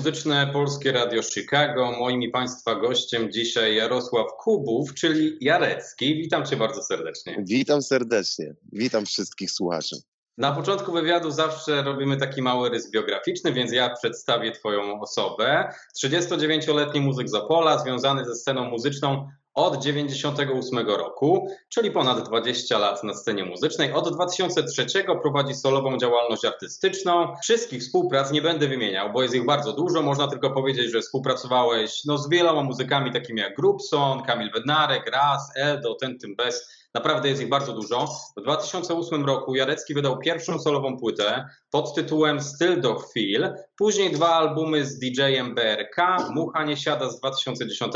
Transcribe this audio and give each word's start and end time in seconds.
Muzyczne 0.00 0.50
Polskie 0.52 0.92
Radio 0.92 1.22
Chicago. 1.22 1.92
Moim 1.98 2.22
i 2.22 2.28
Państwa 2.28 2.74
gościem 2.74 3.32
dzisiaj 3.32 3.76
Jarosław 3.76 4.26
Kubów, 4.38 4.94
czyli 4.94 5.36
Jarecki. 5.40 6.14
Witam 6.14 6.46
Cię 6.46 6.56
bardzo 6.56 6.82
serdecznie. 6.82 7.44
Witam 7.46 7.82
serdecznie. 7.82 8.54
Witam 8.72 9.06
wszystkich 9.06 9.50
słuchaczy. 9.50 9.96
Na 10.38 10.52
początku 10.52 10.92
wywiadu 10.92 11.30
zawsze 11.30 11.82
robimy 11.82 12.16
taki 12.16 12.42
mały 12.42 12.70
rys 12.70 12.90
biograficzny, 12.90 13.52
więc 13.52 13.72
ja 13.72 13.94
przedstawię 13.94 14.52
Twoją 14.52 15.00
osobę. 15.00 15.72
39-letni 16.04 17.00
muzyk 17.00 17.28
z 17.28 17.34
Opola, 17.34 17.78
związany 17.78 18.24
ze 18.24 18.34
sceną 18.34 18.64
muzyczną 18.64 19.28
od 19.54 19.82
98 19.82 20.78
roku, 20.78 21.48
czyli 21.68 21.90
ponad 21.90 22.28
20 22.28 22.78
lat 22.78 23.04
na 23.04 23.14
scenie 23.14 23.44
muzycznej. 23.44 23.92
Od 23.92 24.14
2003 24.14 24.86
prowadzi 25.22 25.54
solową 25.54 25.98
działalność 25.98 26.44
artystyczną. 26.44 27.34
Wszystkich 27.42 27.82
współprac 27.82 28.32
nie 28.32 28.42
będę 28.42 28.68
wymieniał, 28.68 29.12
bo 29.12 29.22
jest 29.22 29.34
ich 29.34 29.44
bardzo 29.44 29.72
dużo. 29.72 30.02
Można 30.02 30.28
tylko 30.28 30.50
powiedzieć, 30.50 30.92
że 30.92 31.00
współpracowałeś 31.00 32.04
no, 32.04 32.18
z 32.18 32.28
wieloma 32.28 32.62
muzykami 32.62 33.12
takimi 33.12 33.40
jak 33.40 33.56
Grubson, 33.56 34.22
Kamil 34.22 34.50
Bednarek, 34.50 35.10
Raz, 35.10 35.52
Eldo, 35.56 35.94
Ten 35.94 36.18
Tym 36.18 36.36
Bez 36.36 36.79
Naprawdę 36.94 37.28
jest 37.28 37.42
ich 37.42 37.48
bardzo 37.48 37.72
dużo. 37.72 38.06
W 38.36 38.42
2008 38.42 39.24
roku 39.24 39.54
Jarecki 39.54 39.94
wydał 39.94 40.18
pierwszą 40.18 40.58
solową 40.58 40.98
płytę 40.98 41.44
pod 41.70 41.94
tytułem 41.94 42.40
Still 42.40 42.80
Dog 42.80 43.12
Feel. 43.12 43.54
Później 43.76 44.10
dwa 44.10 44.28
albumy 44.28 44.84
z 44.84 44.98
DJ-em 44.98 45.54
BRK, 45.54 45.96
Mucha 46.30 46.64
nie 46.64 46.76
siada 46.76 47.10
z 47.10 47.20
2010 47.20 47.92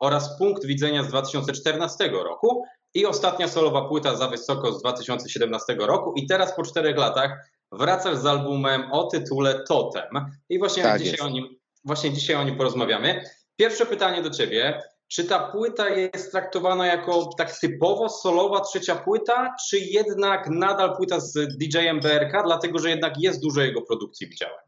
oraz 0.00 0.38
Punkt 0.38 0.64
widzenia 0.64 1.02
z 1.02 1.08
2014 1.08 2.08
roku. 2.08 2.64
I 2.94 3.06
ostatnia 3.06 3.48
solowa 3.48 3.88
płyta 3.88 4.16
za 4.16 4.28
wysoko 4.28 4.72
z 4.72 4.80
2017 4.80 5.74
roku. 5.74 6.12
I 6.16 6.26
teraz 6.26 6.56
po 6.56 6.62
czterech 6.62 6.96
latach 6.96 7.30
wracasz 7.72 8.16
z 8.16 8.26
albumem 8.26 8.92
o 8.92 9.04
tytule 9.04 9.64
Totem. 9.68 10.26
I 10.48 10.58
właśnie, 10.58 10.82
tak 10.82 11.02
dzisiaj, 11.02 11.20
o 11.20 11.28
nim, 11.28 11.56
właśnie 11.84 12.12
dzisiaj 12.12 12.36
o 12.36 12.44
nim 12.44 12.56
porozmawiamy. 12.56 13.24
Pierwsze 13.56 13.86
pytanie 13.86 14.22
do 14.22 14.30
Ciebie. 14.30 14.82
Czy 15.12 15.24
ta 15.24 15.38
płyta 15.38 15.88
jest 15.88 16.30
traktowana 16.30 16.86
jako 16.86 17.30
tak 17.38 17.58
typowo 17.58 18.08
solowa 18.08 18.60
trzecia 18.60 18.96
płyta, 18.96 19.54
czy 19.68 19.78
jednak 19.78 20.48
nadal 20.50 20.96
płyta 20.96 21.20
z 21.20 21.32
DJ-em 21.56 22.00
BRK, 22.00 22.42
dlatego 22.44 22.78
że 22.78 22.90
jednak 22.90 23.20
jest 23.20 23.42
dużo 23.42 23.60
jego 23.60 23.82
produkcji, 23.82 24.28
widziałem? 24.28 24.58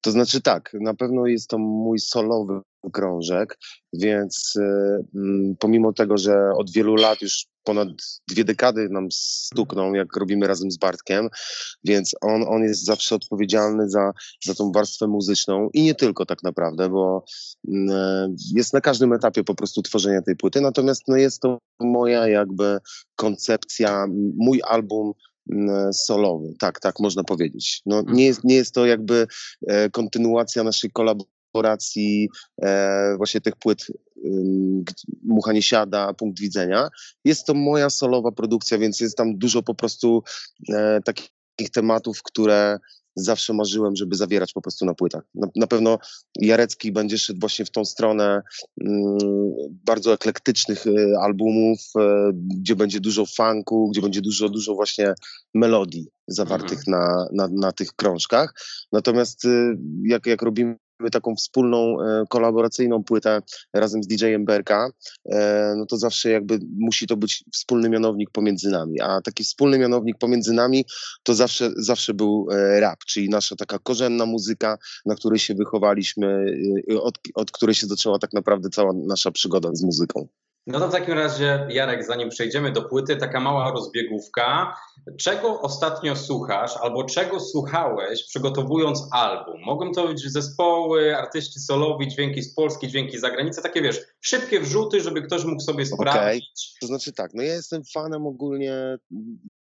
To 0.00 0.10
znaczy 0.10 0.40
tak, 0.40 0.70
na 0.80 0.94
pewno 0.94 1.26
jest 1.26 1.48
to 1.48 1.58
mój 1.58 1.98
solowy 1.98 2.60
krążek, 2.92 3.58
więc 3.92 4.56
y, 4.56 5.56
pomimo 5.58 5.92
tego, 5.92 6.18
że 6.18 6.50
od 6.56 6.72
wielu 6.72 6.94
lat 6.94 7.22
już 7.22 7.46
ponad 7.68 7.88
dwie 8.28 8.44
dekady 8.44 8.88
nam 8.88 9.08
stukną, 9.12 9.94
jak 9.94 10.16
robimy 10.16 10.46
razem 10.46 10.70
z 10.70 10.76
Bartkiem, 10.76 11.28
więc 11.84 12.14
on, 12.20 12.44
on 12.48 12.62
jest 12.62 12.84
zawsze 12.84 13.14
odpowiedzialny 13.14 13.90
za, 13.90 14.12
za 14.44 14.54
tą 14.54 14.72
warstwę 14.72 15.06
muzyczną 15.06 15.68
i 15.74 15.82
nie 15.82 15.94
tylko 15.94 16.26
tak 16.26 16.42
naprawdę, 16.42 16.88
bo 16.88 17.24
y, 17.68 17.72
jest 18.54 18.72
na 18.72 18.80
każdym 18.80 19.12
etapie 19.12 19.44
po 19.44 19.54
prostu 19.54 19.82
tworzenia 19.82 20.22
tej 20.22 20.36
płyty, 20.36 20.60
natomiast 20.60 21.02
no, 21.08 21.16
jest 21.16 21.40
to 21.40 21.58
moja 21.80 22.28
jakby 22.28 22.78
koncepcja, 23.16 24.06
mój 24.36 24.60
album 24.64 25.12
solowy, 25.92 26.54
tak, 26.58 26.80
tak 26.80 27.00
można 27.00 27.24
powiedzieć. 27.24 27.82
No, 27.86 28.02
nie, 28.06 28.26
jest, 28.26 28.44
nie 28.44 28.54
jest 28.54 28.74
to 28.74 28.86
jakby 28.86 29.26
e, 29.66 29.90
kontynuacja 29.90 30.64
naszej 30.64 30.90
kolaboracji 30.90 31.37
e, 32.62 33.16
właśnie 33.16 33.40
tych 33.40 33.56
płyt 33.56 33.86
Mucha 35.22 35.52
nie 35.52 35.62
siada, 35.62 36.14
punkt 36.14 36.40
widzenia. 36.40 36.88
Jest 37.24 37.46
to 37.46 37.54
moja 37.54 37.90
solowa 37.90 38.32
produkcja, 38.32 38.78
więc 38.78 39.00
jest 39.00 39.16
tam 39.16 39.38
dużo 39.38 39.62
po 39.62 39.74
prostu 39.74 40.22
e, 40.68 41.00
takich 41.04 41.70
tematów, 41.72 42.22
które 42.22 42.78
zawsze 43.16 43.54
marzyłem, 43.54 43.96
żeby 43.96 44.16
zawierać 44.16 44.52
po 44.52 44.60
prostu 44.60 44.84
na 44.84 44.94
płytach. 44.94 45.22
Na, 45.34 45.48
na 45.56 45.66
pewno 45.66 45.98
Jarecki 46.36 46.92
będzie 46.92 47.18
szedł 47.18 47.40
właśnie 47.40 47.64
w 47.64 47.70
tą 47.70 47.84
stronę 47.84 48.42
mm, 48.80 49.18
bardzo 49.70 50.12
eklektycznych 50.12 50.86
y, 50.86 51.14
albumów, 51.20 51.78
y, 51.96 52.00
gdzie 52.34 52.76
będzie 52.76 53.00
dużo 53.00 53.26
funku, 53.26 53.90
gdzie 53.90 54.02
będzie 54.02 54.20
dużo, 54.20 54.48
dużo 54.48 54.74
właśnie 54.74 55.14
melodii 55.54 56.08
zawartych 56.28 56.78
mhm. 56.78 56.86
na, 56.88 57.28
na, 57.32 57.48
na 57.60 57.72
tych 57.72 57.92
krążkach. 57.92 58.54
Natomiast 58.92 59.44
y, 59.44 59.78
jak, 60.02 60.26
jak 60.26 60.42
robimy 60.42 60.76
taką 61.12 61.36
wspólną, 61.36 62.02
e, 62.02 62.24
kolaboracyjną 62.28 63.04
płytę 63.04 63.42
razem 63.74 64.02
z 64.02 64.06
DJ-em 64.06 64.44
Berka, 64.44 64.90
e, 65.24 65.74
no 65.76 65.86
to 65.86 65.96
zawsze 65.96 66.30
jakby 66.30 66.58
musi 66.78 67.06
to 67.06 67.16
być 67.16 67.44
wspólny 67.52 67.88
mianownik 67.88 68.30
pomiędzy 68.30 68.70
nami. 68.70 69.00
A 69.00 69.20
taki 69.20 69.44
wspólny 69.44 69.78
mianownik 69.78 70.18
pomiędzy 70.18 70.52
nami 70.52 70.84
to 71.22 71.34
zawsze, 71.34 71.70
zawsze 71.76 72.14
był 72.14 72.48
e, 72.50 72.80
rap, 72.80 72.98
czyli 73.04 73.28
nasza 73.28 73.56
taka 73.56 73.78
korzenna 73.78 74.26
muzyka, 74.26 74.78
na 75.06 75.14
której 75.14 75.38
się 75.38 75.54
wychowaliśmy, 75.54 76.44
od, 77.02 77.18
od 77.34 77.50
której 77.50 77.74
się 77.74 77.86
zaczęła 77.86 78.18
tak 78.18 78.32
naprawdę 78.32 78.68
cała 78.70 78.92
nasza 78.92 79.30
przygoda 79.30 79.68
z 79.72 79.82
muzyką. 79.82 80.28
No 80.66 80.80
to 80.80 80.88
w 80.88 80.92
takim 80.92 81.14
razie, 81.14 81.66
Jarek, 81.70 82.06
zanim 82.06 82.28
przejdziemy 82.28 82.72
do 82.72 82.82
płyty, 82.82 83.16
taka 83.16 83.40
mała 83.40 83.70
rozbiegówka. 83.70 84.74
Czego 85.18 85.60
ostatnio 85.60 86.16
słuchasz 86.16 86.76
albo 86.76 87.04
czego 87.04 87.40
słuchałeś 87.40 88.24
przygotowując 88.24 89.08
album? 89.12 89.60
Mogą 89.66 89.92
to 89.92 90.08
być 90.08 90.32
zespoły, 90.32 91.16
artyści 91.16 91.60
solowi, 91.60 92.08
dźwięki 92.08 92.42
z 92.42 92.54
Polski, 92.54 92.88
dźwięki 92.88 93.18
z 93.18 93.20
zagranicy, 93.20 93.62
takie 93.62 93.82
wiesz, 93.82 94.00
szybkie 94.20 94.60
wrzuty, 94.60 95.00
żeby 95.00 95.22
ktoś 95.22 95.44
mógł 95.44 95.60
sobie 95.60 95.86
sprawdzić. 95.86 96.44
Okay. 96.44 96.80
To 96.80 96.86
znaczy 96.86 97.12
tak, 97.12 97.30
no 97.34 97.42
ja 97.42 97.54
jestem 97.54 97.82
fanem 97.94 98.26
ogólnie 98.26 98.98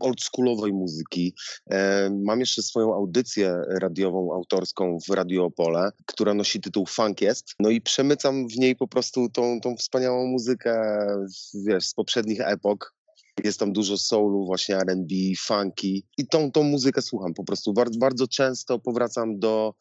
oldschoolowej 0.02 0.72
muzyki. 0.72 1.34
E, 1.70 2.10
mam 2.24 2.40
jeszcze 2.40 2.62
swoją 2.62 2.94
audycję 2.94 3.62
radiową, 3.68 4.34
autorską 4.34 4.98
w 5.08 5.10
Radio 5.10 5.44
Opole, 5.44 5.90
która 6.06 6.34
nosi 6.34 6.60
tytuł 6.60 6.86
Funk 6.86 7.20
jest. 7.20 7.54
No 7.60 7.70
i 7.70 7.80
przemycam 7.80 8.48
w 8.48 8.56
niej 8.56 8.76
po 8.76 8.88
prostu 8.88 9.28
tą, 9.28 9.60
tą 9.60 9.76
wspaniałą 9.76 10.26
muzykę, 10.26 11.06
wiesz, 11.66 11.86
z 11.86 11.94
poprzednich 11.94 12.40
epok. 12.40 12.94
Jest 13.44 13.60
tam 13.60 13.72
dużo 13.72 13.98
soulu, 13.98 14.46
właśnie 14.46 14.76
R&B, 14.76 15.14
funky 15.38 16.06
i 16.18 16.26
tą, 16.26 16.52
tą 16.52 16.62
muzykę 16.62 17.02
słucham 17.02 17.34
po 17.34 17.44
prostu. 17.44 17.72
Bardzo, 17.72 17.98
bardzo 17.98 18.28
często 18.28 18.78
powracam 18.78 19.38
do 19.38 19.74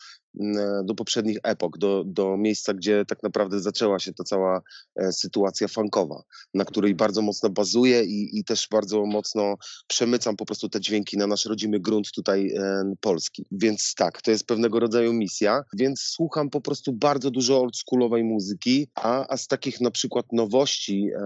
do 0.84 0.96
poprzednich 0.96 1.38
epok, 1.44 1.78
do, 1.78 2.04
do 2.06 2.38
miejsca, 2.38 2.74
gdzie 2.74 3.06
tak 3.06 3.24
naprawdę 3.24 3.60
zaczęła 3.60 4.00
się 4.00 4.14
ta 4.14 4.24
cała 4.24 4.62
e, 4.96 5.12
sytuacja 5.12 5.68
funkowa, 5.68 6.24
na 6.54 6.66
której 6.66 6.96
bardzo 6.96 7.22
mocno 7.22 7.50
bazuję 7.50 8.04
i, 8.04 8.40
i 8.40 8.44
też 8.44 8.68
bardzo 8.72 9.06
mocno 9.06 9.56
przemycam 9.88 10.36
po 10.36 10.46
prostu 10.46 10.70
te 10.70 10.82
dźwięki 10.82 11.18
na 11.18 11.28
nasz 11.28 11.46
rodzimy 11.46 11.80
grunt 11.80 12.12
tutaj 12.12 12.52
e, 12.52 12.94
polski. 13.00 13.46
Więc 13.52 13.94
tak, 13.96 14.22
to 14.22 14.32
jest 14.32 14.48
pewnego 14.48 14.80
rodzaju 14.80 15.14
misja, 15.14 15.64
więc 15.74 16.00
słucham 16.02 16.50
po 16.50 16.62
prostu 16.62 16.94
bardzo 16.94 17.32
dużo 17.32 17.62
oldschoolowej 17.62 18.24
muzyki, 18.24 18.88
a, 18.96 19.34
a 19.34 19.38
z 19.38 19.48
takich 19.48 19.82
na 19.82 19.92
przykład 19.92 20.26
nowości, 20.32 21.10
e, 21.16 21.22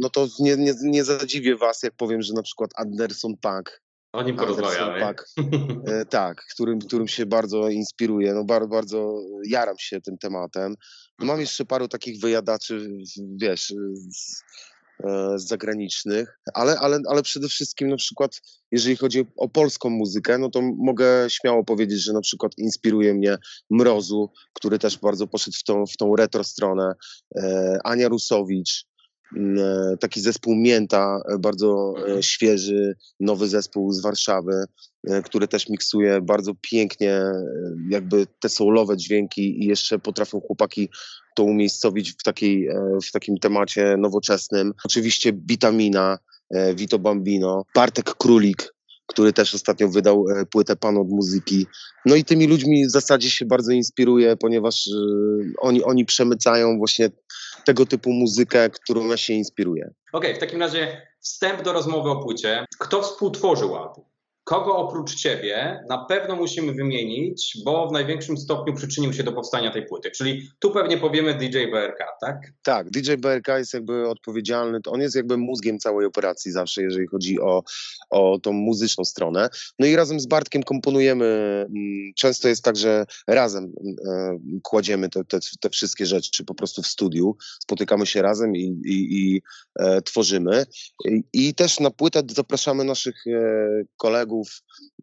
no 0.00 0.10
to 0.10 0.28
nie, 0.40 0.56
nie, 0.56 0.74
nie 0.82 1.04
zadziwię 1.04 1.56
was, 1.56 1.82
jak 1.82 1.94
powiem, 1.94 2.22
że 2.22 2.34
na 2.34 2.42
przykład 2.42 2.70
Anderson 2.76 3.36
Paak 3.40 3.85
o 4.16 4.22
nim 4.22 4.36
porozmawiamy. 4.36 5.00
Tak, 5.00 5.26
e, 5.86 6.04
tak 6.04 6.44
którym, 6.54 6.78
którym 6.78 7.08
się 7.08 7.26
bardzo 7.26 7.68
inspiruję. 7.68 8.34
No, 8.34 8.44
bardzo, 8.44 8.68
bardzo 8.68 9.20
jaram 9.48 9.78
się 9.78 10.00
tym 10.00 10.18
tematem. 10.18 10.74
No, 11.18 11.26
mam 11.26 11.40
jeszcze 11.40 11.64
paru 11.64 11.88
takich 11.88 12.20
wyjadaczy, 12.20 12.88
wiesz, 13.36 13.74
z, 13.94 14.42
e, 15.04 15.38
z 15.38 15.46
zagranicznych, 15.46 16.38
ale, 16.54 16.78
ale, 16.78 17.00
ale 17.08 17.22
przede 17.22 17.48
wszystkim 17.48 17.88
na 17.88 17.96
przykład, 17.96 18.40
jeżeli 18.72 18.96
chodzi 18.96 19.26
o 19.36 19.48
polską 19.48 19.90
muzykę, 19.90 20.38
no 20.38 20.50
to 20.50 20.62
mogę 20.62 21.26
śmiało 21.28 21.64
powiedzieć, 21.64 22.02
że 22.02 22.12
na 22.12 22.20
przykład 22.20 22.52
inspiruje 22.58 23.14
mnie 23.14 23.38
Mrozu, 23.70 24.30
który 24.52 24.78
też 24.78 24.98
bardzo 24.98 25.26
poszedł 25.26 25.56
w 25.56 25.62
tą, 25.62 25.86
w 25.86 25.96
tą 25.96 26.16
retro 26.16 26.44
stronę, 26.44 26.92
e, 27.36 27.78
Ania 27.84 28.08
Rusowicz, 28.08 28.86
taki 30.00 30.20
zespół 30.20 30.54
Mięta, 30.56 31.20
e, 31.28 31.38
bardzo 31.38 31.94
e, 31.96 32.00
mhm. 32.00 32.22
świeży, 32.22 32.96
nowy 33.20 33.48
zespół 33.48 33.92
z 33.92 34.02
Warszawy, 34.02 34.64
który 35.24 35.48
też 35.48 35.68
miksuje 35.68 36.20
bardzo 36.20 36.52
pięknie 36.70 37.22
jakby 37.90 38.26
te 38.40 38.48
soulowe 38.48 38.96
dźwięki 38.96 39.64
i 39.64 39.66
jeszcze 39.66 39.98
potrafią 39.98 40.40
chłopaki 40.40 40.88
to 41.36 41.44
umiejscowić 41.44 42.12
w, 42.12 42.22
takiej, 42.22 42.68
w 43.08 43.12
takim 43.12 43.38
temacie 43.38 43.96
nowoczesnym. 43.98 44.72
Oczywiście 44.84 45.32
Bitamina, 45.32 46.18
Vito 46.74 46.98
Bambino, 46.98 47.64
Bartek 47.74 48.14
Królik, 48.14 48.74
który 49.06 49.32
też 49.32 49.54
ostatnio 49.54 49.88
wydał 49.88 50.24
płytę 50.50 50.76
Pan 50.76 50.98
od 50.98 51.08
muzyki. 51.08 51.66
No 52.06 52.14
i 52.16 52.24
tymi 52.24 52.46
ludźmi 52.46 52.86
w 52.86 52.90
zasadzie 52.90 53.30
się 53.30 53.44
bardzo 53.44 53.72
inspiruję, 53.72 54.36
ponieważ 54.36 54.88
oni, 55.60 55.84
oni 55.84 56.04
przemycają 56.04 56.78
właśnie 56.78 57.10
tego 57.66 57.86
typu 57.86 58.12
muzykę, 58.12 58.70
którą 58.70 59.06
ja 59.06 59.16
się 59.16 59.32
inspiruję. 59.32 59.90
Okej, 60.12 60.30
okay, 60.30 60.34
w 60.34 60.38
takim 60.38 60.60
razie 60.60 61.06
wstęp 61.20 61.62
do 61.62 61.72
rozmowy 61.72 62.10
o 62.10 62.16
płycie. 62.16 62.66
Kto 62.78 63.02
współtworzył 63.02 63.76
album? 63.76 64.04
Kogo 64.46 64.76
oprócz 64.76 65.14
ciebie 65.14 65.84
na 65.88 66.04
pewno 66.04 66.36
musimy 66.36 66.72
wymienić, 66.72 67.58
bo 67.64 67.88
w 67.88 67.92
największym 67.92 68.36
stopniu 68.36 68.74
przyczynił 68.74 69.12
się 69.12 69.22
do 69.22 69.32
powstania 69.32 69.70
tej 69.70 69.86
płyty? 69.86 70.10
Czyli 70.10 70.50
tu 70.58 70.70
pewnie 70.70 70.98
powiemy 70.98 71.34
DJ 71.34 71.58
BRK, 71.70 71.98
tak? 72.20 72.36
Tak, 72.62 72.90
DJ 72.90 73.14
BRK 73.14 73.48
jest 73.48 73.74
jakby 73.74 74.08
odpowiedzialny, 74.08 74.78
on 74.86 75.00
jest 75.00 75.16
jakby 75.16 75.36
mózgiem 75.36 75.78
całej 75.78 76.06
operacji 76.06 76.52
zawsze, 76.52 76.82
jeżeli 76.82 77.06
chodzi 77.06 77.40
o, 77.40 77.62
o 78.10 78.38
tą 78.38 78.52
muzyczną 78.52 79.04
stronę. 79.04 79.48
No 79.78 79.86
i 79.86 79.96
razem 79.96 80.20
z 80.20 80.26
Bartkiem 80.26 80.62
komponujemy, 80.62 81.24
mm, 81.24 82.12
często 82.16 82.48
jest 82.48 82.64
tak, 82.64 82.76
że 82.76 83.06
razem 83.26 83.72
e, 84.08 84.38
kładziemy 84.62 85.08
te, 85.08 85.24
te, 85.24 85.38
te 85.60 85.70
wszystkie 85.70 86.06
rzeczy, 86.06 86.30
czy 86.30 86.44
po 86.44 86.54
prostu 86.54 86.82
w 86.82 86.86
studiu, 86.86 87.36
spotykamy 87.62 88.06
się 88.06 88.22
razem 88.22 88.56
i, 88.56 88.80
i, 88.86 89.18
i 89.20 89.42
e, 89.80 90.02
tworzymy. 90.02 90.66
I, 91.04 91.22
I 91.32 91.54
też 91.54 91.80
na 91.80 91.90
płytę 91.90 92.22
zapraszamy 92.30 92.84
naszych 92.84 93.26
e, 93.26 93.84
kolegów, 93.96 94.35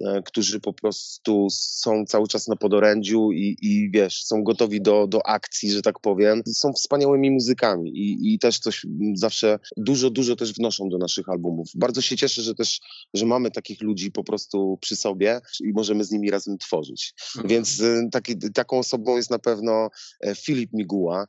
e, 0.02 0.22
którzy 0.26 0.60
po 0.60 0.74
prostu 0.74 1.48
są 1.52 2.06
cały 2.06 2.28
czas 2.28 2.48
na 2.48 2.56
podorędziu 2.56 3.32
i, 3.32 3.58
i 3.62 3.92
wiesz, 3.92 4.24
są 4.24 4.44
gotowi 4.44 4.82
do, 4.82 5.08
do 5.08 5.28
akcji, 5.28 5.72
że 5.72 5.82
tak 5.82 6.00
powiem. 6.00 6.42
Są 6.48 6.74
wspaniałymi 6.74 7.32
muzykami 7.32 7.90
i, 7.90 8.34
i 8.34 8.40
też 8.40 8.60
coś 8.60 8.86
zawsze 9.14 9.60
dużo, 9.78 10.10
dużo 10.10 10.36
też 10.36 10.54
wnoszą 10.54 10.90
do 10.90 10.98
naszych 10.98 11.30
albumów. 11.30 11.68
Bardzo 11.76 12.02
się 12.02 12.18
cieszę, 12.18 12.42
że 12.42 12.56
też, 12.56 12.80
że 13.14 13.26
mamy 13.26 13.52
takich 13.52 13.82
ludzi 13.82 14.12
po 14.12 14.24
prostu 14.24 14.78
przy 14.82 14.96
sobie 14.96 15.42
i 15.64 15.74
możemy 15.74 16.04
z 16.04 16.12
nimi 16.12 16.32
razem 16.32 16.58
tworzyć. 16.58 17.14
Mhm. 17.36 17.48
Więc 17.50 17.80
y, 17.80 18.10
taki, 18.12 18.38
taką 18.54 18.80
osobą 18.80 19.18
jest 19.18 19.30
na 19.30 19.40
pewno 19.40 19.90
e, 20.22 20.36
Filip 20.36 20.70
Miguła, 20.74 21.28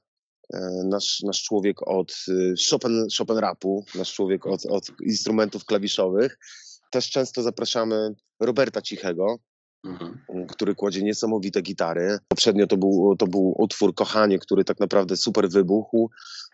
e, 0.55 0.59
nasz, 0.85 1.21
nasz 1.21 1.43
człowiek 1.43 1.89
od 1.89 2.25
y, 2.29 2.55
Chopin, 2.71 3.07
Chopin 3.19 3.37
rapu, 3.37 3.85
nasz 3.95 4.15
człowiek 4.15 4.47
od, 4.47 4.67
od 4.67 4.91
instrumentów 5.03 5.65
klawiszowych. 5.65 6.39
Też 6.95 7.11
często 7.11 7.43
zapraszamy 7.43 8.15
Roberta 8.41 8.83
Cichego, 8.83 9.39
Mhm. 9.85 10.47
który 10.49 10.75
kładzie 10.75 11.03
niesamowite 11.03 11.63
gitary. 11.63 12.19
Poprzednio 12.29 12.67
to 12.67 12.77
był, 12.77 13.17
to 13.19 13.27
był 13.27 13.55
utwór 13.59 13.95
Kochanie, 13.95 14.39
który 14.39 14.65
tak 14.65 14.81
naprawdę 14.81 15.17
super 15.17 15.49
wybuchł. 15.49 16.11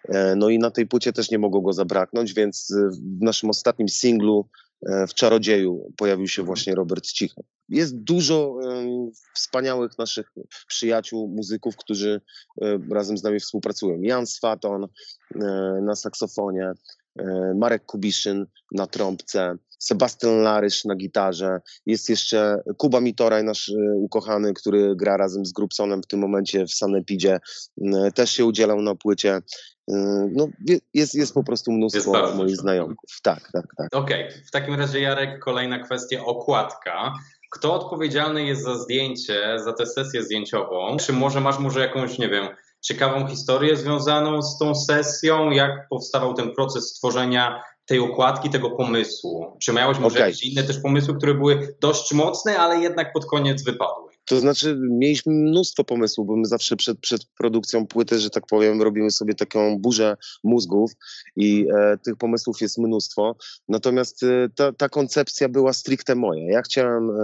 E, 0.09 0.37
No 0.37 0.49
i 0.49 0.59
na 0.59 0.71
tej 0.71 0.87
płycie 0.87 1.13
też 1.13 1.31
nie 1.31 1.39
mogło 1.39 1.61
go 1.61 1.73
zabraknąć, 1.73 2.35
więc 2.35 2.71
e, 2.71 2.91
w 2.91 3.23
naszym 3.23 3.51
ostatnim 3.51 3.89
singlu 3.89 4.49
e, 4.87 5.07
w 5.07 5.15
Czarodzieju 5.15 5.93
pojawił 5.97 6.29
się 6.29 6.43
właśnie 6.43 6.75
Robert 6.75 7.07
Cichy. 7.07 7.41
Jest 7.69 7.97
dużo 7.97 8.59
wspaniałych 9.35 9.99
naszych 9.99 10.33
przyjaciół, 10.67 11.29
muzyków, 11.29 11.77
którzy 11.77 12.21
razem 12.91 13.19
z 13.19 13.23
nami 13.23 13.41
współpracują. 13.41 14.01
Jan 14.03 14.27
Swaton 14.27 14.87
na 15.83 15.95
saksofonie, 15.95 16.73
Marek 17.55 17.87
Kubiszyn 17.87 18.47
na 18.73 18.87
trąbce, 18.87 19.57
Sebastian 19.81 20.43
Larysz 20.43 20.85
na 20.85 20.95
gitarze, 20.95 21.61
jest 21.87 22.09
jeszcze 22.09 22.63
Kuba 22.77 23.01
Mitoraj, 23.01 23.45
nasz 23.45 23.69
y, 23.69 23.75
ukochany, 23.97 24.55
który 24.55 24.97
gra 24.97 25.17
razem 25.17 25.47
z 25.47 25.53
Grubsonem 25.53 26.03
w 26.03 26.07
tym 26.07 26.21
momencie 26.21 26.67
w 26.67 26.73
Sanepidzie. 26.73 27.41
Y, 27.79 28.13
Też 28.15 28.31
się 28.31 28.45
udzielał 28.45 28.83
na 28.83 28.95
płycie. 28.95 29.41
No, 30.33 30.49
jest, 30.95 31.15
jest 31.15 31.35
po 31.35 31.45
prostu 31.45 31.73
mnóstwo 31.73 32.13
bardzo 32.13 32.35
moich 32.35 32.57
znajomków. 32.57 33.11
Tak, 33.23 33.49
tak, 33.53 33.65
tak. 33.77 33.89
Okej, 33.95 34.31
w 34.47 34.51
takim 34.51 34.75
razie 34.75 35.01
Jarek, 35.01 35.39
kolejna 35.39 35.79
kwestia, 35.79 36.25
okładka. 36.25 37.13
Kto 37.51 37.75
odpowiedzialny 37.75 38.45
jest 38.45 38.63
za 38.63 38.79
zdjęcie, 38.79 39.59
za 39.65 39.73
tę 39.73 39.87
sesję 39.87 40.23
zdjęciową? 40.23 40.97
Czy 40.97 41.13
może 41.13 41.41
masz 41.41 41.59
może 41.59 41.81
jakąś, 41.81 42.19
nie 42.19 42.29
wiem, 42.29 42.49
ciekawą 42.81 43.27
historię 43.27 43.77
związaną 43.77 44.43
z 44.43 44.59
tą 44.59 44.75
sesją? 44.75 45.51
Jak 45.51 45.89
powstawał 45.89 46.35
ten 46.35 46.55
proces 46.55 46.89
stworzenia 46.89 47.63
tej 47.87 47.99
okładki, 47.99 48.51
tego 48.51 48.71
pomysłu? 48.71 49.57
Czy 49.63 49.73
miałeś 49.73 49.99
może 49.99 50.19
Okej. 50.19 50.31
jakieś 50.31 50.43
inne 50.43 50.63
też 50.63 50.79
pomysły, 50.79 51.17
które 51.17 51.35
były 51.35 51.77
dość 51.81 52.13
mocne, 52.13 52.59
ale 52.59 52.81
jednak 52.81 53.13
pod 53.13 53.27
koniec 53.27 53.63
wypadły? 53.63 54.11
To 54.31 54.41
znaczy, 54.41 54.79
mieliśmy 54.91 55.33
mnóstwo 55.33 55.85
pomysłów, 55.85 56.27
bo 56.27 56.37
my 56.37 56.47
zawsze 56.47 56.77
przed, 56.77 57.01
przed 57.01 57.27
produkcją 57.39 57.87
płyty, 57.87 58.19
że 58.19 58.31
tak 58.31 58.47
powiem, 58.47 58.83
robimy 58.83 59.11
sobie 59.11 59.35
taką 59.35 59.79
burzę 59.79 60.17
mózgów 60.45 60.93
i 61.37 61.67
e, 61.75 61.99
tych 62.05 62.17
pomysłów 62.17 62.61
jest 62.61 62.79
mnóstwo. 62.79 63.37
Natomiast 63.69 64.23
e, 64.23 64.49
ta, 64.55 64.73
ta 64.73 64.89
koncepcja 64.89 65.49
była 65.49 65.73
stricte 65.73 66.15
moja. 66.15 66.53
Ja 66.53 66.63
chciałem 66.63 67.11
e, 67.11 67.15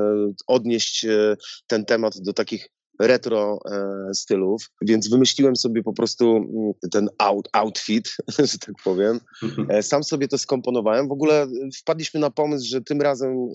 odnieść 0.46 1.04
e, 1.04 1.36
ten 1.66 1.84
temat 1.84 2.20
do 2.20 2.32
takich 2.32 2.68
retro 3.00 3.58
e, 3.70 4.14
stylów, 4.14 4.70
więc 4.82 5.08
wymyśliłem 5.08 5.56
sobie 5.56 5.82
po 5.82 5.92
prostu 5.92 6.36
mm, 6.36 6.72
ten 6.90 7.08
out, 7.18 7.48
outfit, 7.52 8.16
że 8.38 8.58
tak 8.58 8.74
powiem. 8.84 9.20
E, 9.68 9.82
Sam 9.82 10.04
sobie 10.04 10.28
to 10.28 10.38
skomponowałem. 10.38 11.08
W 11.08 11.12
ogóle 11.12 11.42
e, 11.42 11.48
wpadliśmy 11.80 12.20
na 12.20 12.30
pomysł, 12.30 12.66
że 12.68 12.80
tym 12.80 13.00
razem, 13.00 13.48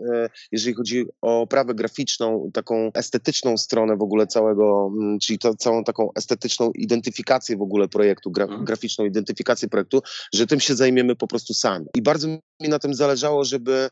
jeżeli 0.52 0.76
chodzi 0.76 1.06
o 1.22 1.42
oprawę 1.42 1.74
graficzną, 1.76 2.52
taką 2.54 2.92
estetyczną 2.94 3.58
stronę 3.58 3.98
w 3.98 4.02
ogóle 4.02 4.28
całego, 4.28 4.92
mm, 4.94 5.20
czyli 5.20 5.40
to, 5.40 5.56
całą 5.56 5.84
taką 5.84 6.10
estetyczną 6.16 6.72
identyfikację 6.72 7.58
w 7.58 7.62
ogóle 7.62 7.88
projektu, 7.88 8.32
gra, 8.32 8.46
Mhm. 8.52 8.66
graficzną 8.66 9.06
identyfikację 9.06 9.70
projektu, 9.70 10.02
że 10.34 10.48
tym 10.48 10.60
się 10.60 10.76
zajmiemy 10.76 11.16
po 11.16 11.28
prostu 11.28 11.54
sami. 11.54 11.86
I 11.96 12.02
bardzo 12.02 12.28
mi 12.28 12.70
na 12.70 12.80
tym 12.80 12.94
zależało, 12.94 13.46
żeby 13.46 13.90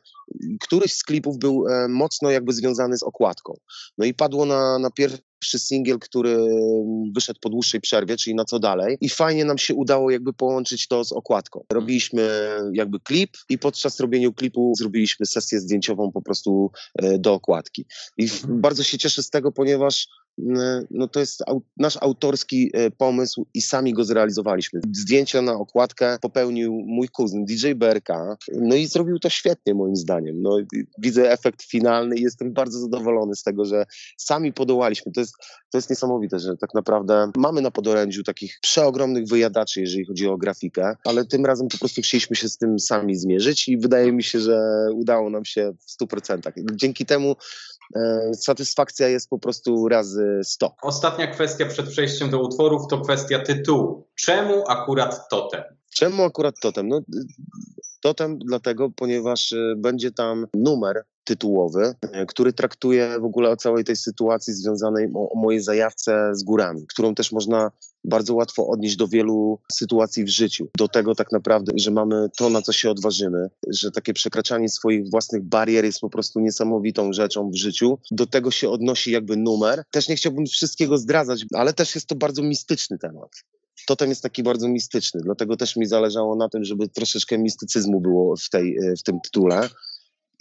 któryś 0.61 0.93
z 0.93 1.03
klipów 1.03 1.37
był 1.37 1.65
mocno 1.89 2.31
jakby 2.31 2.53
związany 2.53 2.97
z 2.97 3.03
okładką. 3.03 3.57
No 3.97 4.05
i 4.05 4.13
padło 4.13 4.45
na, 4.45 4.79
na 4.79 4.91
pierwszy 4.91 5.19
singiel, 5.43 5.99
który 5.99 6.37
wyszedł 7.15 7.39
po 7.39 7.49
dłuższej 7.49 7.81
przerwie, 7.81 8.17
czyli 8.17 8.35
na 8.35 8.45
co 8.45 8.59
dalej. 8.59 8.97
I 9.01 9.09
fajnie 9.09 9.45
nam 9.45 9.57
się 9.57 9.75
udało 9.75 10.11
jakby 10.11 10.33
połączyć 10.33 10.87
to 10.87 11.03
z 11.03 11.11
okładką. 11.11 11.65
Robiliśmy 11.73 12.29
jakby 12.73 12.99
klip 12.99 13.37
i 13.49 13.57
podczas 13.57 13.99
robienia 13.99 14.29
klipu 14.31 14.73
zrobiliśmy 14.77 15.25
sesję 15.25 15.59
zdjęciową 15.59 16.11
po 16.11 16.21
prostu 16.21 16.71
e, 16.95 17.17
do 17.17 17.33
okładki. 17.33 17.85
I 18.17 18.23
Mhm. 18.23 18.61
bardzo 18.61 18.83
się 18.83 18.97
cieszę 18.97 19.23
z 19.23 19.29
tego, 19.29 19.51
ponieważ 19.51 19.95
mm, 20.05 20.28
no 20.91 21.07
to 21.07 21.19
jest 21.19 21.43
nasz 21.77 21.97
autorski 22.01 22.71
e, 22.73 22.91
pomysł 22.91 23.45
i 23.53 23.61
sami 23.61 23.93
go 23.93 24.03
zrealizowaliśmy. 24.03 24.81
Zdjęcia 24.93 25.41
na 25.41 25.53
okładkę 25.53 26.17
popełnił 26.21 26.73
mój 26.87 27.07
kuzyn 27.07 27.45
DJ 27.45 27.71
BRK, 27.71 28.37
no 28.61 28.75
i 28.75 28.87
zrobił 28.87 29.19
to 29.19 29.29
świetnie 29.29 29.73
moim 29.73 29.95
zdaniem. 29.95 30.41
No, 30.41 30.57
widzę 30.97 31.31
efekt 31.31 31.63
finalny 31.63 32.15
i 32.15 32.21
jestem 32.21 32.53
bardzo 32.53 32.79
zadowolony 32.79 33.35
z 33.35 33.43
tego, 33.43 33.65
że 33.65 33.85
sami 34.17 34.53
podołaliśmy. 34.53 35.11
To 35.11 35.19
jest, 35.19 35.33
to 35.71 35.77
jest 35.77 35.89
niesamowite, 35.89 36.39
że 36.39 36.57
tak 36.57 36.73
naprawdę 36.73 37.31
mamy 37.37 37.61
na 37.61 37.71
podorędziu 37.71 38.23
takich 38.23 38.59
przeogromnych 38.61 39.27
wyjadaczy, 39.27 39.81
jeżeli 39.81 40.05
chodzi 40.05 40.27
o 40.27 40.37
grafikę, 40.37 40.95
ale 41.05 41.25
tym 41.25 41.45
razem 41.45 41.67
po 41.67 41.77
prostu 41.77 42.01
chcieliśmy 42.01 42.35
się 42.35 42.49
z 42.49 42.57
tym 42.57 42.79
sami 42.79 43.15
zmierzyć 43.15 43.67
i 43.67 43.77
wydaje 43.77 44.11
mi 44.11 44.23
się, 44.23 44.39
że 44.39 44.87
udało 44.93 45.29
nam 45.29 45.45
się 45.45 45.71
w 45.79 46.03
100%. 46.03 46.51
Dzięki 46.75 47.05
temu 47.05 47.31
e, 47.31 47.78
satysfakcja 48.33 49.07
jest 49.07 49.29
po 49.29 49.39
prostu 49.39 49.87
razy 49.87 50.39
100. 50.43 50.75
Ostatnia 50.81 51.27
kwestia 51.27 51.65
przed 51.65 51.89
przejściem 51.89 52.29
do 52.29 52.39
utworów 52.39 52.87
to 52.89 53.01
kwestia 53.01 53.39
tytułu. 53.39 54.07
Czemu 54.15 54.63
akurat 54.67 55.29
totem? 55.29 55.63
Czemu 55.95 56.23
akurat 56.23 56.55
totem? 56.61 56.87
No, 56.87 57.01
totem 58.01 58.39
dlatego, 58.39 58.89
ponieważ 58.95 59.51
y, 59.51 59.75
będzie 59.77 60.11
tam 60.11 60.47
numer 60.53 61.03
tytułowy, 61.23 61.95
y, 62.05 62.25
który 62.25 62.53
traktuje 62.53 63.19
w 63.19 63.25
ogóle 63.25 63.49
o 63.49 63.57
całej 63.57 63.83
tej 63.83 63.95
sytuacji 63.95 64.53
związanej 64.53 65.07
o, 65.15 65.29
o 65.29 65.39
mojej 65.39 65.61
zajawce 65.61 66.29
z 66.33 66.43
górami, 66.43 66.85
którą 66.87 67.15
też 67.15 67.31
można 67.31 67.71
bardzo 68.03 68.35
łatwo 68.35 68.67
odnieść 68.67 68.95
do 68.95 69.07
wielu 69.07 69.59
sytuacji 69.71 70.23
w 70.23 70.29
życiu. 70.29 70.67
Do 70.77 70.87
tego 70.87 71.15
tak 71.15 71.31
naprawdę, 71.31 71.71
że 71.75 71.91
mamy 71.91 72.29
to, 72.37 72.49
na 72.49 72.61
co 72.61 72.73
się 72.73 72.91
odważymy, 72.91 73.49
że 73.67 73.91
takie 73.91 74.13
przekraczanie 74.13 74.69
swoich 74.69 75.09
własnych 75.09 75.43
barier 75.43 75.85
jest 75.85 75.99
po 75.99 76.09
prostu 76.09 76.39
niesamowitą 76.39 77.13
rzeczą 77.13 77.49
w 77.49 77.55
życiu. 77.55 77.99
Do 78.11 78.25
tego 78.25 78.51
się 78.51 78.69
odnosi 78.69 79.11
jakby 79.11 79.37
numer. 79.37 79.83
Też 79.91 80.09
nie 80.09 80.15
chciałbym 80.15 80.45
wszystkiego 80.45 80.97
zdradzać, 80.97 81.45
ale 81.53 81.73
też 81.73 81.95
jest 81.95 82.07
to 82.07 82.15
bardzo 82.15 82.43
mistyczny 82.43 82.97
temat. 82.97 83.29
Totem 83.87 84.09
jest 84.09 84.23
taki 84.23 84.43
bardzo 84.43 84.67
mistyczny, 84.67 85.21
dlatego 85.23 85.57
też 85.57 85.75
mi 85.75 85.85
zależało 85.85 86.35
na 86.35 86.49
tym, 86.49 86.63
żeby 86.63 86.89
troszeczkę 86.89 87.37
mistycyzmu 87.37 88.01
było 88.01 88.35
w, 88.37 88.49
tej, 88.49 88.77
e, 88.77 88.95
w 88.95 89.03
tym 89.03 89.19
tytule. 89.23 89.69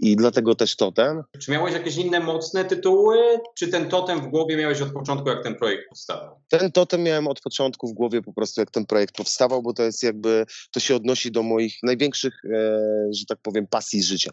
I 0.02 0.16
dlatego 0.16 0.54
też 0.54 0.76
totem. 0.76 1.22
Czy 1.38 1.50
miałeś 1.50 1.74
jakieś 1.74 1.96
inne 1.96 2.20
mocne 2.20 2.64
tytuły, 2.64 3.16
czy 3.56 3.68
ten 3.68 3.88
totem 3.88 4.20
w 4.20 4.26
głowie 4.26 4.56
miałeś 4.56 4.80
od 4.80 4.92
początku, 4.92 5.28
jak 5.28 5.42
ten 5.42 5.54
projekt 5.54 5.88
powstawał? 5.88 6.40
Ten 6.48 6.72
totem 6.72 7.02
miałem 7.02 7.26
od 7.26 7.40
początku 7.40 7.88
w 7.88 7.92
głowie 7.92 8.22
po 8.22 8.32
prostu, 8.32 8.60
jak 8.60 8.70
ten 8.70 8.86
projekt 8.86 9.14
powstawał, 9.16 9.62
bo 9.62 9.72
to 9.72 9.82
jest 9.82 10.02
jakby, 10.02 10.46
to 10.72 10.80
się 10.80 10.96
odnosi 10.96 11.32
do 11.32 11.42
moich 11.42 11.74
największych, 11.82 12.34
e, 12.44 12.78
że 13.12 13.24
tak 13.28 13.38
powiem, 13.42 13.66
pasji 13.66 14.02
życia. 14.02 14.30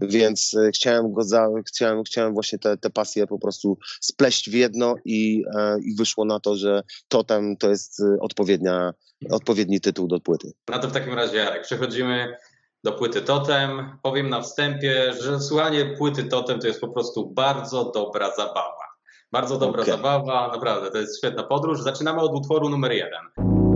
Więc 0.00 0.54
e, 0.54 0.70
chciałem 0.70 1.12
go 1.12 1.22
za, 1.22 1.48
chciałem, 1.68 2.04
chciałem 2.04 2.34
właśnie 2.34 2.58
te, 2.58 2.76
te 2.76 2.90
pasje 2.90 3.26
po 3.26 3.38
prostu 3.38 3.78
spleść 4.00 4.50
w 4.50 4.54
jedno 4.54 4.94
i, 5.04 5.44
e, 5.56 5.78
i 5.84 5.94
wyszło 5.94 6.24
na 6.24 6.40
to, 6.40 6.56
że 6.56 6.82
totem 7.08 7.56
to 7.56 7.70
jest 7.70 8.00
e, 8.00 8.20
odpowiednia, 8.20 8.92
odpowiedni 9.30 9.80
tytuł 9.80 10.08
do 10.08 10.20
płyty. 10.20 10.52
No 10.70 10.78
to 10.78 10.88
w 10.88 10.92
takim 10.92 11.14
razie, 11.14 11.36
Jarek, 11.36 11.62
przechodzimy 11.62 12.36
do 12.84 12.92
płyty 12.92 13.22
Totem. 13.22 13.98
Powiem 14.02 14.28
na 14.28 14.40
wstępie, 14.40 15.12
że 15.20 15.40
słuchanie 15.40 15.94
płyty 15.98 16.24
Totem 16.24 16.60
to 16.60 16.66
jest 16.66 16.80
po 16.80 16.88
prostu 16.88 17.30
bardzo 17.30 17.90
dobra 17.94 18.30
zabawa. 18.36 18.92
Bardzo 19.32 19.58
dobra 19.58 19.82
Okej. 19.82 19.94
zabawa, 19.94 20.48
naprawdę, 20.52 20.90
to 20.90 20.98
jest 20.98 21.18
świetna 21.18 21.42
podróż. 21.42 21.80
Zaczynamy 21.80 22.20
od 22.20 22.34
utworu 22.34 22.68
numer 22.68 22.92
jeden. 22.92 23.71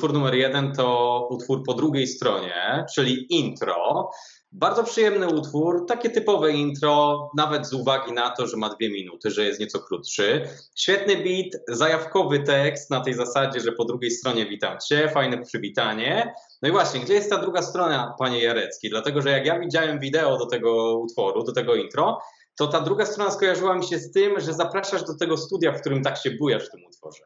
Utwór 0.00 0.12
numer 0.12 0.34
jeden 0.34 0.72
to 0.72 1.26
utwór 1.30 1.62
po 1.66 1.74
drugiej 1.74 2.06
stronie, 2.06 2.84
czyli 2.94 3.26
intro. 3.38 4.10
Bardzo 4.52 4.84
przyjemny 4.84 5.28
utwór, 5.28 5.86
takie 5.88 6.10
typowe 6.10 6.52
intro, 6.52 7.30
nawet 7.36 7.66
z 7.66 7.72
uwagi 7.72 8.12
na 8.12 8.30
to, 8.30 8.46
że 8.46 8.56
ma 8.56 8.68
dwie 8.74 8.90
minuty, 8.90 9.30
że 9.30 9.44
jest 9.44 9.60
nieco 9.60 9.78
krótszy. 9.78 10.48
Świetny 10.76 11.16
beat, 11.16 11.62
zajawkowy 11.68 12.40
tekst 12.40 12.90
na 12.90 13.00
tej 13.00 13.14
zasadzie, 13.14 13.60
że 13.60 13.72
po 13.72 13.84
drugiej 13.84 14.10
stronie 14.10 14.46
witam 14.46 14.78
cię, 14.88 15.08
fajne 15.08 15.42
przywitanie. 15.42 16.34
No 16.62 16.68
i 16.68 16.72
właśnie, 16.72 17.00
gdzie 17.00 17.14
jest 17.14 17.30
ta 17.30 17.38
druga 17.38 17.62
strona, 17.62 18.14
panie 18.18 18.42
Jarecki? 18.42 18.90
Dlatego, 18.90 19.22
że 19.22 19.30
jak 19.30 19.46
ja 19.46 19.58
widziałem 19.58 19.98
wideo 19.98 20.38
do 20.38 20.46
tego 20.46 20.98
utworu, 20.98 21.44
do 21.44 21.52
tego 21.52 21.74
intro, 21.74 22.18
to 22.58 22.66
ta 22.66 22.80
druga 22.80 23.06
strona 23.06 23.30
skojarzyła 23.30 23.74
mi 23.74 23.86
się 23.86 23.98
z 23.98 24.12
tym, 24.12 24.40
że 24.40 24.54
zapraszasz 24.54 25.04
do 25.04 25.14
tego 25.16 25.36
studia, 25.36 25.72
w 25.72 25.80
którym 25.80 26.02
tak 26.02 26.16
się 26.18 26.30
bujasz 26.30 26.68
w 26.68 26.70
tym 26.70 26.84
utworze. 26.84 27.22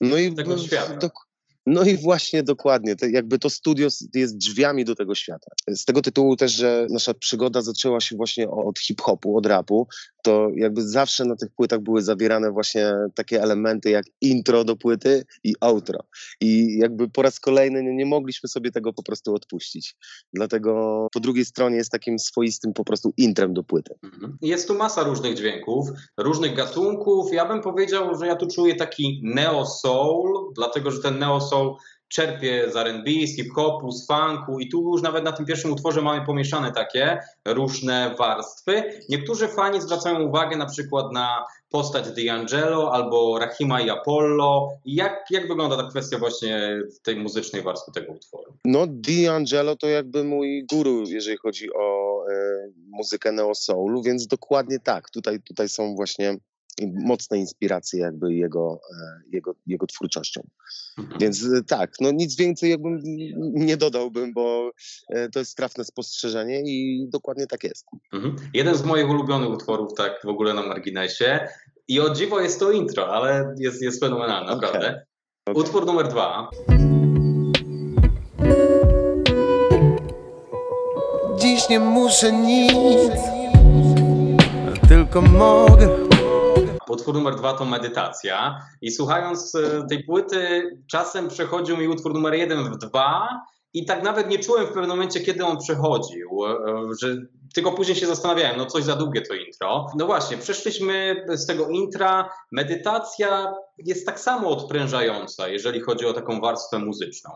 No 0.00 0.16
i, 0.16 0.34
Tego 0.34 0.50
no, 0.50 0.58
świata. 0.58 0.94
dok- 0.94 1.27
no 1.68 1.82
i 1.82 1.96
właśnie 1.96 2.42
dokładnie, 2.42 2.96
to 2.96 3.06
jakby 3.06 3.38
to 3.38 3.50
studio 3.50 3.88
jest 4.14 4.36
drzwiami 4.36 4.84
do 4.84 4.94
tego 4.94 5.14
świata. 5.14 5.50
Z 5.68 5.84
tego 5.84 6.02
tytułu 6.02 6.36
też, 6.36 6.52
że 6.52 6.86
nasza 6.90 7.14
przygoda 7.14 7.62
zaczęła 7.62 8.00
się 8.00 8.16
właśnie 8.16 8.50
od 8.50 8.78
hip-hopu, 8.78 9.36
od 9.36 9.46
rapu, 9.46 9.86
to 10.22 10.48
jakby 10.54 10.88
zawsze 10.88 11.24
na 11.24 11.36
tych 11.36 11.50
płytach 11.50 11.80
były 11.80 12.02
zawierane 12.02 12.50
właśnie 12.50 12.92
takie 13.14 13.42
elementy 13.42 13.90
jak 13.90 14.04
intro 14.20 14.64
do 14.64 14.76
płyty 14.76 15.24
i 15.44 15.54
outro. 15.60 15.98
I 16.40 16.78
jakby 16.78 17.08
po 17.08 17.22
raz 17.22 17.40
kolejny 17.40 17.82
nie, 17.82 17.94
nie 17.94 18.06
mogliśmy 18.06 18.48
sobie 18.48 18.70
tego 18.70 18.92
po 18.92 19.02
prostu 19.02 19.34
odpuścić. 19.34 19.96
Dlatego 20.32 21.06
po 21.12 21.20
drugiej 21.20 21.44
stronie 21.44 21.76
jest 21.76 21.90
takim 21.90 22.18
swoistym 22.18 22.72
po 22.72 22.84
prostu 22.84 23.12
intrem 23.16 23.54
do 23.54 23.64
płyty. 23.64 23.94
Mhm. 24.02 24.38
Jest 24.42 24.68
tu 24.68 24.74
masa 24.74 25.02
różnych 25.02 25.34
dźwięków, 25.34 25.88
różnych 26.16 26.56
gatunków. 26.56 27.32
Ja 27.32 27.46
bym 27.46 27.60
powiedział, 27.60 28.18
że 28.18 28.26
ja 28.26 28.36
tu 28.36 28.46
czuję 28.46 28.74
taki 28.74 29.20
neo 29.24 29.66
soul, 29.66 30.52
dlatego 30.54 30.90
że 30.90 31.02
ten 31.02 31.18
neo 31.18 31.40
czerpie 32.08 32.70
z 32.72 32.76
R&B, 32.76 33.10
z 33.26 33.36
hip-hopu, 33.36 33.92
z 33.92 34.06
funku 34.06 34.60
i 34.60 34.68
tu 34.68 34.92
już 34.92 35.02
nawet 35.02 35.24
na 35.24 35.32
tym 35.32 35.46
pierwszym 35.46 35.72
utworze 35.72 36.02
mamy 36.02 36.26
pomieszane 36.26 36.72
takie 36.72 37.18
różne 37.44 38.14
warstwy. 38.18 38.82
Niektórzy 39.08 39.48
fani 39.48 39.80
zwracają 39.80 40.20
uwagę 40.20 40.56
na 40.56 40.66
przykład 40.66 41.12
na 41.12 41.44
postać 41.70 42.04
D'Angelo 42.04 42.88
albo 42.92 43.38
Rahima 43.38 43.80
i 43.80 43.90
Apollo. 43.90 44.68
Jak, 44.84 45.24
jak 45.30 45.48
wygląda 45.48 45.76
ta 45.76 45.90
kwestia 45.90 46.18
właśnie 46.18 46.80
tej 47.02 47.16
muzycznej 47.16 47.62
warstwy 47.62 47.92
tego 47.92 48.12
utworu? 48.12 48.52
No, 48.64 48.86
D'Angelo 48.86 49.76
to 49.76 49.88
jakby 49.88 50.24
mój 50.24 50.66
guru, 50.72 51.02
jeżeli 51.06 51.36
chodzi 51.36 51.72
o 51.74 52.24
e, 52.30 52.68
muzykę 52.90 53.32
neo 53.32 53.54
soulu, 53.54 54.02
więc 54.02 54.26
dokładnie 54.26 54.78
tak. 54.80 55.10
Tutaj, 55.10 55.42
tutaj 55.42 55.68
są 55.68 55.94
właśnie 55.94 56.36
mocne 56.86 57.38
inspiracje 57.38 58.00
jakby 58.00 58.34
jego, 58.34 58.80
e, 59.00 59.20
jego, 59.32 59.54
jego 59.66 59.86
twórczością. 59.86 60.46
Mhm. 60.98 61.18
Więc 61.20 61.44
e, 61.44 61.62
tak, 61.64 61.92
no 62.00 62.10
nic 62.10 62.36
więcej 62.36 62.70
jakbym 62.70 63.00
nie 63.54 63.76
dodałbym, 63.76 64.32
bo 64.32 64.70
e, 65.08 65.28
to 65.28 65.38
jest 65.38 65.56
trafne 65.56 65.84
spostrzeżenie 65.84 66.62
i 66.66 67.08
dokładnie 67.08 67.46
tak 67.46 67.64
jest. 67.64 67.86
Mhm. 68.12 68.36
Jeden 68.54 68.74
z 68.74 68.84
moich 68.84 69.08
ulubionych 69.08 69.50
utworów, 69.50 69.94
tak 69.96 70.20
w 70.24 70.28
ogóle 70.28 70.54
na 70.54 70.62
marginesie. 70.62 71.48
I 71.88 72.00
o 72.00 72.14
dziwo 72.14 72.40
jest 72.40 72.60
to 72.60 72.70
intro, 72.70 73.08
ale 73.08 73.54
jest, 73.58 73.82
jest 73.82 74.00
fenomenalne, 74.00 74.52
Okej. 74.52 74.60
naprawdę. 74.60 75.06
Okej. 75.46 75.62
Utwór 75.62 75.86
numer 75.86 76.08
dwa. 76.08 76.50
Dziś 81.40 81.68
nie 81.68 81.80
muszę 81.80 82.32
nic, 82.32 83.12
tylko 84.88 85.22
mogę. 85.22 86.08
Utwór 87.08 87.22
numer 87.22 87.36
dwa 87.36 87.52
to 87.52 87.64
medytacja. 87.64 88.58
I 88.82 88.90
słuchając 88.90 89.54
e, 89.54 89.86
tej 89.88 90.04
płyty, 90.04 90.70
czasem 90.90 91.28
przechodził 91.28 91.76
mi 91.76 91.88
utwór 91.88 92.14
numer 92.14 92.34
jeden 92.34 92.64
w 92.64 92.78
dwa. 92.78 93.28
I 93.74 93.86
tak 93.86 94.02
nawet 94.02 94.30
nie 94.30 94.38
czułem 94.38 94.66
w 94.66 94.68
pewnym 94.68 94.88
momencie, 94.88 95.20
kiedy 95.20 95.44
on 95.44 95.58
przechodził, 95.58 96.28
e, 96.46 96.54
że 97.02 97.16
tylko 97.54 97.72
później 97.72 97.96
się 97.96 98.06
zastanawiałem, 98.06 98.56
no 98.56 98.66
coś 98.66 98.84
za 98.84 98.96
długie 98.96 99.22
to 99.22 99.34
intro. 99.34 99.86
No 99.96 100.06
właśnie, 100.06 100.36
przeszliśmy 100.36 101.24
z 101.28 101.46
tego 101.46 101.68
intra. 101.68 102.30
Medytacja 102.52 103.54
jest 103.78 104.06
tak 104.06 104.20
samo 104.20 104.48
odprężająca, 104.48 105.48
jeżeli 105.48 105.80
chodzi 105.80 106.06
o 106.06 106.12
taką 106.12 106.40
warstwę 106.40 106.78
muzyczną. 106.78 107.30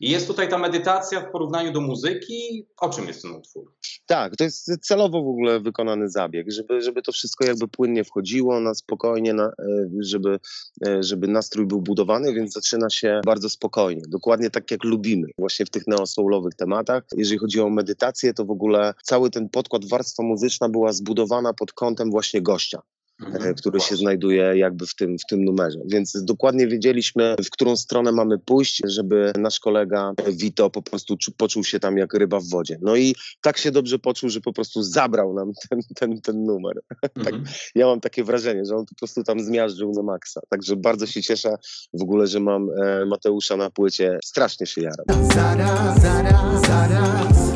I 0.00 0.10
jest 0.10 0.26
tutaj 0.26 0.48
ta 0.48 0.58
medytacja 0.58 1.20
w 1.20 1.30
porównaniu 1.30 1.72
do 1.72 1.80
muzyki. 1.80 2.66
O 2.80 2.88
czym 2.88 3.06
jest 3.06 3.22
ten 3.22 3.30
utwór? 3.30 3.72
Tak, 4.06 4.36
to 4.36 4.44
jest 4.44 4.70
celowo 4.82 5.22
w 5.22 5.28
ogóle 5.28 5.60
wykonany 5.60 6.08
zabieg, 6.08 6.52
żeby, 6.52 6.82
żeby 6.82 7.02
to 7.02 7.12
wszystko 7.12 7.44
jakby 7.46 7.68
płynnie 7.68 8.04
wchodziło 8.04 8.60
na 8.60 8.74
spokojnie, 8.74 9.34
na, 9.34 9.46
e, 9.46 9.52
żeby, 10.00 10.38
e, 10.86 11.02
żeby 11.02 11.28
nastrój 11.28 11.66
był 11.66 11.80
budowany, 11.80 12.34
więc 12.34 12.52
zaczyna 12.52 12.90
się 12.90 13.20
bardzo 13.26 13.50
spokojnie, 13.50 14.02
dokładnie 14.08 14.50
tak 14.50 14.70
jak 14.70 14.84
lubimy, 14.84 15.28
właśnie 15.38 15.66
w 15.66 15.70
tych 15.70 15.86
neosoulowych 15.86 16.54
tematach. 16.54 17.04
Jeżeli 17.16 17.38
chodzi 17.38 17.60
o 17.60 17.70
medytację, 17.70 18.34
to 18.34 18.44
w 18.44 18.50
ogóle 18.50 18.94
cały 19.02 19.30
ten 19.30 19.48
podkład, 19.48 19.84
warstwa 19.88 20.22
muzyczna 20.22 20.68
była 20.68 20.92
zbudowana 20.92 21.54
pod 21.54 21.72
kątem 21.72 22.10
właśnie 22.10 22.42
gościa. 22.42 22.82
E, 23.20 23.54
który 23.54 23.80
się 23.80 23.96
znajduje 23.96 24.56
jakby 24.56 24.86
w 24.86 24.94
tym, 24.94 25.18
w 25.18 25.26
tym 25.30 25.44
numerze. 25.44 25.78
Więc 25.86 26.24
dokładnie 26.24 26.66
wiedzieliśmy, 26.66 27.36
w 27.44 27.50
którą 27.50 27.76
stronę 27.76 28.12
mamy 28.12 28.38
pójść, 28.38 28.82
żeby 28.84 29.32
nasz 29.38 29.60
kolega 29.60 30.12
Vito 30.28 30.70
po 30.70 30.82
prostu 30.82 31.16
czu, 31.16 31.32
poczuł 31.32 31.64
się 31.64 31.80
tam 31.80 31.98
jak 31.98 32.14
ryba 32.14 32.40
w 32.40 32.48
wodzie. 32.48 32.78
No 32.82 32.96
i 32.96 33.14
tak 33.40 33.58
się 33.58 33.70
dobrze 33.70 33.98
poczuł, 33.98 34.30
że 34.30 34.40
po 34.40 34.52
prostu 34.52 34.82
zabrał 34.82 35.34
nam 35.34 35.52
ten, 35.70 35.80
ten, 35.94 36.20
ten 36.20 36.44
numer. 36.44 36.80
Mhm. 37.14 37.44
Ja 37.74 37.86
mam 37.86 38.00
takie 38.00 38.24
wrażenie, 38.24 38.64
że 38.64 38.76
on 38.76 38.86
po 38.86 38.94
prostu 38.94 39.22
tam 39.22 39.40
zmiażdżył 39.40 39.92
na 39.92 40.02
maksa. 40.02 40.40
Także 40.48 40.76
bardzo 40.76 41.06
się 41.06 41.22
cieszę 41.22 41.56
w 41.92 42.02
ogóle, 42.02 42.26
że 42.26 42.40
mam 42.40 42.70
e, 42.70 43.06
Mateusza 43.06 43.56
na 43.56 43.70
płycie. 43.70 44.18
Strasznie 44.24 44.66
się 44.66 44.80
jaram. 44.80 45.26
Zaraz, 45.34 46.02
zaraz, 46.02 46.66
zaraz, 46.66 47.50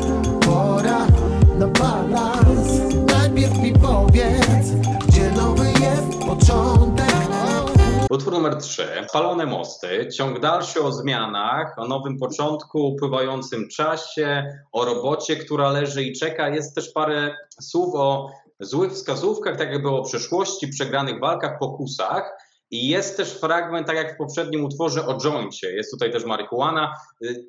pora 0.45 1.07
na 1.59 1.67
balans. 1.67 2.69
Najpierw 3.07 3.57
mi 3.63 3.73
powiedz, 3.73 4.88
Utwór 8.09 8.33
numer 8.33 8.55
3. 8.55 8.87
Spalone 9.07 9.45
mosty. 9.45 10.07
Ciąg 10.07 10.39
dalszy 10.39 10.81
o 10.81 10.91
zmianach, 10.91 11.79
o 11.79 11.87
nowym 11.87 12.17
początku, 12.17 12.87
upływającym 12.87 13.67
czasie, 13.67 14.45
o 14.71 14.85
robocie, 14.85 15.35
która 15.35 15.71
leży 15.71 16.03
i 16.03 16.13
czeka. 16.13 16.49
Jest 16.49 16.75
też 16.75 16.91
parę 16.91 17.35
słów 17.61 17.95
o 17.95 18.29
złych 18.59 18.91
wskazówkach, 18.91 19.57
tak 19.57 19.71
jakby 19.71 19.89
o 19.89 20.03
przeszłości, 20.03 20.67
przegranych 20.67 21.19
walkach, 21.19 21.59
pokusach. 21.59 22.37
I 22.71 22.87
jest 22.87 23.17
też 23.17 23.31
fragment, 23.31 23.87
tak 23.87 23.95
jak 23.95 24.13
w 24.15 24.17
poprzednim 24.17 24.65
utworze, 24.65 25.05
o 25.05 25.17
joincie. 25.17 25.71
Jest 25.71 25.91
tutaj 25.91 26.11
też 26.11 26.25
marihuana 26.25 26.93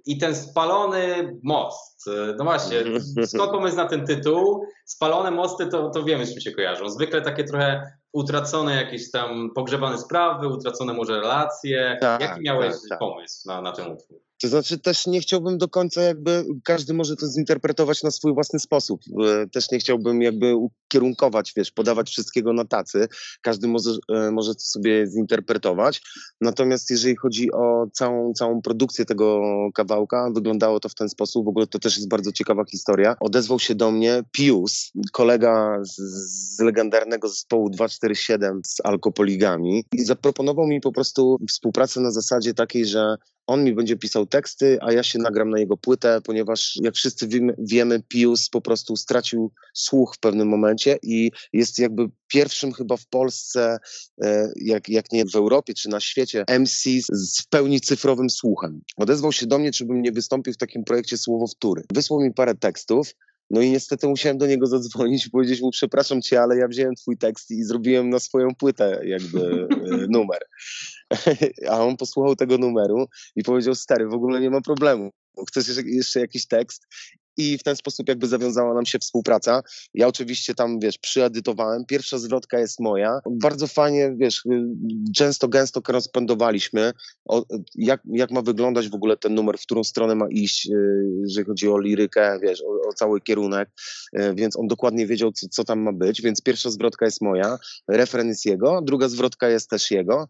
i 0.07 0.19
ten 0.19 0.37
spalony 0.37 1.38
most. 1.43 2.07
No 2.38 2.45
właśnie, 2.45 2.76
skąd 3.26 3.50
pomysł 3.50 3.76
na 3.76 3.88
ten 3.88 4.07
tytuł? 4.07 4.64
Spalone 4.85 5.31
mosty 5.31 5.67
to, 5.67 5.90
to 5.90 6.02
wiemy, 6.02 6.26
z 6.26 6.33
czym 6.33 6.40
się 6.40 6.52
kojarzą. 6.52 6.88
Zwykle 6.88 7.23
takie 7.23 7.45
trochę 7.45 7.93
utracone 8.12 8.76
jakieś 8.76 9.11
tam 9.11 9.50
pogrzebane 9.55 9.99
sprawy, 9.99 10.49
utracone 10.49 10.93
może 10.93 11.21
relacje. 11.21 11.99
Tak, 12.00 12.21
Jaki 12.21 12.40
miałeś 12.40 12.73
tak, 12.73 12.88
tak. 12.88 12.99
pomysł 12.99 13.49
na, 13.49 13.62
na 13.62 13.73
ten 13.73 13.93
utwór? 13.93 14.21
To 14.43 14.49
znaczy 14.49 14.79
też 14.79 15.07
nie 15.07 15.21
chciałbym 15.21 15.59
do 15.59 15.69
końca 15.69 16.02
jakby, 16.02 16.45
każdy 16.64 16.95
może 16.95 17.17
to 17.17 17.26
zinterpretować 17.26 18.02
na 18.02 18.11
swój 18.11 18.35
własny 18.35 18.59
sposób. 18.59 19.00
E, 19.25 19.47
Też 19.47 19.71
nie 19.71 19.79
chciałbym 19.79 20.23
jakby 20.23 20.57
ukierunkować, 20.57 21.52
wiesz, 21.57 21.71
podawać 21.71 22.11
wszystkiego 22.11 22.52
na 22.52 22.64
tacy. 22.64 23.09
Każdy 23.43 23.69
może, 23.69 23.90
e, 24.09 24.31
może 24.31 24.55
to 24.55 24.61
sobie 24.61 25.07
zinterpretować. 25.07 26.02
Natomiast 26.40 26.90
jeżeli 26.90 27.17
chodzi 27.17 27.52
o 27.52 27.87
całą, 27.93 28.33
całą 28.33 28.62
produkcję 28.62 29.05
tego 29.05 29.40
kawałka, 29.75 30.31
wyglądało 30.35 30.81
to 30.81 30.88
w 30.88 30.95
ten 30.95 31.09
sposób. 31.09 31.45
W 31.45 31.49
ogóle 31.49 31.67
to 31.67 31.79
też 31.79 31.97
jest 31.97 32.09
bardzo 32.09 32.33
ciekawa 32.33 32.64
historia. 32.64 33.17
Odezwał 33.21 33.59
się 33.59 33.75
do 33.75 33.90
mnie 33.90 34.23
Pius, 34.33 34.93
kolega 35.12 35.79
z, 35.83 35.97
z 35.97 36.61
legendarnego 36.61 37.29
zespołu 37.29 37.71
247 38.00 38.61
z 38.64 38.80
Alkopoligami 38.85 39.85
i 39.92 40.04
zaproponował 40.04 40.66
mi 40.66 40.80
po 40.80 40.92
prostu 40.92 41.38
współpracę 41.49 42.00
na 42.00 42.11
zasadzie 42.11 42.54
takiej, 42.54 42.87
że 42.87 43.16
on 43.47 43.64
mi 43.64 43.75
będzie 43.75 43.97
pisał 43.97 44.26
teksty, 44.26 44.78
a 44.80 44.92
ja 44.92 45.02
się 45.02 45.19
nagram 45.19 45.50
na 45.50 45.59
jego 45.59 45.76
płytę, 45.76 46.21
ponieważ 46.25 46.78
jak 46.83 46.95
wszyscy 46.95 47.28
wiemy, 47.28 47.54
wiemy 47.59 48.02
Pius 48.09 48.49
po 48.49 48.61
prostu 48.61 48.97
stracił 48.97 49.52
słuch 49.75 50.14
w 50.16 50.21
pewnym 50.21 50.49
momencie 50.49 50.99
i 51.02 51.30
jest 51.52 51.78
jakby 51.78 52.11
pierwszym 52.28 52.73
chyba 52.73 52.97
w 52.97 53.07
Polsce, 53.07 53.78
e, 54.23 54.52
jak, 54.57 54.88
jak 54.88 55.12
nie 55.12 55.25
w 55.25 55.37
Europie 55.37 55.75
czy 55.75 55.88
na 55.88 56.00
świecie, 56.00 56.45
MC 56.59 56.85
z 57.12 57.42
w 57.42 57.49
pełni 57.49 57.80
cyfrowym 57.80 58.30
słuchem. 58.30 58.80
Odezwał 58.97 59.33
się 59.33 59.47
do 59.47 59.59
mnie, 59.59 59.73
czy 59.73 59.85
bym 59.85 60.02
nie 60.02 60.12
wystąpił 60.12 60.52
w 60.52 60.57
takim 60.57 60.85
projekcie 60.85 61.19
Słowo 61.19 61.47
Wtóry. 61.47 61.83
Wysłał 61.92 62.21
mi 62.21 62.35
parę 62.35 62.54
tekstów, 62.54 63.14
no 63.50 63.61
i 63.61 63.71
niestety 63.71 64.07
musiałem 64.07 64.38
do 64.38 64.47
niego 64.47 64.66
zadzwonić 64.66 65.26
i 65.26 65.30
powiedzieć 65.30 65.61
mu, 65.61 65.71
przepraszam 65.71 66.23
cię, 66.23 66.42
ale 66.42 66.57
ja 66.57 66.69
wziąłem 66.69 66.95
twój 66.95 67.16
tekst 67.19 67.50
i 67.50 67.64
zrobiłem 67.64 68.11
na 68.11 68.19
swoją 68.19 68.54
płytę 68.54 69.00
jakby 69.04 69.69
e, 69.71 70.07
numer. 70.16 70.40
A 71.69 71.85
on 71.85 71.97
posłuchał 71.97 72.37
tego 72.37 72.59
numeru 72.59 73.07
i 73.37 73.42
powiedział, 73.42 73.75
stary, 73.75 74.09
w 74.09 74.14
ogóle 74.14 74.40
nie 74.40 74.50
ma 74.50 74.61
problemu. 74.61 75.11
Chcesz 75.49 75.69
jeszcze- 75.69 75.83
jeszcze 75.90 76.21
jakiś 76.21 76.47
tekst? 76.47 76.87
I 77.41 77.59
w 77.59 77.63
ten 77.63 77.77
sposób 77.77 78.09
jakby 78.09 78.27
zawiązała 78.27 78.75
nam 78.75 78.87
się 78.87 78.99
współpraca. 78.99 79.63
Ja 79.95 80.09
oczywiście 80.09 80.55
tam, 80.55 80.81
wiesz, 80.81 80.99
przyedytowałem. 80.99 81.85
Pierwsza 81.87 82.19
zwrotka 82.19 82.59
jest 82.59 82.81
moja. 82.81 83.19
Bardzo 83.31 83.67
fajnie, 83.67 84.15
wiesz, 84.17 84.47
y, 84.47 84.65
często, 85.17 85.49
gęsto 85.49 85.83
korespondowaliśmy, 85.83 86.93
o, 87.25 87.45
jak, 87.75 88.01
jak 88.13 88.31
ma 88.31 88.43
wyglądać 88.43 88.89
w 88.89 88.95
ogóle 88.95 89.17
ten 89.17 89.35
numer, 89.35 89.59
w 89.59 89.63
którą 89.63 89.85
stronę 89.85 90.15
ma 90.15 90.27
iść, 90.31 90.67
y, 90.67 90.71
jeżeli 91.23 91.47
chodzi 91.47 91.69
o 91.69 91.79
lirykę, 91.79 92.39
wiesz, 92.43 92.63
o, 92.63 92.89
o 92.89 92.93
cały 92.93 93.21
kierunek, 93.21 93.69
y, 94.19 94.35
więc 94.35 94.59
on 94.59 94.67
dokładnie 94.67 95.07
wiedział, 95.07 95.33
co, 95.33 95.49
co 95.49 95.65
tam 95.65 95.81
ma 95.81 95.93
być, 95.93 96.23
więc 96.23 96.43
pierwsza 96.43 96.71
zwrotka 96.71 97.05
jest 97.05 97.21
moja, 97.21 97.59
refren 97.89 98.29
jest 98.29 98.47
jego, 98.47 98.83
druga 98.83 99.09
zwrotka 99.09 99.49
jest 99.49 99.71
też 99.71 99.91
jego. 99.91 100.29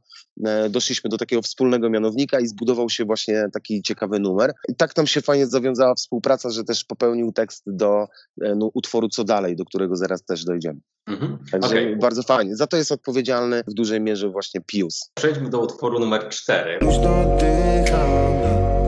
Doszliśmy 0.71 1.11
do 1.11 1.19
takiego 1.19 1.43
wspólnego 1.43 1.90
mianownika 1.90 2.40
i 2.40 2.47
zbudował 2.47 2.90
się 2.90 3.05
właśnie 3.05 3.45
taki 3.52 3.83
ciekawy 3.83 4.19
numer. 4.19 4.52
I 4.69 4.75
tak 4.75 4.97
nam 4.97 5.07
się 5.07 5.21
fajnie 5.21 5.47
zawiązała 5.47 5.95
współpraca, 5.95 6.50
że 6.50 6.64
też 6.64 6.85
popełnił 7.00 7.33
tekst 7.33 7.62
do 7.66 8.07
e, 8.42 8.54
no, 8.54 8.71
utworu 8.75 9.09
Co 9.09 9.25
dalej, 9.25 9.57
do 9.57 9.64
którego 9.64 9.97
zaraz 9.97 10.25
też 10.25 10.45
dojdziemy. 10.45 10.80
Mhm. 11.07 11.38
Także 11.50 11.69
Okej, 11.69 11.97
bardzo 11.97 12.23
fajnie. 12.23 12.57
Za 12.57 12.66
to 12.66 12.76
jest 12.76 12.92
odpowiedzialny 12.92 13.62
w 13.69 13.75
dużej 13.75 14.00
mierze 14.00 14.28
właśnie 14.28 14.61
Pius. 14.66 15.11
przejdźmy 15.14 15.50
do 15.50 15.61
utworu 15.61 15.99
numer 15.99 16.28
4. 16.28 16.78
Już 16.83 16.95
dodycham, 16.99 18.33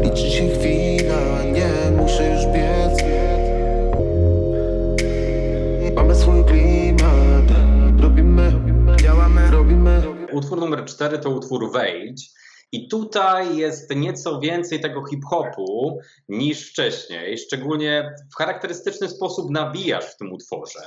liczy 0.02 0.30
się 0.30 0.48
chwila, 0.48 1.42
nie 1.44 1.90
muszę 1.96 2.32
już 2.32 2.46
biec 2.46 3.02
Mamy 5.94 6.14
swój 6.14 6.44
klimat, 6.44 7.58
robimy, 8.00 8.52
działamy, 9.02 9.50
robimy 9.50 10.02
Utwór 10.32 10.60
numer 10.60 10.84
4 10.84 11.18
to 11.18 11.30
utwór 11.30 11.72
Wejdź. 11.72 12.41
I 12.72 12.88
tutaj 12.88 13.56
jest 13.56 13.94
nieco 13.96 14.40
więcej 14.40 14.80
tego 14.80 15.04
hip-hopu 15.06 15.98
niż 16.28 16.70
wcześniej. 16.70 17.38
Szczególnie 17.38 18.14
w 18.32 18.36
charakterystyczny 18.36 19.08
sposób 19.08 19.50
nawijasz 19.50 20.04
w 20.04 20.16
tym 20.16 20.32
utworze. 20.32 20.80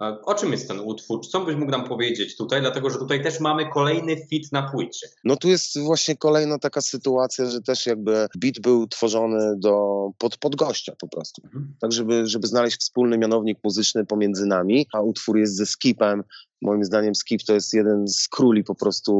E, 0.00 0.18
O 0.24 0.34
czym 0.34 0.52
jest 0.52 0.68
ten 0.68 0.80
utwór? 0.80 1.26
Co 1.26 1.40
byś 1.40 1.56
mógł 1.56 1.70
nam 1.70 1.84
powiedzieć 1.88 2.36
tutaj? 2.36 2.60
Dlatego, 2.60 2.90
że 2.90 2.98
tutaj 2.98 3.22
też 3.22 3.40
mamy 3.40 3.68
kolejny 3.68 4.16
fit 4.30 4.52
na 4.52 4.62
płycie. 4.70 5.06
No 5.24 5.36
tu 5.36 5.48
jest 5.48 5.78
właśnie 5.78 6.16
kolejna 6.16 6.58
taka 6.58 6.80
sytuacja, 6.80 7.50
że 7.50 7.60
też 7.60 7.86
jakby 7.86 8.28
beat 8.36 8.60
był 8.60 8.86
tworzony 8.86 9.54
do, 9.56 10.08
pod, 10.18 10.36
pod 10.36 10.56
gościa 10.56 10.92
po 11.00 11.08
prostu. 11.08 11.42
Mhm. 11.44 11.74
Tak, 11.80 11.92
żeby, 11.92 12.26
żeby 12.26 12.46
znaleźć 12.46 12.76
wspólny 12.80 13.18
mianownik 13.18 13.58
muzyczny 13.64 14.06
pomiędzy 14.06 14.46
nami, 14.46 14.86
a 14.92 15.00
utwór 15.00 15.38
jest 15.38 15.56
ze 15.56 15.66
Skipem. 15.66 16.24
Moim 16.64 16.84
zdaniem 16.84 17.14
Skip 17.14 17.42
to 17.42 17.54
jest 17.54 17.74
jeden 17.74 18.08
z 18.08 18.28
króli 18.28 18.64
po 18.64 18.74
prostu 18.74 19.12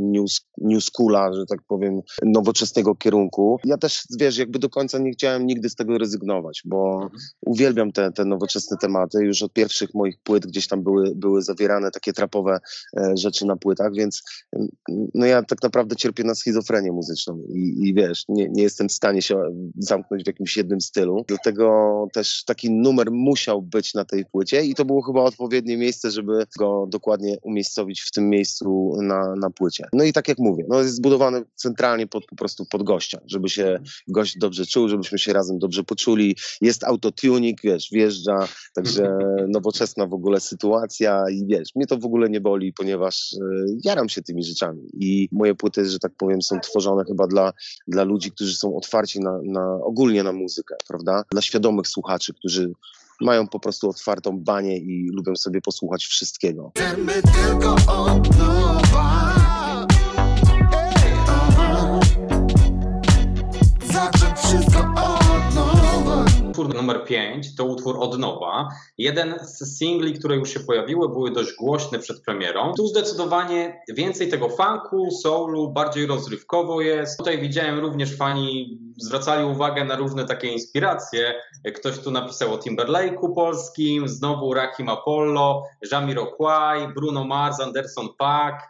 new, 0.00 0.26
new 0.58 0.84
schoola, 0.84 1.32
że 1.32 1.46
tak 1.46 1.62
powiem, 1.68 2.00
nowoczesnego 2.22 2.94
kierunku. 2.94 3.58
Ja 3.64 3.78
też, 3.78 4.02
wiesz, 4.18 4.38
jakby 4.38 4.58
do 4.58 4.68
końca 4.70 4.98
nie 4.98 5.10
chciałem 5.12 5.46
nigdy 5.46 5.68
z 5.70 5.74
tego 5.74 5.98
rezygnować, 5.98 6.62
bo 6.64 6.90
Mhm. 6.94 7.10
uwielbiam 7.46 7.92
te, 7.92 8.12
te 8.12 8.24
nowoczesne 8.24 8.76
tematy. 8.76 9.24
Już 9.24 9.42
od 9.42 9.52
pierwszych 9.52 9.94
moich 9.94 10.18
płyt 10.18 10.46
gdzieś 10.46 10.68
tam 10.68 10.82
były, 10.82 11.14
były 11.14 11.42
zawierane 11.42 11.90
takie 11.90 12.12
trapowe 12.12 12.58
e, 12.96 13.16
rzeczy 13.16 13.46
na 13.46 13.56
płytach, 13.56 13.94
więc 13.94 14.22
no 15.14 15.26
ja 15.26 15.42
tak 15.42 15.62
naprawdę 15.62 15.96
cierpię 15.96 16.24
na 16.24 16.34
schizofrenię 16.34 16.92
muzyczną 16.92 17.42
i, 17.48 17.88
i 17.88 17.94
wiesz, 17.94 18.24
nie, 18.28 18.48
nie 18.48 18.62
jestem 18.62 18.88
w 18.88 18.92
stanie 18.92 19.22
się 19.22 19.42
zamknąć 19.78 20.24
w 20.24 20.26
jakimś 20.26 20.56
jednym 20.56 20.80
stylu. 20.80 21.24
Dlatego 21.28 22.06
też 22.12 22.44
taki 22.44 22.70
numer 22.70 23.10
musiał 23.10 23.62
być 23.62 23.94
na 23.94 24.04
tej 24.04 24.24
płycie 24.24 24.64
i 24.64 24.74
to 24.74 24.84
było 24.84 25.02
chyba 25.02 25.22
odpowiednie 25.22 25.76
miejsce, 25.76 26.10
żeby 26.10 26.46
go 26.58 26.86
dokładnie 26.90 27.36
umiejscowić 27.42 28.00
w 28.00 28.10
tym 28.10 28.30
miejscu 28.30 28.92
na, 29.02 29.34
na 29.36 29.50
płycie. 29.50 29.84
No 29.92 30.04
i 30.04 30.12
tak 30.12 30.28
jak 30.28 30.38
mówię, 30.38 30.64
no 30.68 30.80
jest 30.80 30.94
zbudowany 30.94 31.42
centralnie 31.54 32.06
pod, 32.06 32.26
po 32.26 32.36
prostu 32.36 32.66
pod 32.66 32.82
gościa, 32.82 33.20
żeby 33.26 33.48
się 33.48 33.80
gość 34.08 34.38
dobrze 34.38 34.66
czuł, 34.66 34.88
żebyśmy 34.88 35.18
się 35.18 35.32
razem 35.32 35.58
dobrze 35.58 35.84
poczuli. 35.84 36.36
Jest 36.60 36.84
autotuning, 36.84 37.58
wiesz, 37.64 37.88
wjeżdża, 37.92 38.48
także 38.74 39.18
nowoczesna 39.48 40.06
w 40.06 40.14
ogóle 40.14 40.40
sytuacja 40.40 41.24
i 41.30 41.46
wiesz, 41.46 41.68
mnie 41.74 41.86
to 41.86 41.98
w 41.98 42.04
ogóle 42.04 42.30
nie 42.30 42.40
boli, 42.40 42.72
ponieważ 42.72 43.32
e, 43.32 43.38
jaram 43.84 44.08
się 44.08 44.22
tymi 44.22 44.44
rzeczami 44.44 44.82
i 44.92 45.28
moje 45.32 45.54
płyty, 45.54 45.90
że 45.90 45.98
tak 45.98 46.12
powiem, 46.16 46.42
są 46.42 46.60
tworzone 46.60 47.04
chyba 47.04 47.26
dla, 47.26 47.52
dla 47.88 48.04
ludzi, 48.04 48.32
którzy 48.32 48.54
są 48.54 48.76
otwarci 48.76 49.20
na, 49.20 49.40
na 49.44 49.74
ogólnie 49.84 50.22
na 50.22 50.32
muzykę, 50.32 50.74
prawda? 50.88 51.24
Dla 51.30 51.42
świadomych 51.42 51.88
słuchaczy, 51.88 52.34
którzy 52.34 52.72
mają 53.20 53.46
po 53.48 53.60
prostu 53.60 53.90
otwartą 53.90 54.38
banię 54.38 54.78
i 54.78 55.08
lubią 55.12 55.36
sobie 55.36 55.60
posłuchać 55.60 56.04
wszystkiego. 56.04 56.72
Chcemy 56.76 57.22
tylko 57.22 57.76
Numer 66.74 67.04
5 67.04 67.56
to 67.56 67.64
utwór 67.64 67.96
od 68.00 68.18
nowa. 68.18 68.68
Jeden 68.98 69.34
z 69.42 69.78
singli, 69.78 70.18
które 70.18 70.36
już 70.36 70.50
się 70.50 70.60
pojawiły, 70.60 71.08
były 71.08 71.30
dość 71.30 71.56
głośne 71.56 71.98
przed 71.98 72.22
premierą. 72.22 72.72
Tu 72.76 72.86
zdecydowanie 72.86 73.82
więcej 73.88 74.28
tego 74.28 74.48
funku, 74.48 75.10
soulu, 75.10 75.72
bardziej 75.72 76.06
rozrywkowo 76.06 76.80
jest. 76.80 77.18
Tutaj 77.18 77.40
widziałem 77.40 77.78
również 77.78 78.16
fani 78.16 78.78
zwracali 78.96 79.44
uwagę 79.44 79.84
na 79.84 79.96
różne 79.96 80.24
takie 80.24 80.48
inspiracje. 80.48 81.34
Ktoś 81.74 81.98
tu 81.98 82.10
napisał 82.10 82.54
o 82.54 82.56
Timberlake'u 82.56 83.34
polskim, 83.34 84.08
znowu 84.08 84.54
Rakim 84.54 84.88
Apollo, 84.88 85.62
Jamiroquai, 85.92 86.94
Bruno 86.94 87.24
Mars, 87.24 87.60
Anderson 87.60 88.08
Paak. 88.18 88.68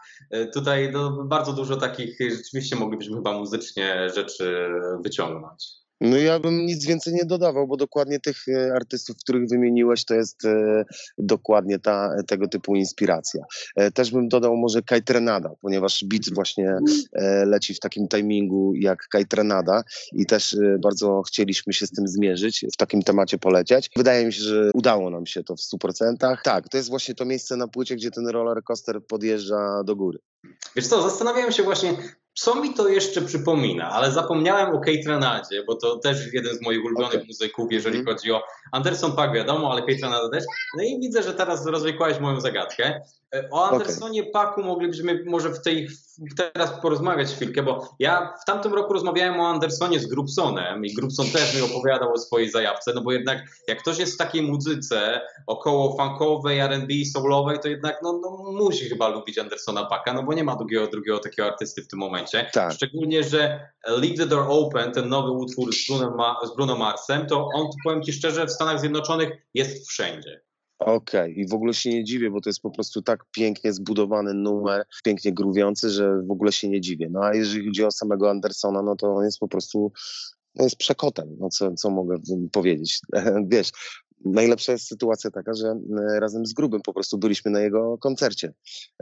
Tutaj 0.54 0.90
no, 0.92 1.24
bardzo 1.24 1.52
dużo 1.52 1.76
takich 1.76 2.18
rzeczywiście 2.20 2.76
moglibyśmy 2.76 3.16
chyba 3.16 3.32
muzycznie 3.32 4.10
rzeczy 4.14 4.68
wyciągnąć. 5.00 5.80
No 6.00 6.16
ja 6.16 6.38
bym 6.38 6.66
nic 6.66 6.86
więcej 6.86 7.14
nie 7.14 7.24
dodawał, 7.24 7.66
bo 7.66 7.76
dokładnie 7.76 8.20
tych 8.20 8.48
e, 8.48 8.72
artystów, 8.74 9.16
których 9.16 9.48
wymieniłeś, 9.48 10.04
to 10.04 10.14
jest 10.14 10.44
e, 10.44 10.84
dokładnie 11.18 11.78
ta, 11.78 12.22
tego 12.26 12.48
typu 12.48 12.76
inspiracja. 12.76 13.44
E, 13.76 13.90
też 13.90 14.10
bym 14.10 14.28
dodał 14.28 14.56
może 14.56 14.82
Kajtrenada, 14.82 15.50
ponieważ 15.60 16.04
beat 16.04 16.34
właśnie 16.34 16.78
e, 17.12 17.46
leci 17.46 17.74
w 17.74 17.80
takim 17.80 18.08
timingu 18.08 18.74
jak 18.74 19.08
Kajtrenada 19.08 19.82
i 20.12 20.26
też 20.26 20.56
bardzo 20.82 21.22
chcieliśmy 21.22 21.72
się 21.72 21.86
z 21.86 21.90
tym 21.90 22.08
zmierzyć, 22.08 22.64
w 22.72 22.76
takim 22.76 23.02
temacie 23.02 23.38
polecieć. 23.38 23.90
Wydaje 23.96 24.26
mi 24.26 24.32
się, 24.32 24.42
że 24.42 24.70
udało 24.74 25.10
nam 25.10 25.26
się 25.26 25.44
to 25.44 25.56
w 25.56 25.60
100%. 25.60 26.36
Tak, 26.42 26.68
to 26.68 26.76
jest 26.76 26.88
właśnie 26.88 27.14
to 27.14 27.24
miejsce 27.24 27.56
na 27.56 27.68
płycie, 27.68 27.96
gdzie 27.96 28.10
ten 28.10 28.28
roller 28.28 28.64
coaster 28.64 29.06
podjeżdża 29.06 29.84
do 29.84 29.96
góry. 29.96 30.18
Wiesz 30.76 30.86
co, 30.86 31.02
zastanawiałem 31.02 31.52
się 31.52 31.62
właśnie, 31.62 31.96
co 32.34 32.54
mi 32.54 32.74
to 32.74 32.88
jeszcze 32.88 33.22
przypomina, 33.22 33.90
ale 33.90 34.10
zapomniałem 34.12 34.74
o 34.76 34.80
Kate 34.80 35.02
Renadzie, 35.06 35.64
bo 35.66 35.74
to 35.76 35.96
też 35.98 36.32
jeden 36.32 36.54
z 36.54 36.60
moich 36.62 36.84
ulubionych 36.84 37.14
Okej. 37.14 37.26
muzyków, 37.26 37.72
jeżeli 37.72 37.98
Mhm. 37.98 38.16
chodzi 38.16 38.32
o 38.32 38.42
Anderson 38.72 39.12
Paak, 39.16 39.32
wiadomo, 39.32 39.72
ale 39.72 39.80
Kate 39.80 39.98
Renada 40.02 40.28
też. 40.30 40.44
No 40.76 40.82
i 40.84 41.00
widzę, 41.00 41.22
że 41.22 41.34
teraz 41.34 41.66
rozwikłałeś 41.66 42.20
moją 42.20 42.40
zagadkę. 42.40 43.00
E, 43.34 43.48
O 43.50 43.70
Andersonie 43.70 44.24
Paku 44.24 44.62
moglibyśmy 44.62 45.24
może 45.26 45.50
w 45.50 45.62
tej 45.62 45.88
teraz 46.36 46.80
porozmawiać 46.82 47.28
chwilkę, 47.28 47.62
bo 47.62 47.88
ja 47.98 48.34
w 48.42 48.44
tamtym 48.44 48.74
roku 48.74 48.92
rozmawiałem 48.92 49.40
o 49.40 49.48
Andersonie 49.48 50.00
z 50.00 50.06
Grubsonem 50.06 50.84
i 50.84 50.94
Grubson 50.94 51.26
też 51.26 51.54
mi 51.54 51.62
opowiadał 51.62 52.12
o 52.12 52.18
swojej 52.18 52.50
zajawce, 52.50 52.92
no 52.94 53.00
bo 53.00 53.12
jednak 53.12 53.42
jak 53.68 53.78
ktoś 53.78 53.98
jest 53.98 54.14
w 54.14 54.16
takiej 54.16 54.42
muzyce 54.42 55.20
około 55.46 55.96
funkowej, 55.96 56.58
R&B, 56.58 56.94
soulowej, 57.12 57.58
to 57.58 57.68
jednak 57.68 57.98
no, 58.02 58.12
no, 58.12 58.52
musi 58.52 58.88
chyba 58.88 59.08
lubić 59.08 59.38
Andersona 59.38 59.84
Paka, 59.86 60.12
no 60.12 60.22
bo 60.22 60.34
nie 60.34 60.44
ma 60.44 60.56
drugiego, 60.56 60.86
drugiego 60.86 61.18
takiego 61.18 61.48
artysty 61.48 61.82
w 61.82 61.88
tym 61.88 61.98
momencie. 61.98 62.50
Tak. 62.52 62.72
Szczególnie, 62.72 63.24
że 63.24 63.70
Leave 63.86 64.16
the 64.16 64.26
Door 64.26 64.46
Open, 64.48 64.92
ten 64.92 65.08
nowy 65.08 65.30
utwór 65.30 65.74
z 65.74 65.86
Bruno, 65.86 66.16
Ma- 66.16 66.40
z 66.44 66.56
Bruno 66.56 66.76
Marsem, 66.76 67.26
to 67.26 67.48
on, 67.54 67.66
powiem 67.84 68.02
Ci 68.02 68.12
szczerze, 68.12 68.46
w 68.46 68.52
Stanach 68.52 68.80
Zjednoczonych 68.80 69.30
jest 69.54 69.88
wszędzie. 69.88 70.40
Okej, 70.80 71.40
i 71.40 71.48
w 71.48 71.54
ogóle 71.54 71.74
się 71.74 71.90
nie 71.90 72.04
dziwię, 72.04 72.30
bo 72.30 72.40
to 72.40 72.48
jest 72.48 72.60
po 72.60 72.70
prostu 72.70 73.02
tak 73.02 73.24
pięknie 73.30 73.72
zbudowany 73.72 74.34
numer, 74.34 74.84
pięknie 75.04 75.32
gruwiący, 75.32 75.90
że 75.90 76.22
w 76.22 76.30
ogóle 76.30 76.52
się 76.52 76.68
nie 76.68 76.80
dziwię. 76.80 77.08
No 77.10 77.20
a 77.24 77.34
jeżeli 77.34 77.66
chodzi 77.66 77.84
o 77.84 77.90
samego 77.90 78.30
Andersona, 78.30 78.82
no 78.82 78.96
to 78.96 79.14
on 79.14 79.24
jest 79.24 79.38
po 79.38 79.48
prostu, 79.48 79.92
no 80.54 80.64
jest 80.64 80.76
przekotem, 80.76 81.36
no 81.38 81.48
co, 81.48 81.74
co 81.74 81.90
mogę 81.90 82.16
powiedzieć. 82.52 83.00
Wiesz, 83.52 83.70
najlepsza 84.24 84.72
jest 84.72 84.86
sytuacja 84.86 85.30
taka, 85.30 85.54
że 85.54 85.66
e, 85.68 86.20
razem 86.20 86.46
z 86.46 86.52
Grubym 86.52 86.80
po 86.82 86.92
prostu 86.92 87.18
byliśmy 87.18 87.50
na 87.50 87.60
jego 87.60 87.98
koncercie 87.98 88.52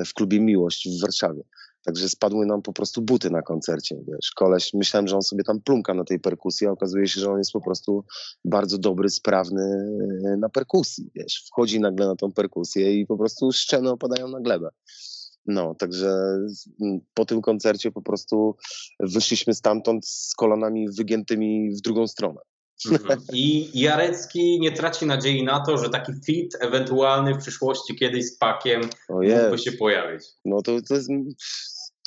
w 0.06 0.14
klubie 0.14 0.40
Miłość 0.40 0.88
w 0.88 1.02
Warszawie. 1.02 1.42
Także 1.88 2.08
spadły 2.08 2.46
nam 2.46 2.62
po 2.62 2.72
prostu 2.72 3.02
buty 3.02 3.30
na 3.30 3.42
koncercie, 3.42 3.96
wiesz. 4.08 4.30
Koleś, 4.36 4.74
myślałem, 4.74 5.08
że 5.08 5.16
on 5.16 5.22
sobie 5.22 5.44
tam 5.44 5.60
plumka 5.60 5.94
na 5.94 6.04
tej 6.04 6.20
perkusji, 6.20 6.66
a 6.66 6.70
okazuje 6.70 7.08
się, 7.08 7.20
że 7.20 7.30
on 7.30 7.38
jest 7.38 7.52
po 7.52 7.60
prostu 7.60 8.04
bardzo 8.44 8.78
dobry, 8.78 9.10
sprawny 9.10 9.62
e, 10.24 10.36
na 10.36 10.48
perkusji, 10.48 11.10
wiesz. 11.14 11.44
Wchodzi 11.46 11.80
nagle 11.80 12.06
na 12.06 12.16
tą 12.16 12.32
perkusję 12.32 13.00
i 13.00 13.06
po 13.06 13.16
prostu 13.16 13.52
szczeny 13.52 13.90
opadają 13.90 14.28
na 14.28 14.40
glebę. 14.40 14.70
No, 15.46 15.74
także 15.74 16.38
po 17.14 17.24
tym 17.24 17.42
koncercie 17.42 17.90
po 17.90 18.02
prostu 18.02 18.56
wyszliśmy 19.00 19.54
stamtąd 19.54 20.06
z 20.06 20.34
kolanami 20.34 20.88
wygiętymi 20.90 21.76
w 21.76 21.80
drugą 21.80 22.06
stronę. 22.06 22.40
Mhm. 22.92 23.20
I 23.32 23.70
Jarecki 23.80 24.60
nie 24.60 24.72
traci 24.72 25.06
nadziei 25.06 25.44
na 25.44 25.60
to, 25.60 25.78
że 25.78 25.90
taki 25.90 26.12
fit 26.26 26.56
ewentualny 26.60 27.34
w 27.34 27.38
przyszłości 27.38 27.96
kiedyś 27.96 28.26
z 28.26 28.38
Pakiem 28.38 28.80
mógłby 29.08 29.58
się 29.58 29.72
pojawić. 29.72 30.24
no 30.44 30.62
to, 30.62 30.82
to 30.88 30.94
jest 30.94 31.08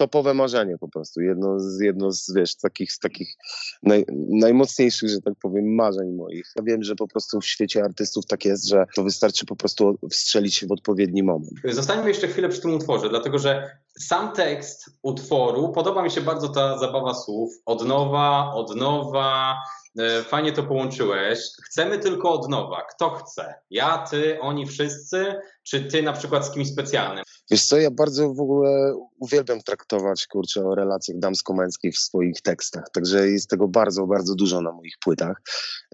topowe 0.01 0.33
marzenie 0.33 0.77
po 0.77 0.87
prostu. 0.87 1.21
Jedno 1.21 1.59
z, 1.59 1.79
jedno 1.79 2.11
z 2.11 2.33
wiesz, 2.35 2.55
takich, 2.55 2.91
z 2.91 2.99
takich 2.99 3.35
naj, 3.83 4.05
najmocniejszych, 4.29 5.09
że 5.09 5.21
tak 5.21 5.33
powiem, 5.41 5.75
marzeń 5.75 6.11
moich. 6.11 6.51
Ja 6.55 6.63
wiem, 6.63 6.83
że 6.83 6.95
po 6.95 7.07
prostu 7.07 7.41
w 7.41 7.45
świecie 7.45 7.83
artystów 7.83 8.25
tak 8.25 8.45
jest, 8.45 8.67
że 8.67 8.85
to 8.95 9.03
wystarczy 9.03 9.45
po 9.45 9.55
prostu 9.55 9.99
wstrzelić 10.11 10.55
się 10.55 10.67
w 10.67 10.71
odpowiedni 10.71 11.23
moment. 11.23 11.51
Zostańmy 11.65 12.07
jeszcze 12.07 12.27
chwilę 12.27 12.49
przy 12.49 12.61
tym 12.61 12.73
utworze, 12.73 13.09
dlatego 13.09 13.39
że 13.39 13.77
sam 13.99 14.31
tekst 14.31 14.89
utworu, 15.01 15.69
podoba 15.71 16.03
mi 16.03 16.11
się 16.11 16.21
bardzo 16.21 16.49
ta 16.49 16.77
zabawa 16.77 17.13
słów. 17.13 17.53
Od 17.65 17.85
nowa, 17.87 18.53
od 18.53 18.75
nowa, 18.75 19.55
e, 19.99 20.23
fajnie 20.23 20.51
to 20.51 20.63
połączyłeś. 20.63 21.39
Chcemy 21.65 21.99
tylko 21.99 22.31
od 22.31 22.49
nowa. 22.49 22.81
Kto 22.95 23.09
chce? 23.09 23.53
Ja, 23.69 23.97
ty, 23.97 24.39
oni 24.41 24.65
wszyscy, 24.67 25.35
czy 25.63 25.85
ty 25.85 26.03
na 26.03 26.13
przykład 26.13 26.45
z 26.45 26.51
kimś 26.51 26.67
specjalnym? 26.71 27.23
Wiesz 27.51 27.65
co, 27.65 27.77
ja 27.77 27.91
bardzo 27.91 28.33
w 28.33 28.39
ogóle 28.39 28.93
uwielbiam 29.19 29.61
traktować, 29.61 30.27
kurczę, 30.27 30.65
o 30.65 30.75
relacjach 30.75 31.19
damsko-męskich 31.19 31.95
w 31.95 31.99
swoich 31.99 32.41
tekstach, 32.41 32.83
także 32.93 33.29
jest 33.29 33.49
tego 33.49 33.67
bardzo, 33.67 34.07
bardzo 34.07 34.35
dużo 34.35 34.61
na 34.61 34.71
moich 34.71 34.95
płytach. 35.03 35.41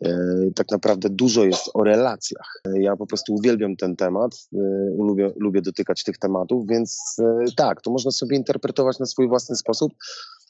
E, 0.02 0.18
tak 0.56 0.72
naprawdę 0.72 1.10
dużo 1.10 1.44
jest 1.46 1.70
o 1.74 1.84
relacjach. 1.84 2.62
E, 2.68 2.82
Ja 2.82 2.96
po 2.96 3.08
prostu 3.08 3.34
uwielbiam 3.34 3.76
ten 3.76 3.96
temat, 3.96 4.32
lubię, 4.98 5.32
lubię 5.40 5.62
dotykać 5.62 6.04
tych 6.04 6.18
tematów, 6.18 6.68
więc 6.68 7.16
tak, 7.58 7.82
to 7.82 7.92
można 7.98 8.12
sobie 8.12 8.38
interpretować 8.38 9.00
na 9.00 9.06
swój 9.06 9.28
własny 9.28 9.56
sposób, 9.56 9.94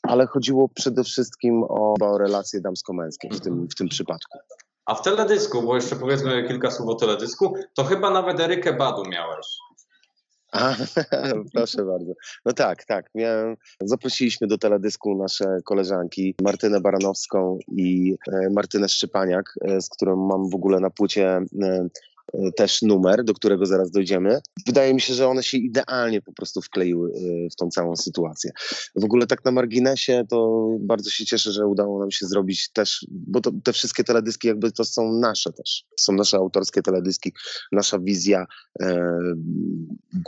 ale 0.03 0.27
chodziło 0.27 0.69
przede 0.69 1.03
wszystkim 1.03 1.63
o, 1.63 1.93
o 2.01 2.17
relacje 2.17 2.61
damsko-męskie 2.61 3.29
w 3.29 3.39
tym, 3.39 3.67
w 3.67 3.75
tym 3.75 3.89
przypadku. 3.89 4.37
A 4.85 4.95
w 4.95 5.01
teledysku, 5.01 5.61
bo 5.61 5.75
jeszcze 5.75 5.95
powiedzmy 5.95 6.47
kilka 6.47 6.71
słów 6.71 6.89
o 6.89 6.95
teledysku, 6.95 7.53
to 7.75 7.83
chyba 7.83 8.09
nawet 8.09 8.39
Erykę 8.39 8.73
Badu 8.73 9.09
miałeś. 9.09 9.47
A, 10.51 10.75
proszę 11.53 11.85
bardzo. 11.85 12.13
No 12.45 12.53
tak, 12.53 12.85
tak. 12.85 13.09
Miałem, 13.15 13.55
zaprosiliśmy 13.81 14.47
do 14.47 14.57
teledysku 14.57 15.15
nasze 15.15 15.45
koleżanki 15.65 16.35
Martynę 16.41 16.81
Baranowską 16.81 17.59
i 17.67 18.15
e, 18.33 18.49
Martynę 18.49 18.89
Szczepaniak, 18.89 19.53
e, 19.61 19.81
z 19.81 19.89
którą 19.89 20.15
mam 20.15 20.49
w 20.49 20.55
ogóle 20.55 20.79
na 20.79 20.89
płycie 20.89 21.27
e, 21.61 21.87
też 22.55 22.81
numer, 22.81 23.23
do 23.23 23.33
którego 23.33 23.65
zaraz 23.65 23.91
dojdziemy. 23.91 24.39
Wydaje 24.65 24.93
mi 24.93 25.01
się, 25.01 25.13
że 25.13 25.27
one 25.27 25.43
się 25.43 25.57
idealnie 25.57 26.21
po 26.21 26.33
prostu 26.33 26.61
wkleiły 26.61 27.11
e, 27.11 27.49
w 27.49 27.55
tą 27.55 27.69
całą 27.69 27.95
sytuację. 27.95 28.51
W 28.95 29.03
ogóle 29.03 29.27
tak 29.27 29.45
na 29.45 29.51
marginesie 29.51 30.25
to 30.29 30.69
bardzo 30.79 31.09
się 31.09 31.25
cieszę, 31.25 31.51
że 31.51 31.67
udało 31.67 31.99
nam 31.99 32.11
się 32.11 32.25
zrobić 32.25 32.69
też, 32.69 33.07
bo 33.09 33.41
to, 33.41 33.51
te 33.63 33.73
wszystkie 33.73 34.03
teledyski 34.03 34.47
jakby 34.47 34.71
to 34.71 34.85
są 34.85 35.13
nasze 35.13 35.53
też. 35.53 35.85
Są 35.99 36.13
nasze 36.13 36.37
autorskie 36.37 36.81
teledyski, 36.81 37.33
nasza 37.71 37.99
wizja, 37.99 38.45
e, 38.81 39.09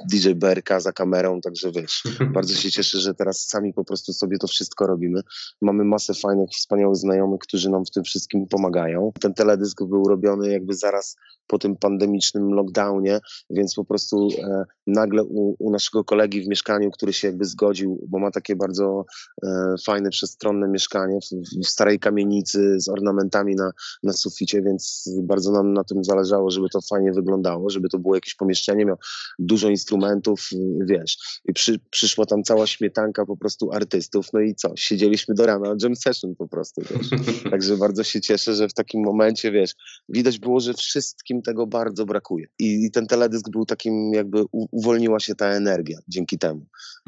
DJ 0.09 0.29
BRK 0.29 0.81
za 0.81 0.91
kamerą, 0.91 1.41
także 1.41 1.71
wiesz, 1.71 2.03
bardzo 2.35 2.55
się 2.55 2.71
cieszę, 2.71 2.99
że 2.99 3.13
teraz 3.13 3.47
sami 3.47 3.73
po 3.73 3.85
prostu 3.85 4.13
sobie 4.13 4.37
to 4.37 4.47
wszystko 4.47 4.87
robimy. 4.87 5.21
Mamy 5.61 5.83
masę 5.83 6.13
fajnych, 6.13 6.49
wspaniałych 6.49 6.95
znajomych, 6.97 7.39
którzy 7.39 7.69
nam 7.69 7.85
w 7.85 7.91
tym 7.91 8.03
wszystkim 8.03 8.47
pomagają. 8.47 9.11
Ten 9.21 9.33
teledysk 9.33 9.83
był 9.83 10.03
robiony 10.07 10.51
jakby 10.51 10.73
zaraz 10.73 11.15
po 11.49 11.59
tym 11.59 11.75
pandemicznym 11.89 12.53
lockdownie, 12.53 13.19
więc 13.49 13.75
po 13.75 13.85
prostu 13.85 14.27
e, 14.43 14.65
nagle 14.87 15.23
u, 15.23 15.55
u 15.59 15.71
naszego 15.71 16.03
kolegi 16.03 16.41
w 16.41 16.47
mieszkaniu, 16.47 16.91
który 16.91 17.13
się 17.13 17.27
jakby 17.27 17.45
zgodził, 17.45 18.07
bo 18.07 18.19
ma 18.19 18.31
takie 18.31 18.55
bardzo 18.55 19.05
e, 19.43 19.75
fajne, 19.85 20.09
przestronne 20.09 20.67
mieszkanie 20.67 21.19
w, 21.21 21.59
w 21.65 21.67
starej 21.67 21.99
kamienicy 21.99 22.79
z 22.79 22.89
ornamentami 22.89 23.55
na, 23.55 23.71
na 24.03 24.13
suficie, 24.13 24.61
więc 24.61 25.09
bardzo 25.23 25.51
nam 25.51 25.73
na 25.73 25.83
tym 25.83 26.03
zależało, 26.03 26.51
żeby 26.51 26.69
to 26.69 26.79
fajnie 26.89 27.11
wyglądało, 27.11 27.69
żeby 27.69 27.89
to 27.89 27.99
było 27.99 28.15
jakieś 28.15 28.35
pomieszczenie, 28.35 28.85
miał 28.85 28.97
dużo 29.39 29.69
instrumentów, 29.69 30.49
wiesz, 30.85 31.17
i 31.45 31.53
przy, 31.53 31.79
przyszła 31.89 32.25
tam 32.25 32.43
cała 32.43 32.67
śmietanka 32.67 33.25
po 33.25 33.37
prostu 33.37 33.71
artystów, 33.71 34.27
no 34.33 34.39
i 34.39 34.55
co, 34.55 34.73
siedzieliśmy 34.75 35.35
do 35.35 35.45
rana, 35.45 35.75
jam 35.83 35.95
session 35.95 36.35
po 36.35 36.47
prostu, 36.47 36.81
wiesz. 36.81 37.09
Także 37.51 37.77
bardzo 37.77 38.03
się 38.03 38.21
cieszę, 38.21 38.55
że 38.55 38.67
w 38.67 38.73
takim 38.73 39.03
momencie, 39.03 39.51
wiesz, 39.51 39.75
widać 40.09 40.39
było, 40.39 40.59
że 40.59 40.73
wszystkim 40.73 41.41
tego 41.41 41.67
bardzo 41.67 41.78
brakuje. 42.05 42.47
I, 42.59 42.85
i 42.85 42.91
ten 42.91 43.07
teledysk 43.07 43.49
był 43.49 43.65
takim 43.65 44.13
jakby 44.13 44.43
u, 44.51 44.67
uwolniła 44.71 45.19
się 45.19 45.35
ta 45.35 45.45
energia 45.45 45.99
dzięki 46.07 46.37
temu. 46.37 46.65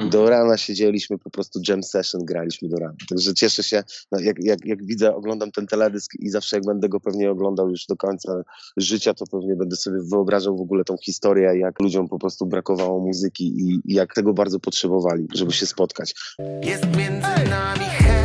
Do 0.09 0.29
rana 0.29 0.57
siedzieliśmy, 0.57 1.17
po 1.17 1.29
prostu 1.29 1.59
jam 1.67 1.83
session 1.83 2.25
graliśmy 2.25 2.69
do 2.69 2.77
rana. 2.77 2.95
Także 3.09 3.33
cieszę 3.33 3.63
się, 3.63 3.83
no 4.11 4.19
jak, 4.19 4.35
jak, 4.39 4.65
jak 4.65 4.85
widzę, 4.85 5.15
oglądam 5.15 5.51
ten 5.51 5.67
teledysk 5.67 6.11
i 6.19 6.29
zawsze 6.29 6.55
jak 6.55 6.65
będę 6.65 6.89
go 6.89 6.99
pewnie 6.99 7.31
oglądał 7.31 7.69
już 7.69 7.85
do 7.85 7.95
końca 7.95 8.43
życia, 8.77 9.13
to 9.13 9.25
pewnie 9.31 9.55
będę 9.55 9.75
sobie 9.75 9.97
wyobrażał 10.11 10.57
w 10.57 10.61
ogóle 10.61 10.83
tą 10.83 10.95
historię, 10.97 11.57
jak 11.59 11.79
ludziom 11.79 12.07
po 12.07 12.19
prostu 12.19 12.45
brakowało 12.45 12.99
muzyki 12.99 13.43
i, 13.43 13.81
i 13.85 13.93
jak 13.93 14.13
tego 14.13 14.33
bardzo 14.33 14.59
potrzebowali, 14.59 15.27
żeby 15.33 15.51
się 15.51 15.65
spotkać. 15.65 16.15
Jest 16.63 16.85
między 16.97 17.49
nami 17.49 17.85
chemia, 17.85 18.20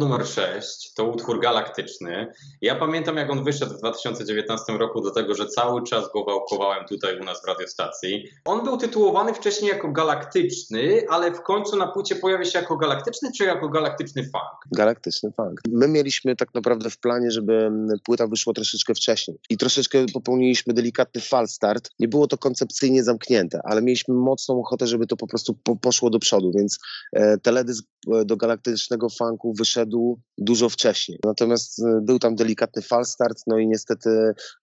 numer 0.00 0.26
6 0.26 0.94
to 0.94 1.04
utwór 1.04 1.40
galaktyczny. 1.40 2.32
Ja 2.60 2.76
pamiętam, 2.76 3.16
jak 3.16 3.30
on 3.30 3.44
wyszedł 3.44 3.74
w 3.74 3.78
2019 3.78 4.72
roku 4.72 5.00
do 5.00 5.10
tego, 5.10 5.34
że 5.34 5.46
cały 5.46 5.82
czas 5.82 6.12
go 6.12 6.24
wałkowałem 6.24 6.84
tutaj 6.88 7.20
u 7.20 7.24
nas 7.24 7.42
w 7.42 7.48
radiostacji. 7.48 8.24
On 8.44 8.64
był 8.64 8.76
tytułowany 8.76 9.34
wcześniej 9.34 9.70
jako 9.70 9.92
galaktyczny, 9.92 11.06
ale 11.08 11.32
w 11.32 11.42
końcu 11.42 11.76
na 11.76 11.86
płycie 11.86 12.16
pojawia 12.16 12.44
się 12.44 12.58
jako 12.58 12.76
galaktyczny 12.76 13.30
czy 13.38 13.44
jako 13.44 13.68
galaktyczny 13.68 14.22
funk? 14.22 14.74
Galaktyczny 14.76 15.32
funk. 15.36 15.60
My 15.68 15.88
mieliśmy 15.88 16.36
tak 16.36 16.54
naprawdę 16.54 16.90
w 16.90 16.98
planie, 16.98 17.30
żeby 17.30 17.54
mm, 17.54 17.98
płyta 18.04 18.26
wyszła 18.26 18.52
troszeczkę 18.52 18.94
wcześniej 18.94 19.38
i 19.50 19.56
troszeczkę 19.56 20.06
popełniliśmy 20.12 20.74
delikatny 20.74 21.20
fal 21.20 21.48
start. 21.48 21.90
Nie 21.98 22.08
było 22.08 22.26
to 22.26 22.38
koncepcyjnie 22.38 23.04
zamknięte, 23.04 23.60
ale 23.64 23.82
mieliśmy 23.82 24.14
mocną 24.14 24.60
ochotę, 24.60 24.86
żeby 24.86 25.06
to 25.06 25.16
po 25.16 25.26
prostu 25.26 25.54
po, 25.64 25.76
poszło 25.76 26.10
do 26.10 26.18
przodu, 26.18 26.52
więc 26.52 26.78
e, 27.12 27.38
teledysk 27.38 27.84
e, 28.14 28.24
do 28.24 28.36
galaktycznego 28.36 29.08
funku 29.08 29.54
wyszedł 29.54 29.89
dużo 30.38 30.68
wcześniej. 30.68 31.18
Natomiast 31.24 31.78
e, 31.78 32.00
był 32.02 32.18
tam 32.18 32.34
delikatny 32.34 32.82
fal 32.82 33.04
start, 33.04 33.42
no 33.46 33.58
i 33.58 33.66
niestety 33.66 34.10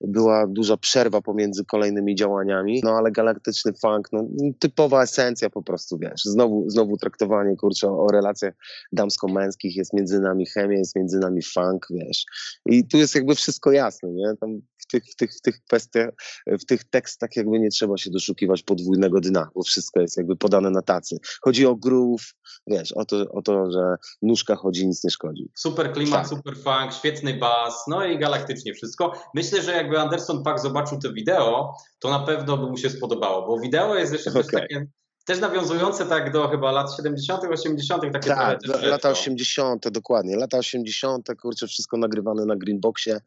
była 0.01 0.47
duża 0.47 0.77
przerwa 0.77 1.21
pomiędzy 1.21 1.65
kolejnymi 1.65 2.15
działaniami, 2.15 2.81
no 2.83 2.91
ale 2.91 3.11
galaktyczny 3.11 3.73
funk, 3.81 4.09
no 4.11 4.27
typowa 4.59 5.03
esencja 5.03 5.49
po 5.49 5.63
prostu, 5.63 5.97
wiesz, 5.97 6.21
znowu, 6.25 6.69
znowu 6.69 6.97
traktowanie, 6.97 7.55
kurczę, 7.55 7.87
o 7.91 8.07
relacjach 8.11 8.53
damsko-męskich, 8.91 9.75
jest 9.75 9.93
między 9.93 10.19
nami 10.19 10.45
chemia, 10.45 10.77
jest 10.77 10.95
między 10.95 11.19
nami 11.19 11.41
funk, 11.43 11.87
wiesz. 11.89 12.25
I 12.65 12.87
tu 12.87 12.97
jest 12.97 13.15
jakby 13.15 13.35
wszystko 13.35 13.71
jasne, 13.71 14.09
nie? 14.09 14.33
Tam 14.39 14.61
w 14.87 14.91
tych, 14.91 15.05
w 15.05 15.15
tych, 15.15 15.31
w 15.33 15.41
tych 15.41 15.63
kwestiach, 15.63 16.09
w 16.47 16.65
tych 16.65 16.83
tekstach 16.83 17.35
jakby 17.35 17.59
nie 17.59 17.69
trzeba 17.69 17.97
się 17.97 18.09
doszukiwać 18.11 18.63
podwójnego 18.63 19.19
dna, 19.21 19.49
bo 19.55 19.63
wszystko 19.63 19.99
jest 19.99 20.17
jakby 20.17 20.35
podane 20.35 20.69
na 20.69 20.81
tacy. 20.81 21.17
Chodzi 21.41 21.65
o 21.65 21.75
groove, 21.75 22.33
wiesz, 22.67 22.91
o 22.91 23.05
to, 23.05 23.31
o 23.31 23.41
to 23.41 23.71
że 23.71 23.95
nóżka 24.21 24.55
chodzi, 24.55 24.87
nic 24.87 25.03
nie 25.03 25.09
szkodzi. 25.09 25.49
Super 25.55 25.93
klimat, 25.93 26.29
Tak. 26.29 26.29
super 26.29 26.57
funk, 26.57 26.93
świetny 26.93 27.33
bas, 27.33 27.83
no 27.87 28.05
i 28.05 28.19
galaktycznie 28.19 28.73
wszystko. 28.73 29.13
Myślę, 29.33 29.61
że 29.61 29.71
jakby 29.71 29.99
Anderson 29.99 30.43
Paak 30.43 30.59
zobaczył 30.59 30.99
to 30.99 31.13
wideo, 31.13 31.73
to 31.99 32.09
na 32.09 32.19
pewno 32.19 32.57
by 32.57 32.69
mu 32.69 32.77
się 32.77 32.89
spodobało, 32.89 33.47
bo 33.47 33.59
wideo 33.59 33.95
jest 33.95 34.13
jeszcze 34.13 34.31
też 34.31 34.47
Okej. 34.47 34.61
takie, 34.61 34.87
też 35.27 35.39
nawiązujące 35.39 36.05
tak 36.05 36.31
do 36.31 36.47
chyba 36.47 36.71
lat 36.71 36.95
70., 36.95 37.43
80., 37.51 38.01
takie 38.13 38.29
Tak, 38.29 38.65
lata 38.65 38.87
retro. 38.87 39.11
80., 39.11 39.89
dokładnie. 39.89 40.37
Lata 40.37 40.57
80., 40.57 41.27
kurczę, 41.41 41.67
wszystko 41.67 41.97
nagrywane 41.97 42.45
na 42.45 42.55
Greenboxie, 42.55 43.19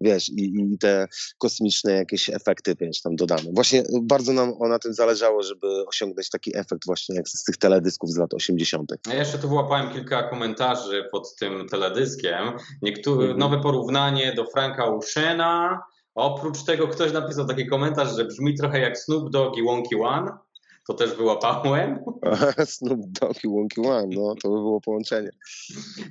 wiesz, 0.00 0.28
i, 0.28 0.72
i 0.74 0.78
te 0.78 1.08
kosmiczne 1.38 1.92
jakieś 1.92 2.30
efekty, 2.30 2.74
wiesz, 2.80 3.02
tam 3.02 3.16
dodane. 3.16 3.42
Właśnie 3.54 3.82
bardzo 4.02 4.32
nam 4.32 4.52
na 4.68 4.78
tym 4.78 4.94
zależało, 4.94 5.42
żeby 5.42 5.66
osiągnąć 5.86 6.30
taki 6.30 6.56
efekt 6.56 6.86
właśnie 6.86 7.16
jak 7.16 7.28
z 7.28 7.44
tych 7.44 7.56
teledysków 7.56 8.10
z 8.10 8.16
lat 8.16 8.34
80. 8.34 8.92
Ja 9.06 9.14
jeszcze 9.14 9.38
tu 9.38 9.48
wyłapałem 9.48 9.92
kilka 9.92 10.22
komentarzy 10.22 11.04
pod 11.12 11.36
tym 11.36 11.68
teledyskiem. 11.68 12.52
Niektóre, 12.82 13.22
Mhm. 13.22 13.38
Nowe 13.38 13.60
porównanie 13.60 14.34
do 14.34 14.46
Franka 14.46 14.84
Oceana. 14.86 15.82
Oprócz 16.14 16.64
tego 16.64 16.88
ktoś 16.88 17.12
napisał 17.12 17.46
taki 17.46 17.66
komentarz, 17.66 18.16
że 18.16 18.24
brzmi 18.24 18.54
trochę 18.54 18.80
jak 18.80 18.98
Snoop 18.98 19.30
Dogg 19.30 19.56
i 19.58 19.62
Wonky 19.62 19.96
One. 20.02 20.30
To 20.86 20.94
też 20.94 21.14
wyłapałem. 21.14 21.98
Snoop 22.64 23.00
Dogg 23.20 23.44
i 23.44 23.48
Wonky 23.48 23.80
One, 23.80 24.06
no 24.10 24.34
to 24.42 24.48
by 24.48 24.54
było 24.54 24.80
połączenie. 24.80 25.30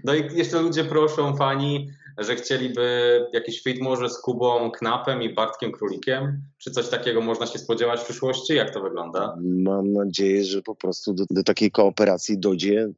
No 0.03 0.15
i 0.15 0.37
jeszcze 0.37 0.61
ludzie 0.61 0.83
proszą, 0.83 1.35
fani, 1.35 1.89
że 2.17 2.35
chcieliby 2.35 3.19
jakiś 3.33 3.63
fit 3.63 3.81
może 3.81 4.09
z 4.09 4.21
Kubą 4.21 4.71
Knapem 4.71 5.21
i 5.21 5.33
Bartkiem 5.33 5.71
Królikiem. 5.71 6.41
Czy 6.57 6.71
coś 6.71 6.89
takiego 6.89 7.21
można 7.21 7.45
się 7.45 7.59
spodziewać 7.59 7.99
w 7.99 8.05
przyszłości? 8.05 8.55
Jak 8.55 8.73
to 8.73 8.81
wygląda? 8.81 9.37
Mam 9.43 9.93
nadzieję, 9.93 10.43
że 10.43 10.61
po 10.61 10.75
prostu 10.75 11.13
do, 11.13 11.23
do 11.29 11.43
takiej 11.43 11.71
kooperacji 11.71 12.39
dojdzie 12.39 12.89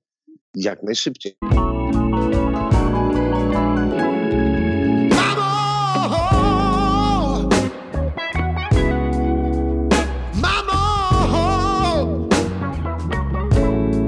jak 0.55 0.83
najszybciej. 0.83 1.35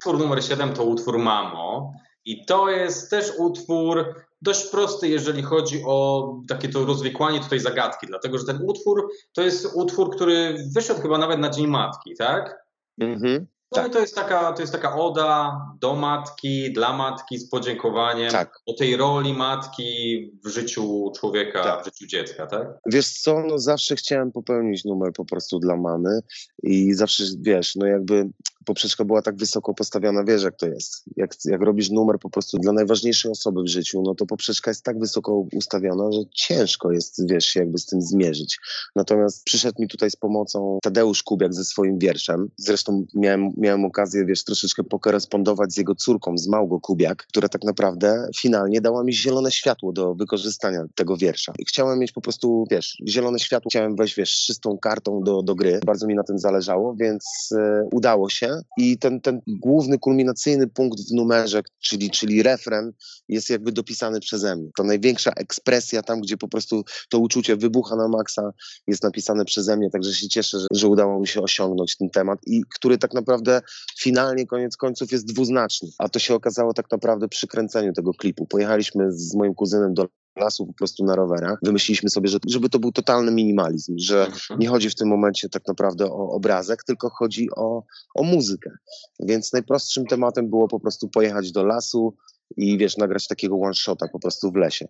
Utwór 0.05 0.19
numer 0.19 0.43
7 0.43 0.73
to 0.73 0.83
utwór 0.83 1.17
Mamo. 1.17 1.93
I 2.25 2.45
to 2.45 2.69
jest 2.69 3.09
też 3.09 3.31
utwór 3.37 4.15
dość 4.41 4.69
prosty, 4.69 5.07
jeżeli 5.07 5.43
chodzi 5.43 5.83
o 5.85 6.29
takie 6.47 6.69
to 6.69 6.85
rozwikłanie 6.85 7.39
tutaj 7.39 7.59
zagadki, 7.59 8.07
dlatego 8.07 8.37
że 8.37 8.45
ten 8.45 8.59
utwór 8.67 9.09
to 9.33 9.41
jest 9.41 9.67
utwór, 9.75 10.15
który 10.15 10.57
wyszedł 10.75 11.01
chyba 11.01 11.17
nawet 11.17 11.39
na 11.39 11.49
Dzień 11.49 11.67
Matki, 11.67 12.15
tak? 12.17 12.65
Mhm. 13.01 13.47
No 13.71 13.81
Tak. 13.81 13.87
i 13.87 13.93
to 13.93 13.99
jest, 13.99 14.15
taka, 14.15 14.53
to 14.53 14.61
jest 14.61 14.73
taka 14.73 14.95
oda 14.95 15.61
do 15.79 15.95
matki, 15.95 16.73
dla 16.73 16.97
matki 16.97 17.37
z 17.37 17.49
podziękowaniem 17.49 18.31
Tak. 18.31 18.59
o 18.65 18.73
tej 18.73 18.97
roli 18.97 19.33
matki 19.33 20.31
w 20.45 20.47
życiu 20.47 21.11
człowieka, 21.19 21.63
Tak. 21.63 21.81
w 21.81 21.85
życiu 21.85 22.07
dziecka, 22.07 22.47
tak? 22.47 22.67
Wiesz 22.85 23.09
co, 23.09 23.43
no 23.47 23.59
zawsze 23.59 23.95
chciałem 23.95 24.31
popełnić 24.31 24.85
numer 24.85 25.13
po 25.13 25.25
prostu 25.25 25.59
dla 25.59 25.75
mamy 25.75 26.19
i 26.63 26.93
zawsze, 26.93 27.23
wiesz, 27.39 27.75
no 27.75 27.85
jakby 27.85 28.29
poprzeczka 28.65 29.05
była 29.05 29.21
tak 29.21 29.35
wysoko 29.35 29.73
postawiona, 29.73 30.23
wiesz 30.23 30.43
jak 30.43 30.55
to 30.55 30.67
jest. 30.67 31.03
Jak, 31.17 31.31
jak 31.45 31.61
robisz 31.61 31.89
numer 31.89 32.19
po 32.19 32.29
prostu 32.29 32.57
dla 32.57 32.73
najważniejszej 32.73 33.31
osoby 33.31 33.63
w 33.63 33.67
życiu, 33.67 34.01
no 34.01 34.15
to 34.15 34.25
poprzeczka 34.25 34.71
jest 34.71 34.83
tak 34.83 34.99
wysoko 34.99 35.45
ustawiona, 35.53 36.11
że 36.11 36.19
ciężko 36.35 36.91
jest, 36.91 37.29
wiesz, 37.29 37.45
się 37.45 37.59
jakby 37.59 37.77
z 37.77 37.85
tym 37.85 38.01
zmierzyć. 38.01 38.59
Natomiast 38.95 39.43
przyszedł 39.43 39.81
mi 39.81 39.87
tutaj 39.87 40.11
z 40.11 40.15
pomocą 40.15 40.79
Tadeusz 40.83 41.23
Kubiak 41.23 41.53
ze 41.53 41.63
swoim 41.63 41.99
wierszem. 41.99 42.49
Zresztą 42.57 43.05
miałem, 43.13 43.51
miałem 43.57 43.85
okazję, 43.85 44.25
wiesz, 44.25 44.43
troszeczkę 44.43 44.83
pokorespondować 44.83 45.73
z 45.73 45.77
jego 45.77 45.95
córką, 45.95 46.37
z 46.37 46.47
Małgo 46.47 46.79
Kubiak, 46.79 47.27
która 47.27 47.49
tak 47.49 47.63
naprawdę 47.63 48.27
finalnie 48.37 48.81
dała 48.81 49.03
mi 49.03 49.13
zielone 49.13 49.51
światło 49.51 49.91
do 49.93 50.15
wykorzystania 50.15 50.85
tego 50.95 51.17
wiersza. 51.17 51.53
Chciałem 51.67 51.99
mieć 51.99 52.11
po 52.11 52.21
prostu, 52.21 52.65
wiesz, 52.71 52.97
zielone 53.07 53.39
światło, 53.39 53.69
chciałem 53.69 53.95
wejść, 53.95 54.15
wiesz, 54.15 54.45
czystą 54.45 54.77
kartą 54.77 55.21
do, 55.23 55.41
do 55.43 55.55
gry. 55.55 55.79
Bardzo 55.85 56.07
mi 56.07 56.15
na 56.15 56.23
tym 56.23 56.39
zależało, 56.39 56.95
więc 56.95 57.49
e, 57.57 57.87
udało 57.91 58.29
się. 58.29 58.54
I 58.77 58.97
ten, 58.97 59.21
ten 59.21 59.41
główny, 59.47 59.99
kulminacyjny 59.99 60.67
punkt 60.67 60.99
w 60.99 61.13
numerze, 61.13 61.61
czyli, 61.79 62.11
czyli 62.11 62.43
refren, 62.43 62.91
jest 63.29 63.49
jakby 63.49 63.71
dopisany 63.71 64.19
przeze 64.19 64.55
mnie. 64.55 64.69
To 64.77 64.83
największa 64.83 65.31
ekspresja 65.31 66.01
tam, 66.01 66.21
gdzie 66.21 66.37
po 66.37 66.47
prostu 66.47 66.83
to 67.09 67.19
uczucie 67.19 67.55
wybucha 67.55 67.95
na 67.95 68.07
maksa, 68.07 68.51
jest 68.87 69.03
napisane 69.03 69.45
przeze 69.45 69.77
mnie, 69.77 69.89
także 69.89 70.13
się 70.13 70.27
cieszę, 70.27 70.59
że, 70.59 70.67
że 70.71 70.87
udało 70.87 71.19
mi 71.19 71.27
się 71.27 71.41
osiągnąć 71.41 71.97
ten 71.97 72.09
temat 72.09 72.39
i 72.47 72.61
który 72.75 72.97
tak 72.97 73.13
naprawdę 73.13 73.61
finalnie, 73.99 74.47
koniec 74.47 74.77
końców 74.77 75.11
jest 75.11 75.25
dwuznaczny. 75.25 75.89
A 75.97 76.09
to 76.09 76.19
się 76.19 76.35
okazało 76.35 76.73
tak 76.73 76.91
naprawdę 76.91 77.27
przy 77.27 77.47
kręceniu 77.47 77.93
tego 77.93 78.13
klipu. 78.13 78.45
Pojechaliśmy 78.45 79.11
z 79.11 79.35
moim 79.35 79.53
kuzynem 79.53 79.93
do 79.93 80.07
lasu 80.37 80.65
po 80.67 80.73
prostu 80.73 81.05
na 81.05 81.15
rowerach. 81.15 81.59
Wymyśliliśmy 81.63 82.09
sobie, 82.09 82.27
że, 82.29 82.37
żeby 82.47 82.69
to 82.69 82.79
był 82.79 82.91
totalny 82.91 83.31
minimalizm, 83.31 83.93
że 83.97 84.25
Mhm. 84.25 84.59
nie 84.59 84.67
chodzi 84.67 84.89
w 84.89 84.95
tym 84.95 85.07
momencie 85.07 85.49
tak 85.49 85.67
naprawdę 85.67 86.05
o 86.05 86.29
obrazek, 86.29 86.83
tylko 86.83 87.09
chodzi 87.09 87.49
o, 87.55 87.83
o 88.15 88.23
muzykę. 88.23 88.71
Więc 89.19 89.53
najprostszym 89.53 90.05
tematem 90.05 90.49
było 90.49 90.67
po 90.67 90.79
prostu 90.79 91.09
pojechać 91.09 91.51
do 91.51 91.63
lasu 91.63 92.15
i 92.57 92.77
wiesz, 92.77 92.97
nagrać 92.97 93.27
takiego 93.27 93.55
one 93.55 93.73
shota 93.73 94.07
po 94.07 94.19
prostu 94.19 94.51
w 94.51 94.55
lesie. 94.55 94.87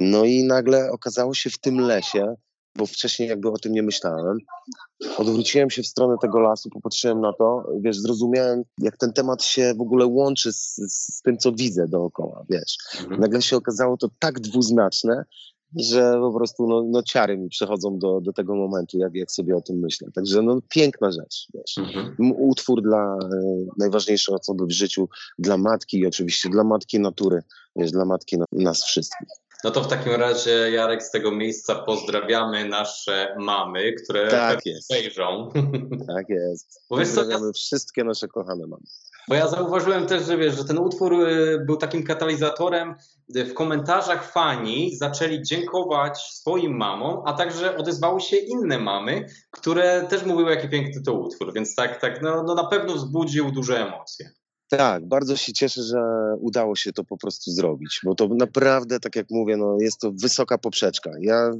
No 0.00 0.24
i 0.24 0.44
nagle 0.44 0.90
okazało 0.90 1.34
się 1.34 1.50
w 1.50 1.58
tym 1.58 1.80
lesie, 1.80 2.34
bo 2.78 2.86
wcześniej 2.86 3.28
jakby 3.28 3.50
o 3.50 3.58
tym 3.58 3.72
nie 3.72 3.82
myślałem, 3.82 4.38
odwróciłem 5.18 5.70
się 5.70 5.82
w 5.82 5.86
stronę 5.86 6.16
tego 6.22 6.40
lasu, 6.40 6.70
popatrzyłem 6.70 7.20
na 7.20 7.32
to, 7.32 7.66
wiesz, 7.80 7.98
zrozumiałem, 7.98 8.62
jak 8.78 8.96
ten 8.96 9.12
temat 9.12 9.44
się 9.44 9.74
w 9.78 9.80
ogóle 9.80 10.06
łączy 10.06 10.52
z, 10.52 10.74
z 10.88 11.22
tym, 11.22 11.38
co 11.38 11.52
widzę 11.52 11.88
dookoła, 11.88 12.44
wiesz. 12.50 12.76
Mhm. 13.00 13.20
Nagle 13.20 13.42
się 13.42 13.56
okazało 13.56 13.96
to 13.96 14.08
tak 14.18 14.40
dwuznaczne, 14.40 15.24
że 15.76 16.14
po 16.20 16.32
prostu 16.32 16.66
no, 16.66 16.82
no 16.86 17.02
ciary 17.02 17.38
mi 17.38 17.48
przechodzą 17.48 17.98
do, 17.98 18.20
do 18.20 18.32
tego 18.32 18.54
momentu, 18.54 18.98
jak, 18.98 19.14
jak 19.14 19.30
sobie 19.30 19.56
o 19.56 19.60
tym 19.60 19.78
myślę. 19.78 20.08
Także 20.14 20.42
no 20.42 20.60
piękna 20.68 21.10
rzecz, 21.10 21.48
wiesz. 21.54 21.78
Mhm. 21.78 22.32
Utwór 22.38 22.82
dla 22.82 23.18
e, 23.18 23.28
najważniejszej 23.78 24.34
osoby 24.34 24.66
w 24.66 24.72
życiu, 24.72 25.08
dla 25.38 25.56
matki 25.56 25.98
i 25.98 26.06
oczywiście 26.06 26.48
dla 26.48 26.64
matki 26.64 27.00
natury, 27.00 27.42
wiesz, 27.76 27.90
dla 27.90 28.04
matki 28.04 28.38
na, 28.38 28.44
nas 28.52 28.84
wszystkich. 28.84 29.28
No 29.64 29.70
to 29.70 29.82
w 29.82 29.86
takim 29.88 30.12
razie, 30.12 30.70
Jarek, 30.70 31.02
z 31.02 31.10
tego 31.10 31.30
miejsca 31.30 31.74
pozdrawiamy 31.74 32.68
nasze 32.68 33.36
mamy, 33.38 33.92
które 33.92 34.28
Tak 34.30 34.66
jest. 34.66 34.92
wejrzą. 34.92 35.48
Tak 36.16 36.28
jest. 36.28 36.80
Bo 36.90 36.96
wiesz 36.96 37.08
Pozdrawiamy 37.08 37.52
wszystkie 37.52 38.04
nasze 38.04 38.28
kochane 38.28 38.66
mamy. 38.66 38.82
bo 39.28 39.34
ja 39.34 39.48
zauważyłem 39.48 40.06
też, 40.06 40.26
że 40.26 40.36
wiesz, 40.36 40.56
że 40.56 40.64
ten 40.64 40.78
utwór 40.78 41.12
y, 41.28 41.58
był 41.66 41.76
takim 41.76 42.04
katalizatorem. 42.04 42.94
Y, 43.36 43.44
W 43.44 43.54
komentarzach 43.54 44.32
fani 44.32 44.96
zaczęli 44.96 45.42
dziękować 45.42 46.18
swoim 46.22 46.76
mamom, 46.76 47.22
a 47.26 47.32
także 47.32 47.76
odezwały 47.76 48.20
się 48.20 48.36
inne 48.36 48.78
mamy, 48.78 49.26
które 49.50 50.06
też 50.10 50.24
mówiły, 50.24 50.50
jaki 50.50 50.68
piękny 50.68 51.02
to 51.02 51.12
utwór. 51.12 51.52
Więc 51.52 51.74
tak, 51.74 52.00
tak, 52.00 52.22
no, 52.22 52.42
no 52.42 52.54
na 52.54 52.64
pewno 52.64 52.94
wzbudził 52.94 53.50
duże 53.52 53.86
emocje. 53.86 54.30
Tak, 54.76 55.08
bardzo 55.08 55.36
się 55.36 55.52
cieszę, 55.52 55.82
że 55.82 56.00
udało 56.40 56.76
się 56.76 56.92
to 56.92 57.04
po 57.04 57.16
prostu 57.16 57.50
zrobić, 57.50 58.00
bo 58.04 58.14
to 58.14 58.28
naprawdę, 58.28 59.00
tak 59.00 59.16
jak 59.16 59.30
mówię, 59.30 59.56
no 59.56 59.76
jest 59.80 60.00
to 60.00 60.12
wysoka 60.12 60.58
poprzeczka. 60.58 61.10
Ja 61.20 61.50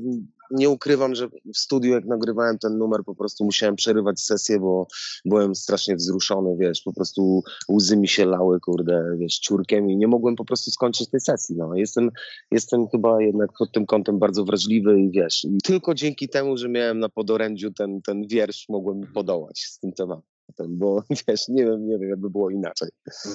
nie 0.50 0.70
ukrywam, 0.70 1.14
że 1.14 1.28
w 1.28 1.58
studiu, 1.58 1.92
jak 1.92 2.04
nagrywałem 2.04 2.58
ten 2.58 2.78
numer, 2.78 3.00
po 3.04 3.14
prostu 3.14 3.44
musiałem 3.44 3.76
przerywać 3.76 4.20
sesję, 4.20 4.60
bo 4.60 4.86
byłem 5.24 5.54
strasznie 5.54 5.96
wzruszony, 5.96 6.56
wiesz, 6.56 6.82
po 6.82 6.92
prostu 6.92 7.42
łzy 7.70 7.96
mi 7.96 8.08
się 8.08 8.26
lały, 8.26 8.60
kurde, 8.60 9.16
wiesz, 9.18 9.38
ciurkiem 9.38 9.90
i 9.90 9.96
nie 9.96 10.08
mogłem 10.08 10.36
po 10.36 10.44
prostu 10.44 10.70
skończyć 10.70 11.10
tej 11.10 11.20
sesji, 11.20 11.56
no. 11.56 11.74
Jestem, 11.74 12.10
jestem 12.50 12.88
chyba 12.88 13.22
jednak 13.22 13.50
pod 13.58 13.72
tym 13.72 13.86
kątem 13.86 14.18
bardzo 14.18 14.44
wrażliwy 14.44 15.00
i 15.00 15.10
wiesz, 15.10 15.44
i 15.44 15.58
tylko 15.64 15.94
dzięki 15.94 16.28
temu, 16.28 16.56
że 16.56 16.68
miałem 16.68 16.98
na 16.98 17.08
podorędziu 17.08 17.72
ten, 17.72 18.02
ten 18.02 18.26
wiersz, 18.26 18.68
mogłem 18.68 19.00
podołać 19.14 19.58
z 19.58 19.78
tym 19.78 19.92
tematem. 19.92 20.33
Bo 20.68 21.02
wiesz, 21.28 21.48
nie 21.48 21.64
wiem, 21.64 21.86
nie 21.86 21.98
wiem, 21.98 22.08
jakby 22.08 22.30
było 22.30 22.50
inaczej. 22.50 22.88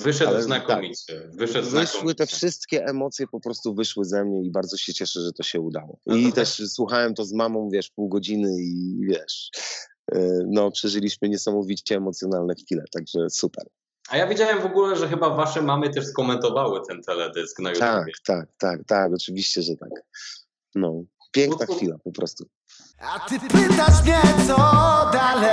Wyszedł 0.03 0.29
Ale 0.29 0.43
znakomicie. 0.43 1.29
Wyszedł 1.33 1.69
Wyszły 1.69 1.85
znakomicie. 1.85 2.15
te 2.15 2.25
wszystkie 2.25 2.85
emocje 2.85 3.27
po 3.27 3.39
prostu 3.39 3.73
wyszły 3.73 4.05
ze 4.05 4.25
mnie 4.25 4.43
i 4.45 4.51
bardzo 4.51 4.77
się 4.77 4.93
cieszę, 4.93 5.21
że 5.21 5.31
to 5.31 5.43
się 5.43 5.59
udało. 5.61 5.99
No 6.05 6.15
I 6.15 6.25
tak. 6.25 6.35
też 6.35 6.61
słuchałem 6.67 7.13
to 7.13 7.25
z 7.25 7.33
mamą, 7.33 7.69
wiesz, 7.73 7.89
pół 7.89 8.09
godziny 8.09 8.55
i 8.61 8.97
wiesz, 9.09 9.49
yy, 10.11 10.45
no 10.47 10.71
przeżyliśmy 10.71 11.29
niesamowicie 11.29 11.95
emocjonalne 11.95 12.55
chwile, 12.55 12.83
także 12.91 13.29
super. 13.29 13.65
A 14.09 14.17
ja 14.17 14.27
wiedziałem 14.27 14.61
w 14.61 14.65
ogóle, 14.65 14.95
że 14.95 15.07
chyba 15.07 15.29
wasze 15.29 15.61
mamy 15.61 15.89
też 15.89 16.05
skomentowały 16.07 16.79
ten 16.87 17.01
teledysk 17.01 17.59
na 17.59 17.69
YouTube. 17.69 17.79
Tak, 17.79 18.05
tak, 18.25 18.49
tak, 18.57 18.83
tak, 18.87 19.13
oczywiście, 19.13 19.61
że 19.61 19.75
tak. 19.75 19.89
No, 20.75 21.03
piękna 21.31 21.65
Utwór- 21.65 21.75
chwila 21.75 21.97
po 22.03 22.11
prostu. 22.11 22.45
A 23.01 23.19
ty 23.19 23.39
pytasz 23.39 24.03
mnie 24.03 24.21
co 24.47 24.57
dalej 25.13 25.51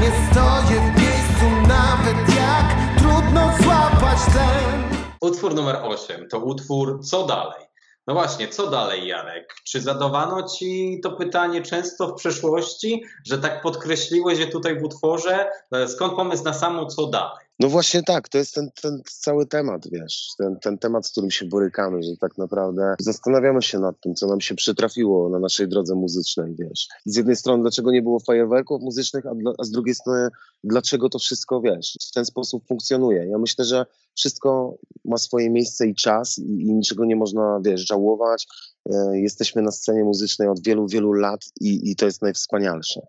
Nie 0.00 0.10
stoję 0.30 0.80
w 0.80 1.00
miejscu 1.00 1.68
nawet 1.68 2.36
jak 2.36 2.96
trudno 2.98 3.52
złapać 3.62 4.18
tlen 4.32 4.84
Utwór 5.20 5.54
numer 5.54 5.76
8 5.82 6.28
to 6.28 6.38
utwór 6.38 7.00
Co 7.04 7.26
dalej? 7.26 7.66
No 8.06 8.14
właśnie, 8.14 8.48
co 8.48 8.70
dalej, 8.70 9.06
Jarek? 9.06 9.54
Czy 9.64 9.80
zadawano 9.80 10.42
ci 10.48 11.00
to 11.02 11.12
pytanie 11.12 11.62
często 11.62 12.08
w 12.08 12.14
przeszłości, 12.14 13.04
że 13.26 13.38
tak 13.38 13.62
podkreśliłeś 13.62 14.38
je 14.38 14.46
tutaj 14.46 14.80
w 14.80 14.84
utworze? 14.84 15.50
E, 15.72 15.88
Skąd 15.88 16.14
pomysł 16.14 16.44
na 16.44 16.52
samo 16.52 16.86
co 16.86 17.06
dalej? 17.06 17.45
No 17.60 17.68
właśnie 17.68 18.02
tak, 18.02 18.28
to 18.28 18.38
jest 18.38 18.54
ten, 18.54 18.70
ten 18.82 19.02
cały 19.10 19.46
temat, 19.46 19.88
wiesz, 19.92 20.28
ten, 20.38 20.58
ten 20.60 20.78
temat, 20.78 21.06
z 21.06 21.10
którym 21.10 21.30
się 21.30 21.46
borykamy, 21.46 22.02
że 22.02 22.16
tak 22.20 22.38
naprawdę 22.38 22.94
zastanawiamy 22.98 23.62
się 23.62 23.78
nad 23.78 24.00
tym, 24.00 24.14
co 24.14 24.26
nam 24.26 24.40
się 24.40 24.54
przytrafiło 24.54 25.28
na 25.28 25.38
naszej 25.38 25.68
drodze 25.68 25.94
muzycznej, 25.94 26.54
wiesz. 26.58 26.88
Z 27.04 27.16
jednej 27.16 27.36
strony, 27.36 27.62
dlaczego 27.62 27.92
nie 27.92 28.02
było 28.02 28.20
fajerwerków 28.20 28.82
muzycznych, 28.82 29.26
a, 29.26 29.34
dla, 29.34 29.52
a 29.58 29.64
z 29.64 29.70
drugiej 29.70 29.94
strony, 29.94 30.28
dlaczego 30.64 31.08
to 31.08 31.18
wszystko, 31.18 31.60
wiesz, 31.60 31.98
w 32.10 32.12
ten 32.12 32.24
sposób 32.24 32.66
funkcjonuje. 32.66 33.26
Ja 33.26 33.38
myślę, 33.38 33.64
że 33.64 33.86
wszystko 34.16 34.78
ma 35.04 35.16
swoje 35.16 35.50
miejsce 35.50 35.86
i 35.86 35.94
czas 35.94 36.38
i, 36.38 36.42
i 36.42 36.74
niczego 36.74 37.04
nie 37.04 37.16
można, 37.16 37.60
wiesz, 37.64 37.86
żałować. 37.88 38.46
E, 38.90 39.20
Jesteśmy 39.20 39.62
na 39.62 39.72
scenie 39.72 40.04
muzycznej 40.04 40.48
od 40.48 40.62
wielu, 40.62 40.88
wielu 40.88 41.12
lat 41.12 41.40
i, 41.60 41.90
i 41.90 41.96
to 41.96 42.06
jest 42.06 42.22
najwspanialsze, 42.22 43.00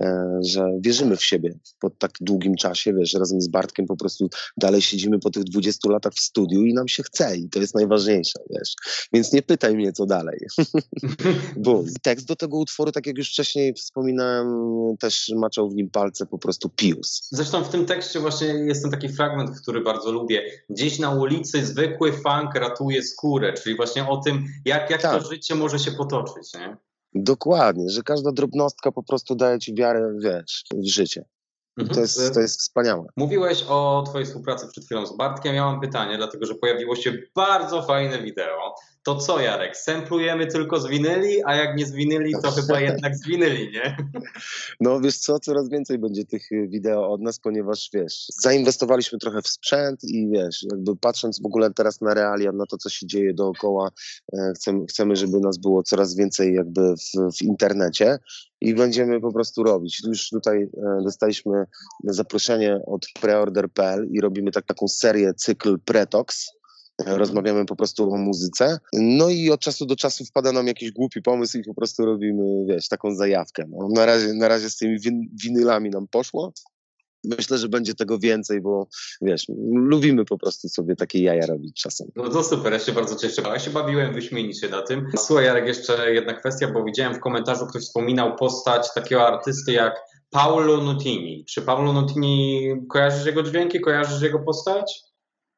e, 0.00 0.38
że 0.42 0.70
wierzymy 0.80 1.16
w 1.16 1.24
siebie 1.24 1.58
po 1.80 1.90
tak 1.90 2.12
długim 2.20 2.54
czasie, 2.54 2.94
wiesz, 2.94 3.14
razem 3.14 3.40
z 3.40 3.48
Bartkiem 3.48 3.86
po 3.86 3.96
prostu 3.96 4.28
dalej 4.56 4.82
siedzimy 4.82 5.18
po 5.18 5.30
tych 5.30 5.44
20 5.44 5.90
latach 5.90 6.12
w 6.12 6.20
studiu 6.20 6.62
i 6.62 6.74
nam 6.74 6.88
się 6.88 7.02
chce 7.02 7.36
i 7.36 7.48
to 7.48 7.60
jest 7.60 7.74
najważniejsze, 7.74 8.38
wiesz. 8.50 8.74
Więc 9.12 9.32
nie 9.32 9.42
pytaj 9.42 9.74
mnie, 9.74 9.92
co 9.92 10.06
dalej. 10.06 10.38
Bo 11.56 11.84
tekst 12.02 12.26
do 12.26 12.36
tego 12.36 12.56
utworu, 12.56 12.92
tak 12.92 13.06
jak 13.06 13.18
już 13.18 13.28
wcześniej 13.28 13.74
wspominałem, 13.74 14.46
też 15.00 15.32
maczał 15.36 15.70
w 15.70 15.74
nim 15.74 15.90
palce 15.90 16.26
po 16.26 16.38
prostu 16.38 16.68
Pius. 16.68 17.28
Zresztą 17.30 17.64
w 17.64 17.68
tym 17.68 17.86
tekście 17.86 18.20
właśnie 18.20 18.46
jest 18.46 18.82
ten 18.82 18.90
taki 18.90 19.08
fragment, 19.08 19.60
który 19.60 19.80
bardzo 19.80 20.12
lubię. 20.12 20.42
Gdzieś 20.70 20.98
na 20.98 21.10
ulicy 21.10 21.66
zwykły 21.66 22.12
funk 22.12 22.54
ratuje 22.54 23.02
skórę, 23.02 23.52
czyli 23.52 23.76
właśnie 23.76 24.08
o 24.08 24.16
tym, 24.16 24.44
jak, 24.64 24.90
jak 24.90 25.02
Tak. 25.02 25.22
to 25.22 25.25
życie 25.26 25.54
może 25.54 25.78
się 25.78 25.92
potoczyć. 25.92 26.54
Nie? 26.54 26.76
Dokładnie, 27.14 27.90
że 27.90 28.02
każda 28.02 28.32
drobnostka 28.32 28.92
po 28.92 29.02
prostu 29.02 29.34
daje 29.34 29.58
ci 29.58 29.74
wiarę, 29.74 30.14
wiesz, 30.18 30.64
w 30.74 30.86
życie. 30.88 31.24
Mhm. 31.78 31.94
to 31.94 32.00
jest, 32.00 32.34
to 32.34 32.40
jest 32.40 32.60
wspaniałe. 32.60 33.04
Mówiłeś 33.16 33.64
o 33.68 34.04
Twojej 34.06 34.26
współpracy 34.26 34.68
przed 34.68 34.84
chwilą 34.84 35.06
z 35.06 35.16
Bartkiem. 35.16 35.54
Ja 35.54 35.64
mam 35.64 35.80
pytanie, 35.80 36.16
dlatego 36.16 36.46
że 36.46 36.54
pojawiło 36.54 36.96
się 36.96 37.12
bardzo 37.34 37.82
fajne 37.82 38.22
wideo. 38.22 38.74
To 39.06 39.16
co 39.16 39.40
Jarek, 39.40 39.76
semplujemy 39.76 40.46
tylko 40.46 40.80
z 40.80 40.86
winyli, 40.86 41.44
a 41.44 41.54
jak 41.54 41.76
nie 41.76 41.86
z 41.86 41.92
winyli, 41.92 42.32
to 42.42 42.50
chyba 42.60 42.80
jednak 42.80 43.16
z 43.16 43.26
winyli, 43.26 43.72
nie? 43.72 43.96
No 44.80 45.00
wiesz 45.00 45.18
co, 45.18 45.40
coraz 45.40 45.68
więcej 45.68 45.98
będzie 45.98 46.24
tych 46.24 46.52
y, 46.52 46.68
wideo 46.68 47.12
od 47.12 47.20
nas, 47.20 47.38
ponieważ 47.38 47.90
wiesz, 47.94 48.26
zainwestowaliśmy 48.40 49.18
trochę 49.18 49.42
w 49.42 49.48
sprzęt 49.48 50.04
i 50.04 50.28
wiesz, 50.28 50.66
jakby 50.72 50.96
patrząc 50.96 51.42
w 51.42 51.46
ogóle 51.46 51.70
teraz 51.70 52.00
na 52.00 52.14
realia, 52.14 52.52
na 52.52 52.66
to, 52.66 52.76
co 52.76 52.88
się 52.88 53.06
dzieje 53.06 53.34
dookoła, 53.34 53.90
e, 54.32 54.52
chcemy, 54.56 54.86
chcemy 54.86 55.16
żeby 55.16 55.40
nas 55.40 55.58
było 55.58 55.82
coraz 55.82 56.16
więcej 56.16 56.54
jakby 56.54 56.80
w, 56.96 57.36
w 57.38 57.42
internecie 57.42 58.18
i 58.60 58.74
będziemy 58.74 59.20
po 59.20 59.32
prostu 59.32 59.62
robić. 59.62 60.02
Już 60.04 60.28
tutaj 60.28 60.62
e, 60.62 61.02
dostaliśmy 61.04 61.64
zaproszenie 62.04 62.80
od 62.86 63.06
preorder.pl 63.20 64.08
i 64.10 64.20
robimy 64.20 64.50
tak, 64.50 64.66
taką 64.66 64.88
serię, 64.88 65.34
cykl 65.34 65.78
Pretox, 65.84 66.56
Rozmawiamy 67.04 67.66
po 67.66 67.76
prostu 67.76 68.12
o 68.12 68.16
muzyce. 68.16 68.78
No 68.92 69.28
i 69.28 69.50
od 69.50 69.60
czasu 69.60 69.86
do 69.86 69.96
czasu 69.96 70.24
wpada 70.24 70.52
nam 70.52 70.66
jakiś 70.66 70.92
głupi 70.92 71.22
pomysł 71.22 71.58
i 71.58 71.62
po 71.62 71.74
prostu 71.74 72.04
robimy, 72.04 72.64
wiesz, 72.68 72.88
taką 72.88 73.14
zajawkę. 73.14 73.64
No, 73.68 73.88
na, 73.88 74.06
razie, 74.06 74.34
na 74.34 74.48
razie 74.48 74.70
z 74.70 74.76
tymi 74.76 75.00
win 75.00 75.20
winylami 75.44 75.90
nam 75.90 76.08
poszło. 76.08 76.52
Myślę, 77.24 77.58
że 77.58 77.68
będzie 77.68 77.94
tego 77.94 78.18
więcej, 78.18 78.60
bo 78.60 78.88
wiesz, 79.22 79.46
lubimy 79.72 80.24
po 80.24 80.38
prostu 80.38 80.68
sobie 80.68 80.96
takie 80.96 81.22
jaja 81.22 81.46
robić 81.46 81.82
czasem. 81.82 82.08
No 82.16 82.28
to 82.28 82.44
super, 82.44 82.72
ja 82.72 82.78
się 82.78 82.92
bardzo 82.92 83.16
cieszę. 83.16 83.42
Ja 83.42 83.58
się 83.58 83.70
bawiłem 83.70 84.14
wyśmienicie 84.14 84.68
na 84.68 84.82
tym. 84.82 85.06
Słuchaj 85.16 85.44
Jarek, 85.44 85.66
jeszcze 85.66 86.14
jedna 86.14 86.34
kwestia, 86.34 86.68
bo 86.72 86.84
widziałem 86.84 87.14
w 87.14 87.20
komentarzu, 87.20 87.66
ktoś 87.66 87.82
wspominał 87.82 88.36
postać 88.36 88.94
takiego 88.94 89.26
artysty 89.26 89.72
jak 89.72 90.00
Paolo 90.30 90.76
Nutini. 90.76 91.44
Czy 91.44 91.62
Paolo 91.62 91.92
Nutini, 91.92 92.68
kojarzysz 92.88 93.26
jego 93.26 93.42
dźwięki, 93.42 93.80
kojarzysz 93.80 94.22
jego 94.22 94.38
postać? 94.38 95.02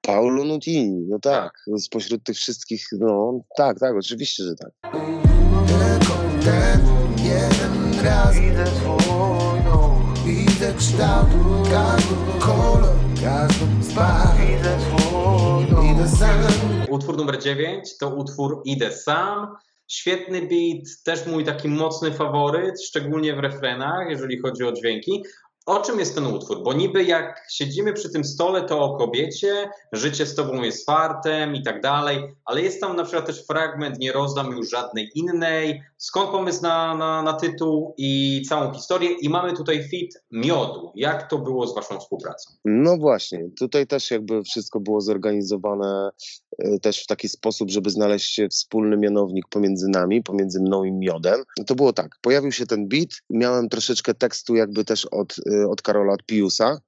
Paulo 0.08 0.44
Nutini, 0.44 1.06
no 1.08 1.18
tak, 1.18 1.64
spośród 1.78 2.24
tych 2.24 2.36
wszystkich, 2.36 2.86
no 2.92 3.40
tak, 3.56 3.78
tak, 3.78 3.96
oczywiście, 3.96 4.44
że 4.44 4.54
tak. 4.54 4.70
Tylko 4.92 6.12
ten 6.44 6.80
jeden 7.24 8.04
raz 8.04 8.34
Widzę 8.40 8.64
twój 8.64 9.60
duch 9.60 10.24
Widzę 10.26 10.74
kształt 10.74 11.28
Każdy 11.70 12.14
kolor 12.40 12.94
Każdą 13.24 13.82
z 13.82 13.92
barw 13.92 14.40
Widzę 14.40 14.78
twój 14.78 15.90
Idę 15.90 16.08
sam 16.08 16.86
Utwór 16.88 17.16
numer 17.16 17.42
9 17.42 17.98
to 17.98 18.14
utwór 18.14 18.62
Idę 18.64 18.92
Sam. 18.92 19.46
Świetny 19.90 20.40
beat, 20.40 21.02
też 21.04 21.26
mój 21.26 21.44
taki 21.44 21.68
mocny 21.68 22.12
faworyt, 22.12 22.82
szczególnie 22.82 23.36
w 23.36 23.38
refrenach, 23.38 24.10
jeżeli 24.10 24.38
chodzi 24.38 24.64
o 24.64 24.72
dźwięki. 24.72 25.22
O 25.68 25.80
czym 25.80 25.98
jest 25.98 26.14
ten 26.14 26.26
utwór? 26.26 26.62
Bo 26.62 26.72
niby 26.72 27.04
jak 27.04 27.46
siedzimy 27.50 27.92
przy 27.92 28.10
tym 28.10 28.24
stole, 28.24 28.62
to 28.62 28.80
o 28.80 28.96
kobiecie, 28.96 29.70
życie 29.92 30.26
z 30.26 30.34
tobą 30.34 30.62
jest 30.62 30.86
fartem 30.86 31.54
i 31.54 31.62
tak 31.62 31.80
dalej, 31.80 32.34
ale 32.44 32.62
jest 32.62 32.80
tam 32.80 32.96
na 32.96 33.04
przykład 33.04 33.26
też 33.26 33.46
fragment, 33.46 33.98
nie 33.98 34.12
rozdam 34.12 34.56
już 34.56 34.70
żadnej 34.70 35.10
innej. 35.14 35.82
Skąd 35.98 36.30
pomysł 36.30 36.62
na, 36.62 36.94
na, 36.94 37.22
na 37.22 37.32
tytuł 37.32 37.94
i 37.96 38.42
całą 38.48 38.72
historię? 38.74 39.10
I 39.20 39.28
mamy 39.28 39.52
tutaj 39.52 39.88
fit 39.88 40.14
miodu. 40.30 40.92
Jak 40.94 41.30
to 41.30 41.38
było 41.38 41.66
z 41.66 41.74
waszą 41.74 42.00
współpracą? 42.00 42.52
No 42.64 42.96
właśnie, 42.96 43.50
tutaj 43.58 43.86
też 43.86 44.10
jakby 44.10 44.42
wszystko 44.42 44.80
było 44.80 45.00
zorganizowane 45.00 46.10
e, 46.58 46.78
też 46.78 47.02
w 47.02 47.06
taki 47.06 47.28
sposób, 47.28 47.70
żeby 47.70 47.90
znaleźć 47.90 48.40
wspólny 48.50 48.96
mianownik 48.96 49.44
pomiędzy 49.50 49.88
nami, 49.88 50.22
pomiędzy 50.22 50.60
mną 50.60 50.84
i 50.84 50.92
miodem. 50.92 51.42
To 51.66 51.74
było 51.74 51.92
tak, 51.92 52.16
pojawił 52.20 52.52
się 52.52 52.66
ten 52.66 52.88
beat, 52.88 53.10
miałem 53.30 53.68
troszeczkę 53.68 54.14
tekstu 54.14 54.54
jakby 54.54 54.84
też 54.84 55.06
od, 55.06 55.36
e, 55.52 55.68
od 55.68 55.82
Karola, 55.82 56.12
od 56.12 56.22
Piusa 56.22 56.80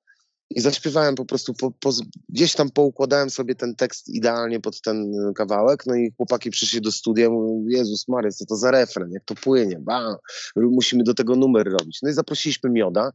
i 0.50 0.60
zaśpiewałem 0.60 1.14
po 1.14 1.24
prostu, 1.24 1.54
po, 1.54 1.70
po, 1.70 1.90
gdzieś 2.28 2.54
tam 2.54 2.70
poukładałem 2.70 3.30
sobie 3.30 3.54
ten 3.54 3.76
tekst 3.76 4.08
idealnie 4.08 4.60
pod 4.60 4.80
ten 4.80 5.14
e, 5.14 5.32
kawałek, 5.32 5.86
no 5.86 5.94
i 5.94 6.12
chłopaki 6.16 6.50
przyszli 6.50 6.80
do 6.80 6.92
studia, 6.92 7.30
mówią, 7.30 7.64
Jezus 7.68 8.08
Maria, 8.08 8.30
co 8.30 8.46
to 8.46 8.56
za 8.56 8.70
refren, 8.70 9.10
jak 9.12 9.24
to 9.24 9.34
płynie, 9.34 9.78
ba, 9.80 10.16
musimy 10.56 11.04
do 11.04 11.14
tego 11.14 11.36
numer 11.36 11.66
robić. 11.66 11.98
No 12.02 12.10
i 12.10 12.12
zaprosiliśmy 12.12 12.70
Mioda 12.70 13.12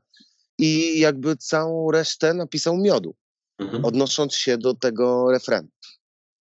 i 0.58 1.00
jakby 1.00 1.38
całą 1.38 1.92
resztę 1.92 2.34
napisał 2.34 2.78
Miodu 2.78 3.16
Mhm. 3.60 3.86
odnosząc 3.86 4.36
się 4.36 4.58
do 4.58 4.74
tego 4.74 5.32
refrenu. 5.32 5.68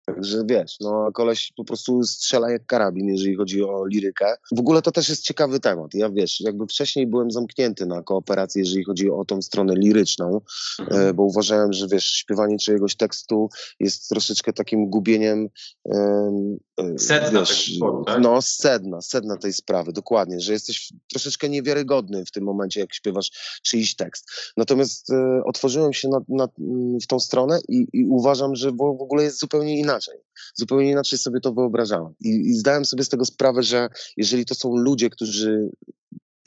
Także 0.06 0.42
wiesz, 0.46 0.76
no 0.80 1.12
koleś 1.12 1.52
po 1.56 1.64
prostu 1.64 2.02
strzela 2.02 2.50
jak 2.50 2.66
karabin, 2.66 3.08
jeżeli 3.08 3.36
chodzi 3.36 3.62
o 3.62 3.86
lirykę. 3.86 4.36
W 4.56 4.60
ogóle 4.60 4.82
to 4.82 4.92
też 4.92 5.08
jest 5.08 5.22
ciekawy 5.22 5.60
temat. 5.60 5.94
Ja 5.94 6.10
wiesz, 6.10 6.40
jakby 6.40 6.66
wcześniej 6.66 7.06
byłem 7.06 7.30
zamknięty 7.30 7.86
na 7.86 8.02
kooperację, 8.02 8.62
jeżeli 8.62 8.84
chodzi 8.84 9.10
o 9.10 9.24
tą 9.24 9.42
stronę 9.42 9.74
liryczną, 9.76 10.40
Mhm. 10.80 11.08
e, 11.08 11.14
bo 11.14 11.22
uważałem, 11.22 11.72
że 11.72 11.88
wiesz, 11.88 12.04
śpiewanie 12.04 12.58
czyjegoś 12.58 12.96
tekstu 12.96 13.48
jest 13.80 14.08
troszeczkę 14.08 14.52
takim 14.52 14.90
gubieniem 14.90 15.48
em, 15.84 16.58
Sedna 16.98 17.40
wiesz, 17.40 17.78
tak? 18.06 18.20
No, 18.20 18.42
sedna, 18.42 19.00
sedna 19.00 19.36
tej 19.36 19.52
sprawy, 19.52 19.92
dokładnie, 19.92 20.40
że 20.40 20.52
jesteś 20.52 20.92
troszeczkę 21.10 21.48
niewiarygodny 21.48 22.24
w 22.24 22.30
tym 22.30 22.44
momencie, 22.44 22.80
jak 22.80 22.94
śpiewasz 22.94 23.60
czyjś 23.62 23.96
tekst. 23.96 24.30
Natomiast 24.56 25.10
e, 25.10 25.42
otworzyłem 25.44 25.92
się 25.92 26.08
na, 26.08 26.20
na, 26.28 26.48
mm, 26.60 27.00
w 27.00 27.06
tą 27.06 27.20
stronę 27.20 27.60
i, 27.68 27.86
i 27.92 28.04
uważam, 28.04 28.54
że 28.54 28.70
w, 28.70 28.76
w 28.76 29.02
ogóle 29.02 29.24
jest 29.24 29.40
zupełnie 29.40 29.78
inaczej. 29.78 30.18
Zupełnie 30.54 30.90
inaczej 30.90 31.18
sobie 31.18 31.40
to 31.40 31.52
wyobrażałem. 31.52 32.14
I, 32.20 32.28
I 32.28 32.54
zdałem 32.54 32.84
sobie 32.84 33.04
z 33.04 33.08
tego 33.08 33.24
sprawę, 33.24 33.62
że 33.62 33.88
jeżeli 34.16 34.44
to 34.44 34.54
są 34.54 34.76
ludzie, 34.76 35.10
którzy 35.10 35.70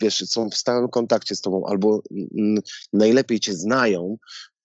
wiesz, 0.01 0.23
są 0.29 0.49
w 0.49 0.55
stałym 0.55 0.89
kontakcie 0.89 1.35
z 1.35 1.41
tobą 1.41 1.65
albo 1.65 2.01
mm, 2.11 2.61
najlepiej 2.93 3.39
cię 3.39 3.53
znają, 3.53 4.17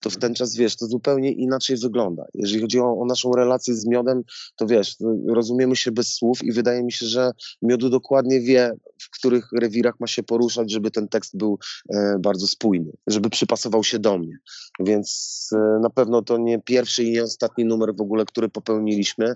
to 0.03 0.11
w 0.11 0.17
ten 0.17 0.35
czas, 0.35 0.57
wiesz, 0.57 0.77
to 0.77 0.87
zupełnie 0.87 1.33
inaczej 1.33 1.77
wygląda. 1.77 2.25
Jeżeli 2.35 2.61
chodzi 2.61 2.81
o, 2.81 2.99
o 3.01 3.05
naszą 3.07 3.33
relację 3.33 3.75
z 3.75 3.87
miodem, 3.87 4.23
to 4.57 4.67
wiesz, 4.67 4.97
rozumiemy 5.27 5.77
się 5.77 5.93
bez 5.93 6.15
słów 6.15 6.45
i 6.45 6.53
wydaje 6.53 6.85
mi 6.85 6.93
się, 6.93 7.07
że 7.07 7.31
miodu 7.63 7.89
dokładnie 7.89 8.41
wie, 8.41 8.73
w 8.99 9.11
których 9.11 9.49
rewirach 9.61 9.95
ma 10.01 10.07
się 10.07 10.23
poruszać, 10.23 10.73
żeby 10.73 10.91
ten 10.91 11.09
tekst 11.09 11.37
był 11.37 11.59
e, 11.95 12.17
bardzo 12.21 12.47
spójny, 12.47 12.93
żeby 13.07 13.31
przypasował 13.31 13.85
się 13.85 13.99
do 13.99 14.19
mnie. 14.19 14.39
Więc 14.81 15.49
e, 15.53 15.81
na 15.83 15.91
pewno 15.91 16.23
to 16.23 16.39
nie 16.39 16.63
pierwszy 16.63 17.05
i 17.05 17.11
nie 17.11 17.23
ostatni 17.23 17.65
numer 17.65 17.95
w 17.97 18.01
ogóle, 18.01 18.25
który 18.25 18.49
popełniliśmy. 18.49 19.35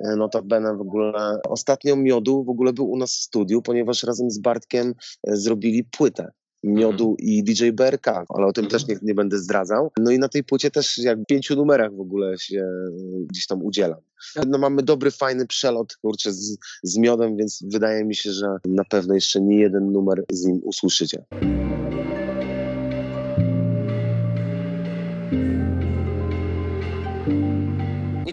E, 0.00 0.16
Notabene 0.16 0.76
w 0.76 0.80
ogóle 0.80 1.38
ostatnio 1.48 1.96
miodu 1.96 2.44
w 2.44 2.48
ogóle 2.48 2.72
był 2.72 2.90
u 2.90 2.96
nas 2.96 3.12
w 3.12 3.20
studiu, 3.20 3.62
ponieważ 3.62 4.02
razem 4.02 4.30
z 4.30 4.38
Bartkiem 4.38 4.94
e, 5.28 5.36
zrobili 5.36 5.84
płytę 5.84 6.32
miodu 6.64 7.16
i 7.18 7.44
DJ 7.44 7.70
BRK, 7.70 8.06
ale 8.28 8.46
o 8.46 8.52
tym 8.52 8.64
Mhm. 8.64 8.70
też 8.70 8.88
nie, 8.88 8.98
nie 9.02 9.14
będę 9.14 9.38
zdradzał. 9.38 9.90
No 9.98 10.10
i 10.10 10.18
na 10.18 10.28
tej 10.28 10.44
płycie 10.44 10.70
też 10.70 10.98
jak 10.98 11.20
w 11.20 11.26
pięciu 11.26 11.56
numerach 11.56 11.94
w 11.94 12.00
ogóle 12.00 12.38
się 12.38 12.58
e, 12.58 12.90
gdzieś 13.26 13.46
tam 13.46 13.62
udzielam. 13.62 14.00
No 14.46 14.58
mamy 14.58 14.82
dobry, 14.82 15.10
fajny 15.10 15.46
przelot 15.46 15.96
kurczę, 15.96 16.32
z, 16.32 16.58
z 16.82 16.98
miodem, 16.98 17.36
więc 17.36 17.64
wydaje 17.72 18.04
mi 18.04 18.14
się, 18.14 18.32
że 18.32 18.46
na 18.64 18.84
pewno 18.84 19.14
jeszcze 19.14 19.40
nie 19.40 19.58
jeden 19.58 19.92
numer 19.92 20.24
z 20.32 20.44
nim 20.44 20.60
usłyszycie. 20.64 21.24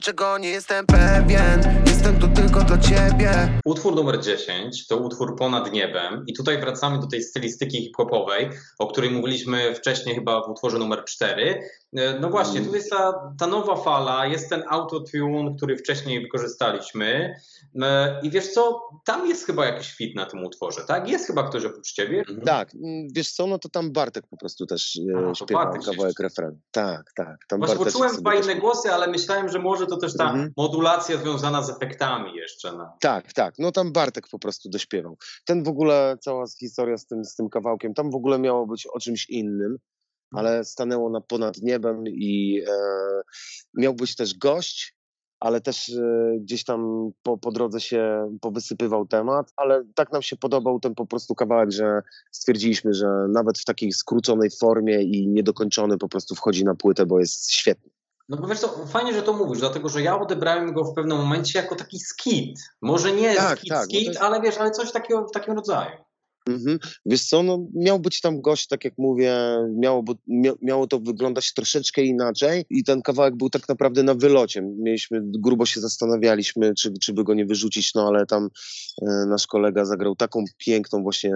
Niczego 0.01 0.37
nie 0.37 0.49
jestem 0.49 0.85
pewien. 0.85 1.83
Jestem 1.85 2.19
tu 2.19 2.27
tylko 2.27 2.63
dla 2.63 2.77
ciebie. 2.77 3.59
Utwór 3.65 3.95
numer 3.95 4.21
10 4.21 4.87
to 4.87 4.97
utwór 4.97 5.35
Ponad 5.35 5.73
Niebem. 5.73 6.23
I 6.27 6.33
tutaj 6.33 6.57
wracamy 6.59 6.99
do 6.99 7.07
tej 7.07 7.23
stylistyki 7.23 7.81
hip-hopowej, 7.81 8.49
o 8.79 8.87
której 8.87 9.11
mówiliśmy 9.11 9.75
wcześniej 9.75 10.15
chyba 10.15 10.41
w 10.41 10.49
utworze 10.49 10.77
numer 10.77 11.03
4. 11.05 11.63
E, 11.97 12.19
No 12.19 12.29
właśnie, 12.29 12.61
tu 12.61 12.75
jest 12.75 12.89
ta, 12.89 13.33
ta 13.39 13.47
nowa 13.47 13.75
fala, 13.75 14.25
jest 14.25 14.49
ten 14.49 14.63
autotune, 14.69 15.55
który 15.57 15.77
wcześniej 15.77 16.21
wykorzystaliśmy 16.21 17.35
E, 17.81 18.19
i 18.23 18.29
wiesz 18.29 18.51
co, 18.53 18.81
tam 19.05 19.27
jest 19.27 19.45
chyba 19.45 19.65
jakiś 19.65 19.93
fit 19.93 20.15
na 20.15 20.25
tym 20.25 20.43
utworze, 20.45 20.81
tak? 20.87 21.09
Jest 21.09 21.27
chyba 21.27 21.49
ktoś 21.49 21.65
oprócz 21.65 21.91
ciebie? 21.93 22.23
Tak, 22.45 22.75
mm, 22.75 23.07
wiesz 23.11 23.31
co, 23.31 23.47
no 23.47 23.59
to 23.59 23.69
tam 23.69 23.91
Bartek 23.91 24.27
po 24.27 24.37
prostu 24.37 24.65
też 24.65 24.99
e, 25.15 25.17
A, 25.17 25.21
to 25.21 25.35
śpiewa 25.35 25.65
Bartek 25.65 25.83
się 25.83 25.91
kawałek 25.91 26.19
refrenu. 26.19 26.59
Tak, 26.71 27.11
tak. 27.15 27.37
Tam 27.47 27.59
Właśnie 27.59 27.75
Barteczek 27.75 27.93
poczułem 28.01 28.21
dwa 28.21 28.35
inne 28.35 28.55
głosy, 28.55 28.93
ale 28.93 29.07
myślałem, 29.07 29.49
że 29.49 29.59
może 29.59 29.87
to 29.87 29.97
też 29.97 30.17
ta 30.17 30.23
Mhm. 30.31 30.53
modulacja 30.57 31.17
związana 31.17 31.61
z 31.63 31.69
efektami 31.69 32.35
jeszcze. 32.35 32.71
No. 32.71 32.97
Tak, 33.01 33.33
tak. 33.33 33.53
No 33.59 33.71
tam 33.71 33.91
Bartek 33.91 34.27
po 34.31 34.39
prostu 34.39 34.69
dośpiewał. 34.69 35.17
Ten 35.45 35.63
w 35.63 35.67
ogóle, 35.67 36.17
cała 36.21 36.45
historia 36.59 36.97
z 36.97 37.05
tym, 37.05 37.25
z 37.25 37.35
tym 37.35 37.49
kawałkiem, 37.49 37.93
tam 37.93 38.11
w 38.11 38.15
ogóle 38.15 38.39
miało 38.39 38.67
być 38.67 38.87
o 38.87 38.99
czymś 38.99 39.29
innym, 39.29 39.77
ale 40.31 40.63
stanęło 40.65 41.09
na 41.09 41.21
ponad 41.21 41.57
niebem 41.61 42.03
i 42.07 42.63
e, 42.67 42.71
miał 43.73 43.93
być 43.93 44.15
też 44.15 44.37
gość, 44.37 44.95
ale 45.39 45.61
też 45.61 45.89
e, 45.89 46.37
gdzieś 46.39 46.63
tam 46.63 47.11
po, 47.23 47.37
po 47.37 47.51
drodze 47.51 47.81
się 47.81 48.31
powysypywał 48.41 49.07
temat, 49.07 49.53
ale 49.55 49.83
tak 49.95 50.11
nam 50.11 50.21
się 50.21 50.35
podobał 50.37 50.79
ten 50.79 50.95
po 50.95 51.05
prostu 51.05 51.35
kawałek, 51.35 51.71
że 51.71 52.01
stwierdziliśmy, 52.31 52.93
że 52.93 53.07
nawet 53.29 53.59
w 53.59 53.65
takiej 53.65 53.91
skróconej 53.91 54.49
formie 54.59 55.03
i 55.03 55.27
niedokończony 55.27 55.97
po 55.97 56.09
prostu 56.09 56.35
wchodzi 56.35 56.65
na 56.65 56.75
płytę, 56.75 57.05
bo 57.05 57.19
jest 57.19 57.51
świetny. 57.51 57.91
No 58.29 58.37
bo 58.37 58.47
wiesz 58.47 58.59
co, 58.59 58.67
fajnie, 58.87 59.13
że 59.13 59.23
to 59.23 59.33
mówisz, 59.33 59.59
dlatego 59.59 59.89
że 59.89 60.01
ja 60.01 60.19
odebrałem 60.19 60.73
go 60.73 60.83
w 60.83 60.93
pewnym 60.93 61.17
momencie 61.17 61.59
jako 61.59 61.75
taki 61.75 61.99
skit. 61.99 62.59
Może 62.81 63.11
nie 63.11 63.35
Tak, 63.35 63.57
skit, 63.59 63.69
tak, 63.69 63.83
skit, 63.85 64.07
jest- 64.07 64.21
ale 64.21 64.41
wiesz, 64.41 64.57
ale 64.57 64.71
coś 64.71 64.91
takiego 64.91 65.27
w 65.27 65.31
takim 65.31 65.53
rodzaju. 65.53 65.91
Mhm. 66.49 66.79
Wiesz 67.05 67.25
co, 67.25 67.43
no 67.43 67.67
miał 67.73 67.99
być 67.99 68.21
tam 68.21 68.41
gość, 68.41 68.67
tak 68.67 68.85
jak 68.85 68.93
mówię, 68.97 69.35
miało, 69.75 70.03
miało 70.61 70.87
to 70.87 70.99
wyglądać 70.99 71.53
troszeczkę 71.53 72.03
inaczej 72.03 72.65
i 72.69 72.83
ten 72.83 73.01
kawałek 73.01 73.35
był 73.35 73.49
tak 73.49 73.69
naprawdę 73.69 74.03
na 74.03 74.13
wylocie. 74.13 74.61
Mieliśmy, 74.61 75.21
grubo 75.23 75.65
się 75.65 75.79
zastanawialiśmy, 75.81 76.73
czy, 76.73 76.93
czy 77.01 77.13
by 77.13 77.23
go 77.23 77.33
nie 77.33 77.45
wyrzucić, 77.45 77.93
no 77.93 78.07
ale 78.07 78.25
tam 78.25 78.49
e, 79.01 79.25
nasz 79.25 79.47
kolega 79.47 79.85
zagrał 79.85 80.15
taką 80.15 80.43
piękną 80.57 81.03
właśnie 81.03 81.31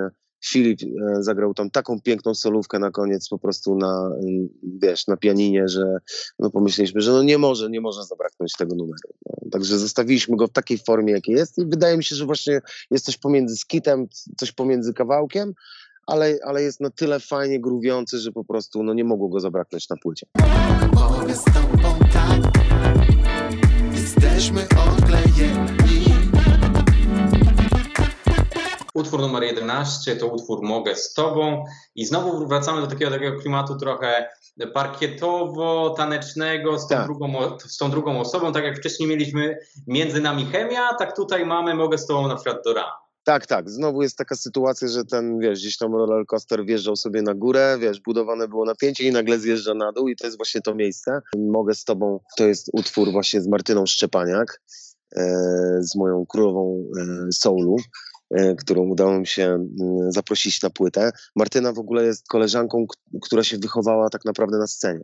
Filip 0.45 0.79
e, 0.83 1.23
zagrał 1.23 1.53
tam 1.53 1.71
taką 1.71 2.01
piękną 2.01 2.35
solówkę 2.35 2.79
na 2.79 2.91
koniec 2.91 3.29
po 3.29 3.39
prostu 3.39 3.75
na, 3.75 4.11
mm, 4.23 4.49
wiesz, 4.63 5.07
na 5.07 5.17
pianinie, 5.17 5.67
że 5.67 5.97
no 6.39 6.49
pomyśleliśmy, 6.49 7.01
że 7.01 7.11
no 7.11 7.23
nie 7.23 7.37
może, 7.37 7.69
nie 7.69 7.81
może 7.81 8.03
zabraknąć 8.03 8.53
tego 8.53 8.75
numeru. 8.75 9.09
No. 9.25 9.49
Także 9.51 9.79
zostawiliśmy 9.79 10.37
go 10.37 10.47
w 10.47 10.51
takiej 10.51 10.77
formie, 10.77 11.13
jakiej 11.13 11.35
jest 11.35 11.57
i 11.57 11.65
wydaje 11.65 11.97
mi 11.97 12.03
się, 12.03 12.15
że 12.15 12.25
właśnie 12.25 12.61
jest 12.91 13.05
coś 13.05 13.17
pomiędzy 13.17 13.57
skitem, 13.57 14.07
coś 14.37 14.51
pomiędzy 14.51 14.93
kawałkiem, 14.93 15.53
ale, 16.07 16.39
ale 16.43 16.63
jest 16.63 16.81
na 16.81 16.89
tyle 16.89 17.19
fajnie 17.19 17.59
gruwiący, 17.59 18.17
że 18.17 18.31
po 18.31 18.43
prostu 18.43 18.83
no 18.83 18.93
nie 18.93 19.03
mogło 19.03 19.29
go 19.29 19.39
zabraknąć 19.39 19.89
na 19.89 19.97
płycie. 19.97 20.27
Tak 20.33 20.91
Jesteśmy 23.93 24.61
odklejeni 24.61 26.14
Utwór 28.95 29.21
numer 29.21 29.43
11 29.43 30.15
to 30.15 30.27
utwór 30.27 30.63
Mogę 30.63 30.95
z 30.95 31.13
Tobą 31.13 31.65
i 31.95 32.05
znowu 32.05 32.47
wracamy 32.47 32.81
do 32.81 32.87
takiego, 32.87 33.11
takiego 33.11 33.39
klimatu 33.39 33.75
trochę 33.75 34.29
parkietowo-tanecznego 34.73 36.79
z, 36.79 36.87
tą 36.87 36.95
Tak. 36.95 37.05
drugą 37.05 37.33
z 37.59 37.77
tą 37.77 37.91
drugą 37.91 38.19
osobą. 38.19 38.53
Tak 38.53 38.63
jak 38.63 38.77
wcześniej 38.77 39.09
mieliśmy 39.09 39.57
między 39.87 40.21
nami 40.21 40.45
chemia, 40.45 40.93
tak 40.99 41.15
tutaj 41.15 41.45
mamy 41.45 41.73
Mogę 41.73 41.97
z 41.97 42.05
Tobą 42.05 42.27
na 42.27 42.35
przykład 42.35 42.57
do 42.65 42.73
rana. 42.73 42.91
Tak, 43.23 43.47
tak. 43.47 43.69
Znowu 43.69 44.01
jest 44.01 44.17
taka 44.17 44.35
sytuacja, 44.35 44.87
że 44.87 45.05
ten, 45.05 45.39
wiesz, 45.39 45.59
gdzieś 45.59 45.77
tam 45.77 45.95
roller 45.95 46.25
coaster 46.25 46.65
wjeżdżał 46.65 46.95
sobie 46.95 47.21
na 47.21 47.33
górę, 47.33 47.77
wiesz, 47.79 48.01
budowane 48.01 48.47
było 48.47 48.65
napięcie 48.65 49.07
i 49.07 49.11
nagle 49.11 49.39
zjeżdża 49.39 49.73
na 49.73 49.91
dół 49.91 50.07
i 50.07 50.15
to 50.15 50.27
jest 50.27 50.37
właśnie 50.37 50.61
to 50.61 50.75
miejsce. 50.75 51.21
Mogę 51.37 51.75
z 51.75 51.83
tobą, 51.83 52.19
to 52.37 52.47
jest 52.47 52.69
utwór 52.73 53.11
właśnie 53.11 53.41
z 53.41 53.47
Martyną 53.47 53.85
Szczepaniak, 53.85 54.61
e, 55.15 55.21
z 55.79 55.95
moją 55.95 56.25
królową 56.25 56.83
e, 56.99 57.03
soulu, 57.31 57.75
którą 58.57 58.81
udało 58.81 59.19
mi 59.19 59.27
się 59.27 59.43
mm, 59.43 60.11
zaprosić 60.11 60.61
na 60.61 60.69
płytę. 60.69 61.11
Martyna 61.35 61.73
w 61.73 61.79
ogóle 61.79 62.05
jest 62.05 62.27
koleżanką, 62.27 62.85
która 63.21 63.43
się 63.43 63.57
wychowała 63.57 64.09
tak 64.09 64.25
naprawdę 64.25 64.57
na 64.57 64.67
scenie. 64.67 65.03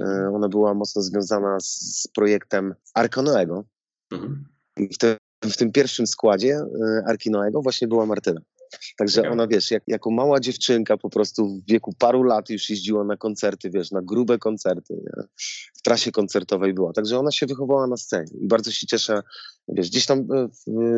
E, 0.00 0.30
ona 0.34 0.48
była 0.48 0.74
mocno 0.74 1.02
związana 1.02 1.60
z, 1.60 2.08
projektem 2.14 2.74
Arka 2.94 3.22
Noego, 3.22 3.64
Mhm. 4.12 4.44
i 4.76 4.88
w, 4.94 4.98
te, 4.98 5.16
w 5.44 5.56
tym 5.56 5.72
pierwszym 5.72 6.06
składzie 6.06 6.56
y, 6.56 7.04
Arki 7.06 7.30
Noego 7.30 7.62
właśnie 7.62 7.88
była 7.88 8.06
Martyna. 8.06 8.40
Także 8.96 9.30
ona, 9.30 9.46
wiesz, 9.46 9.70
jak, 9.70 9.82
jako 9.86 10.10
mała 10.10 10.40
dziewczynka 10.40 10.96
po 10.96 11.10
prostu 11.10 11.48
w 11.48 11.70
wieku 11.70 11.94
paru 11.98 12.22
lat 12.22 12.50
już 12.50 12.70
jeździła 12.70 13.04
na 13.04 13.16
koncerty, 13.16 13.70
wiesz, 13.70 13.90
na 13.90 14.02
grube 14.02 14.38
koncerty, 14.38 14.94
nie? 14.94 15.24
w 15.74 15.82
trasie 15.82 16.12
koncertowej 16.12 16.74
była. 16.74 16.92
Także 16.92 17.18
ona 17.18 17.30
się 17.30 17.46
wychowała 17.46 17.86
na 17.86 17.96
scenie 17.96 18.32
i 18.40 18.46
bardzo 18.46 18.70
się 18.70 18.86
cieszę, 18.86 19.22
wiesz, 19.68 19.90
gdzieś 19.90 20.06
tam 20.06 20.18
y, 20.18 20.48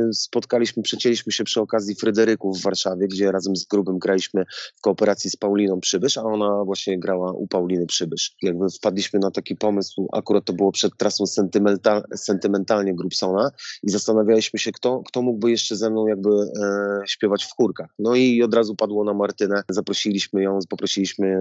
y, 0.09 0.12
spotkaliśmy, 0.12 0.83
przecięliśmy 0.83 1.33
się 1.33 1.45
przy 1.45 1.61
okazji 1.61 1.95
Fryderyków 1.95 2.59
w 2.59 2.62
Warszawie, 2.62 3.09
gdzie 3.09 3.33
razem 3.33 3.57
z 3.57 3.65
Grubym 3.65 3.99
graliśmy 3.99 4.45
w 4.77 4.81
kooperacji 4.81 5.31
z 5.31 5.37
Pauliną 5.37 5.81
Przybysz, 5.81 6.19
a 6.19 6.23
ona 6.23 6.65
właśnie 6.65 6.99
grała 6.99 7.33
u 7.33 7.47
Pauliny 7.47 7.87
Przybysz. 7.87 8.37
Jakby 8.43 8.67
wpadliśmy 8.71 9.19
na 9.21 9.31
taki 9.31 9.57
pomysł, 9.57 10.09
akurat 10.12 10.45
to 10.45 10.53
było 10.53 10.73
przed 10.73 10.97
trasą 10.97 11.27
sentymental, 11.27 12.03
sentymentalnie 12.17 12.95
Grubsona 12.95 13.51
i 13.83 13.91
zastanawialiśmy 13.91 14.59
się, 14.59 14.73
kto, 14.73 15.03
kto 15.07 15.23
mógłby 15.23 15.51
jeszcze 15.51 15.77
ze 15.77 15.91
mną 15.91 16.07
jakby 16.07 16.31
e, 16.31 17.01
śpiewać 17.07 17.45
w 17.45 17.57
chórkach. 17.57 17.95
No 17.99 18.15
i 18.15 18.43
od 18.43 18.55
razu 18.55 18.77
padło 18.77 19.05
na 19.05 19.15
Martynę, 19.15 19.62
zaprosiliśmy 19.69 20.43
ją, 20.43 20.59
poprosiliśmy, 20.69 21.37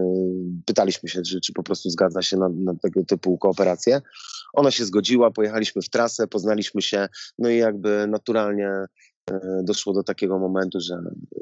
pytaliśmy 0.65 1.09
się, 1.09 1.21
czy, 1.21 1.41
czy 1.41 1.53
po 1.53 1.63
prostu 1.63 1.89
zgadza 1.89 2.21
się 2.21 2.37
na, 2.37 2.49
na 2.49 2.75
tego 2.75 3.05
typu 3.05 3.37
kooperację. 3.37 4.01
Ona 4.53 4.71
się 4.71 4.85
zgodziła, 4.85 5.31
pojechaliśmy 5.31 5.81
w 5.81 5.89
trasę, 5.89 6.27
poznaliśmy 6.27 6.81
się, 6.81 7.07
no 7.37 7.49
i 7.49 7.57
jakby 7.57 8.07
naturalnie 8.07 8.69
e, 8.69 8.87
doszło 9.63 9.93
do 9.93 10.03
takiego 10.03 10.39
momentu, 10.39 10.79
że 10.81 10.97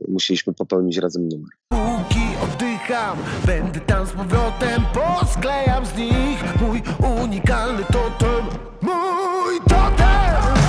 musieliśmy 0.07 0.53
popełnić 0.53 0.97
razem 0.97 1.27
numer. 1.27 1.49
Póki 1.69 2.25
oddycham, 2.43 3.17
będę 3.45 3.79
tam 3.79 4.07
z 4.07 4.11
powrotem 4.11 4.83
Posklejam 4.93 5.85
z 5.85 5.97
nich 5.97 6.61
mój 6.61 6.81
unikalny 7.21 7.83
totem 7.83 8.45
Mój 8.81 9.59
totem 9.69 10.61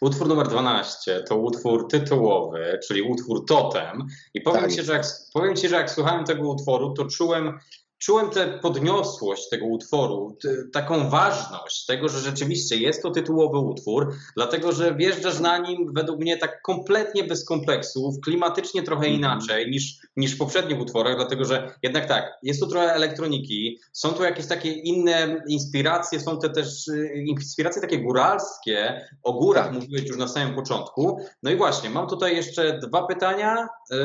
Utwór 0.00 0.28
numer 0.28 0.48
12 0.48 1.24
to 1.28 1.36
utwór 1.36 1.88
tytułowy, 1.88 2.78
czyli 2.86 3.02
utwór 3.02 3.46
Totem. 3.46 4.06
I 4.34 4.40
powiem, 4.40 4.62
Tak 4.62 4.72
ci, 4.72 4.82
że 4.82 4.92
jak, 4.92 5.06
powiem 5.32 5.56
Ci, 5.56 5.68
że 5.68 5.76
jak 5.76 5.90
słuchałem 5.90 6.24
tego 6.24 6.48
utworu, 6.48 6.94
to 6.94 7.04
czułem, 7.04 7.58
czułem 8.02 8.30
tę 8.30 8.58
podniosłość 8.62 9.48
tego 9.48 9.66
utworu, 9.66 10.36
taką 10.72 11.10
ważność 11.10 11.86
tego, 11.86 12.08
że 12.08 12.18
rzeczywiście 12.18 12.76
jest 12.76 13.02
to 13.02 13.10
tytułowy 13.10 13.58
utwór, 13.58 14.14
dlatego 14.36 14.72
że 14.72 14.94
wjeżdżasz 14.94 15.40
na 15.40 15.58
nim 15.58 15.92
według 15.94 16.20
mnie 16.20 16.36
tak 16.36 16.62
kompletnie 16.62 17.24
bez 17.24 17.44
kompleksów, 17.44 18.14
klimatycznie 18.24 18.82
trochę 18.82 19.02
Mhm. 19.06 19.14
inaczej 19.14 19.70
niż, 19.70 19.96
niż 20.16 20.34
w 20.34 20.38
poprzednich 20.38 20.80
utworach, 20.80 21.16
dlatego 21.16 21.44
że 21.44 21.74
jednak 21.82 22.08
tak, 22.08 22.38
jest 22.42 22.60
tu 22.60 22.66
trochę 22.66 22.94
elektroniki, 22.94 23.78
są 23.92 24.12
tu 24.12 24.22
jakieś 24.22 24.46
takie 24.46 24.72
inne 24.72 25.42
inspiracje, 25.48 26.20
są 26.20 26.38
te 26.38 26.50
też 26.50 26.88
y, 26.88 27.24
inspiracje 27.26 27.82
takie 27.82 27.98
góralskie, 27.98 29.08
o 29.22 29.32
górach 29.32 29.64
Tak. 29.64 29.74
mówiłeś 29.74 30.08
już 30.08 30.16
na 30.16 30.28
samym 30.28 30.54
początku. 30.54 31.18
No 31.42 31.50
i 31.50 31.56
właśnie, 31.56 31.90
mam 31.90 32.06
tutaj 32.06 32.36
jeszcze 32.36 32.78
dwa 32.78 33.06
pytania, 33.06 33.68
yy, 33.90 33.98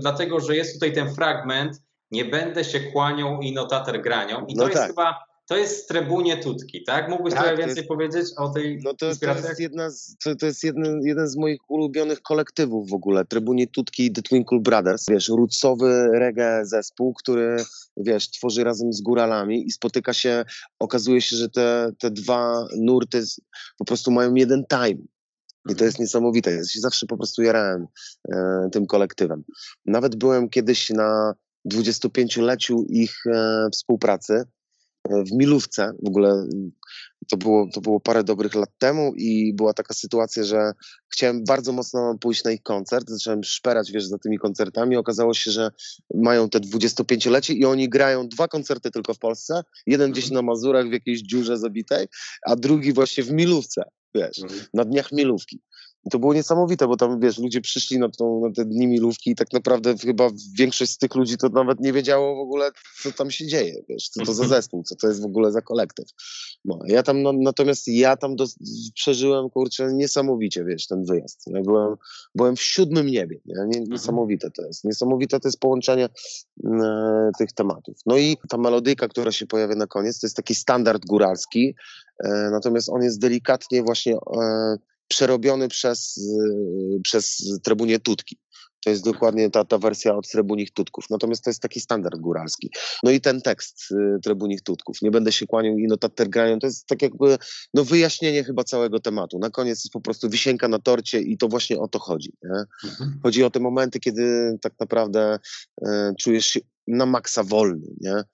dlatego 0.00 0.40
że 0.40 0.56
jest 0.56 0.74
tutaj 0.74 0.92
ten 0.92 1.14
fragment, 1.14 1.82
nie 2.10 2.24
będę 2.24 2.64
się 2.64 2.80
kłaniał 2.80 3.40
i 3.40 3.52
notater 3.52 4.02
granią. 4.02 4.46
I 4.46 4.54
to 4.54 4.60
No 4.60 4.64
jest 4.68 4.78
tak. 4.78 4.86
chyba, 4.90 5.14
to 5.48 5.56
jest 5.56 5.88
Trybunie 5.88 6.36
Tutki, 6.36 6.84
tak? 6.84 7.08
Mógłbyś 7.08 7.34
Tak, 7.34 7.42
trochę 7.42 7.56
to 7.56 7.60
więcej 7.62 7.76
jest- 7.76 7.88
powiedzieć 7.88 8.26
o 8.36 8.48
tej 8.48 8.78
No 8.84 8.90
to, 8.90 8.96
to 8.98 9.06
jest, 9.06 9.60
jedna 9.60 9.90
z, 9.90 10.16
to, 10.24 10.34
to 10.36 10.46
jest 10.46 10.64
jeden, 10.64 11.00
jeden 11.04 11.28
z 11.28 11.36
moich 11.36 11.70
ulubionych 11.70 12.22
kolektywów 12.22 12.90
w 12.90 12.94
ogóle. 12.94 13.24
Trybunie 13.24 13.66
Tutki 13.66 14.04
i 14.06 14.12
The 14.12 14.22
Twinkle 14.22 14.60
Brothers. 14.60 15.06
Wiesz, 15.10 15.28
rootsowy 15.28 16.08
reggae 16.12 16.64
zespół, 16.66 17.14
który, 17.14 17.64
wiesz, 17.96 18.30
tworzy 18.30 18.64
razem 18.64 18.92
z 18.92 19.00
góralami 19.00 19.66
i 19.66 19.70
spotyka 19.70 20.12
się, 20.12 20.44
okazuje 20.78 21.20
się, 21.20 21.36
że 21.36 21.48
te, 21.48 21.92
te 21.98 22.10
dwa 22.10 22.66
nurty 22.76 23.22
po 23.78 23.84
prostu 23.84 24.10
mają 24.10 24.34
jeden 24.34 24.64
time. 24.70 25.02
I 25.70 25.74
to 25.74 25.84
jest 25.84 25.98
niesamowite. 25.98 26.50
Ja 26.52 26.64
się 26.64 26.80
zawsze 26.80 27.06
po 27.06 27.16
prostu 27.16 27.42
jarałem 27.42 27.86
e, 28.32 28.68
tym 28.72 28.86
kolektywem. 28.86 29.44
Nawet 29.86 30.16
byłem 30.16 30.48
kiedyś 30.48 30.90
na 30.90 31.34
25-leciu 31.68 32.84
ich 32.88 33.14
e, 33.26 33.68
współpracy 33.72 34.34
e, 34.34 35.24
w 35.24 35.32
Milówce. 35.32 35.92
W 36.04 36.08
ogóle 36.08 36.46
to 37.28 37.36
było, 37.36 37.68
to 37.74 37.80
było 37.80 38.00
parę 38.00 38.24
dobrych 38.24 38.54
lat 38.54 38.70
temu 38.78 39.12
i 39.16 39.54
była 39.54 39.74
taka 39.74 39.94
sytuacja, 39.94 40.44
że 40.44 40.72
chciałem 41.12 41.44
bardzo 41.44 41.72
mocno 41.72 42.18
pójść 42.20 42.44
na 42.44 42.52
ich 42.52 42.62
koncert. 42.62 43.10
Zacząłem 43.10 43.44
szperać, 43.44 43.92
wiesz, 43.92 44.06
za 44.06 44.18
tymi 44.18 44.38
koncertami. 44.38 44.96
Okazało 44.96 45.34
się, 45.34 45.50
że 45.50 45.70
mają 46.14 46.48
te 46.48 46.60
25-lecie 46.60 47.54
i 47.54 47.64
oni 47.64 47.88
grają 47.88 48.28
dwa 48.28 48.48
koncerty 48.48 48.90
tylko 48.90 49.14
w 49.14 49.18
Polsce. 49.18 49.62
Jeden 49.86 50.12
gdzieś 50.12 50.30
na 50.30 50.42
Mazurach 50.42 50.88
w 50.88 50.92
jakiejś 50.92 51.20
dziurze 51.22 51.58
zabitej, 51.58 52.06
a 52.46 52.56
drugi 52.56 52.92
właśnie 52.92 53.24
w 53.24 53.32
Milówce, 53.32 53.82
wiesz 54.14 54.38
Mhm. 54.42 54.60
na 54.74 54.84
dniach 54.84 55.12
milówki. 55.12 55.60
I 56.06 56.10
to 56.10 56.18
było 56.18 56.34
niesamowite, 56.34 56.88
bo 56.88 56.96
tam, 56.96 57.20
wiesz, 57.20 57.38
ludzie 57.38 57.60
przyszli 57.60 57.98
na, 57.98 58.08
tą, 58.08 58.40
na 58.40 58.52
te 58.52 58.64
dni 58.64 58.86
milówki 58.86 59.30
i 59.30 59.34
tak 59.34 59.52
naprawdę 59.52 59.94
chyba 59.98 60.30
większość 60.58 60.92
z 60.92 60.98
tych 60.98 61.14
ludzi 61.14 61.36
to 61.36 61.48
nawet 61.48 61.80
nie 61.80 61.92
wiedziało 61.92 62.36
w 62.36 62.38
ogóle, 62.38 62.70
co 63.02 63.12
tam 63.12 63.30
się 63.30 63.46
dzieje, 63.46 63.82
wiesz, 63.88 64.08
co 64.08 64.24
to 64.24 64.34
za 64.34 64.48
zespół, 64.48 64.82
co 64.82 64.96
to 64.96 65.08
jest 65.08 65.22
w 65.22 65.24
ogóle 65.24 65.52
za 65.52 65.60
kolektyw. 65.60 66.08
No, 66.64 66.78
ja 66.86 67.02
tam, 67.02 67.22
no, 67.22 67.32
natomiast 67.32 67.88
ja 67.88 68.16
tam 68.16 68.36
dos- 68.36 68.56
przeżyłem, 68.94 69.50
kurczę, 69.50 69.92
niesamowicie, 69.92 70.64
wiesz, 70.64 70.86
ten 70.86 71.04
wyjazd. 71.04 71.42
Ja 71.46 71.62
byłem, 71.62 71.96
byłem 72.34 72.56
w 72.56 72.62
siódmym 72.62 73.06
niebie, 73.06 73.40
nie? 73.46 73.54
Nie, 73.66 73.80
niesamowite 73.80 74.50
to 74.50 74.62
jest. 74.66 74.84
Niesamowite 74.84 75.40
to 75.40 75.48
jest 75.48 75.60
połączenie 75.60 76.08
e, 76.64 77.30
tych 77.38 77.52
tematów. 77.52 77.96
No 78.06 78.16
i 78.16 78.36
ta 78.48 78.58
melodyjka, 78.58 79.08
która 79.08 79.32
się 79.32 79.46
pojawia 79.46 79.74
na 79.74 79.86
koniec, 79.86 80.20
to 80.20 80.26
jest 80.26 80.36
taki 80.36 80.54
standard 80.54 81.06
góralski, 81.06 81.74
e, 82.24 82.48
natomiast 82.50 82.88
on 82.88 83.02
jest 83.02 83.20
delikatnie 83.20 83.82
właśnie 83.82 84.14
e, 84.14 84.76
przerobiony 85.10 85.68
przez, 85.68 86.18
e, 86.18 87.00
przez 87.02 87.42
Trybunie 87.62 87.98
Tutki. 87.98 88.38
To 88.84 88.90
jest 88.90 89.04
dokładnie 89.04 89.50
ta, 89.50 89.64
ta 89.64 89.78
wersja 89.78 90.16
od 90.16 90.28
Trybunich 90.28 90.70
Tutków. 90.70 91.04
Natomiast 91.10 91.44
to 91.44 91.50
jest 91.50 91.62
taki 91.62 91.80
standard 91.80 92.20
góralski. 92.20 92.70
No 93.02 93.10
i 93.10 93.20
ten 93.20 93.40
tekst 93.40 93.90
y, 93.90 94.18
Trybunich 94.22 94.62
Tutków. 94.62 95.02
Nie 95.02 95.10
będę 95.10 95.32
się 95.32 95.46
kłaniał 95.46 95.78
i 95.78 95.86
notater 95.86 96.28
grają. 96.28 96.58
To 96.58 96.66
jest 96.66 96.86
tak 96.86 97.02
jakby 97.02 97.38
no 97.74 97.84
wyjaśnienie 97.84 98.44
chyba 98.44 98.64
całego 98.64 99.00
tematu. 99.00 99.38
Na 99.38 99.50
koniec 99.50 99.84
jest 99.84 99.92
po 99.92 100.00
prostu 100.00 100.30
wisienka 100.30 100.68
na 100.68 100.78
torcie 100.78 101.20
i 101.20 101.38
to 101.38 101.48
właśnie 101.48 101.78
o 101.78 101.88
to 101.88 101.98
chodzi. 101.98 102.32
Mhm. 102.84 103.20
Chodzi 103.22 103.44
o 103.44 103.50
te 103.50 103.60
momenty, 103.60 104.00
kiedy 104.00 104.56
tak 104.62 104.72
naprawdę 104.80 105.38
e, 105.86 106.12
czujesz 106.20 106.46
się 106.46 106.60
na 106.86 107.06
maksa 107.06 107.44
wolny, 107.44 107.88
nie? 108.00 108.24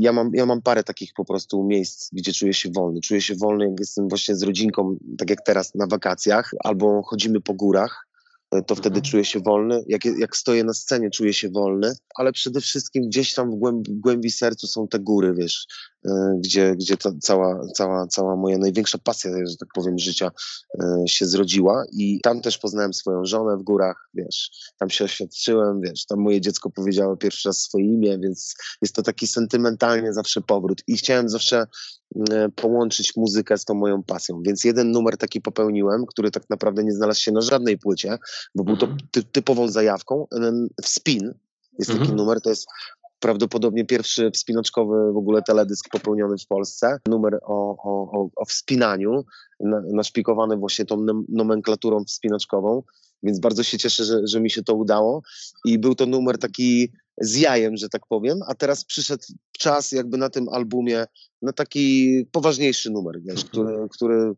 Ja 0.00 0.12
mam, 0.12 0.30
ja 0.34 0.46
mam 0.46 0.62
parę 0.62 0.84
takich 0.84 1.12
po 1.16 1.24
prostu 1.24 1.64
miejsc, 1.64 2.08
gdzie 2.12 2.32
czuję 2.32 2.54
się 2.54 2.70
wolny. 2.74 3.00
Czuję 3.00 3.20
się 3.20 3.34
wolny, 3.34 3.64
jak 3.64 3.80
jestem 3.80 4.08
właśnie 4.08 4.36
z 4.36 4.42
rodzinką, 4.42 4.96
tak 5.18 5.30
jak 5.30 5.42
teraz 5.44 5.74
na 5.74 5.86
wakacjach, 5.86 6.50
albo 6.64 7.02
chodzimy 7.02 7.40
po 7.40 7.54
górach, 7.54 8.06
to 8.66 8.74
wtedy 8.74 8.96
Mhm. 8.96 9.02
czuję 9.02 9.24
się 9.24 9.40
wolny. 9.40 9.84
Jak, 9.88 10.04
jak 10.04 10.36
stoję 10.36 10.64
na 10.64 10.74
scenie, 10.74 11.10
czuję 11.10 11.32
się 11.32 11.48
wolny, 11.48 11.92
ale 12.14 12.32
przede 12.32 12.60
wszystkim 12.60 13.04
gdzieś 13.08 13.34
tam 13.34 13.50
w 13.50 13.54
głębi, 13.54 13.92
w 13.92 14.00
głębi 14.00 14.30
sercu 14.30 14.66
są 14.66 14.88
te 14.88 14.98
góry, 14.98 15.34
wiesz, 15.38 15.66
e, 15.66 15.93
gdzie, 16.38 16.76
gdzie 16.76 16.96
ta 16.96 17.10
cała, 17.20 17.66
cała, 17.74 18.06
cała 18.06 18.36
moja 18.36 18.58
największa 18.58 18.98
pasja, 18.98 19.30
że 19.50 19.56
tak 19.56 19.68
powiem, 19.74 19.98
życia 19.98 20.30
e, 20.82 21.04
się 21.06 21.26
zrodziła 21.26 21.84
i 21.92 22.20
tam 22.22 22.40
też 22.40 22.58
poznałem 22.58 22.94
swoją 22.94 23.24
żonę 23.24 23.56
w 23.56 23.62
górach, 23.62 24.08
wiesz, 24.14 24.50
tam 24.78 24.90
się 24.90 25.04
oświadczyłem, 25.04 25.80
wiesz, 25.80 26.06
tam 26.06 26.18
moje 26.18 26.40
dziecko 26.40 26.70
powiedziało 26.70 27.16
pierwszy 27.16 27.48
raz 27.48 27.58
swoje 27.58 27.84
imię, 27.84 28.18
więc 28.18 28.54
jest 28.82 28.94
to 28.94 29.02
taki 29.02 29.26
sentymentalnie 29.26 30.12
zawsze 30.12 30.40
powrót 30.40 30.82
i 30.86 30.96
chciałem 30.96 31.28
zawsze 31.28 31.66
e, 32.30 32.48
połączyć 32.48 33.16
muzykę 33.16 33.58
z 33.58 33.64
tą 33.64 33.74
moją 33.74 34.02
pasją, 34.02 34.42
więc 34.42 34.64
jeden 34.64 34.90
numer 34.90 35.16
taki 35.16 35.40
popełniłem, 35.40 36.06
który 36.06 36.30
tak 36.30 36.50
naprawdę 36.50 36.84
nie 36.84 36.92
znalazł 36.92 37.20
się 37.20 37.32
na 37.32 37.40
żadnej 37.40 37.78
płycie, 37.78 38.18
bo 38.54 38.64
był 38.64 38.76
to 38.76 38.86
Mhm. 38.86 39.08
ty, 39.10 39.22
typową 39.22 39.68
zajawką. 39.68 40.26
Em, 40.32 40.68
Spin 40.84 41.34
jest 41.78 41.90
taki 41.90 42.00
Mhm. 42.02 42.16
numer, 42.16 42.40
to 42.40 42.50
jest 42.50 42.66
prawdopodobnie 43.24 43.84
pierwszy 43.84 44.30
wspinaczkowy 44.30 45.12
w 45.12 45.16
ogóle 45.16 45.42
teledysk 45.42 45.88
popełniony 45.88 46.38
w 46.38 46.46
Polsce. 46.46 46.98
Numer 47.08 47.38
o, 47.42 47.76
o, 47.82 48.28
o, 48.36 48.44
wspinaniu, 48.44 49.24
na, 49.60 49.82
naszpikowany 49.92 50.56
właśnie 50.56 50.84
tą 50.84 50.96
nom- 50.96 51.24
nomenklaturą 51.28 52.04
wspinaczkową, 52.04 52.82
więc 53.22 53.40
bardzo 53.40 53.62
się 53.62 53.78
cieszę, 53.78 54.04
że, 54.04 54.26
że 54.26 54.40
mi 54.40 54.50
się 54.50 54.62
to 54.62 54.74
udało. 54.74 55.22
I 55.64 55.78
był 55.78 55.94
to 55.94 56.06
numer 56.06 56.38
taki 56.38 56.92
z 57.20 57.36
jajem, 57.36 57.76
że 57.76 57.88
tak 57.88 58.02
powiem, 58.08 58.38
a 58.48 58.54
teraz 58.54 58.84
przyszedł 58.84 59.24
czas 59.58 59.92
jakby 59.92 60.18
na 60.18 60.30
tym 60.30 60.48
albumie 60.48 61.04
na 61.42 61.52
taki 61.52 62.26
poważniejszy 62.32 62.90
numer, 62.90 63.22
wiesz, 63.22 63.44
który, 63.44 63.88
który 63.90 64.34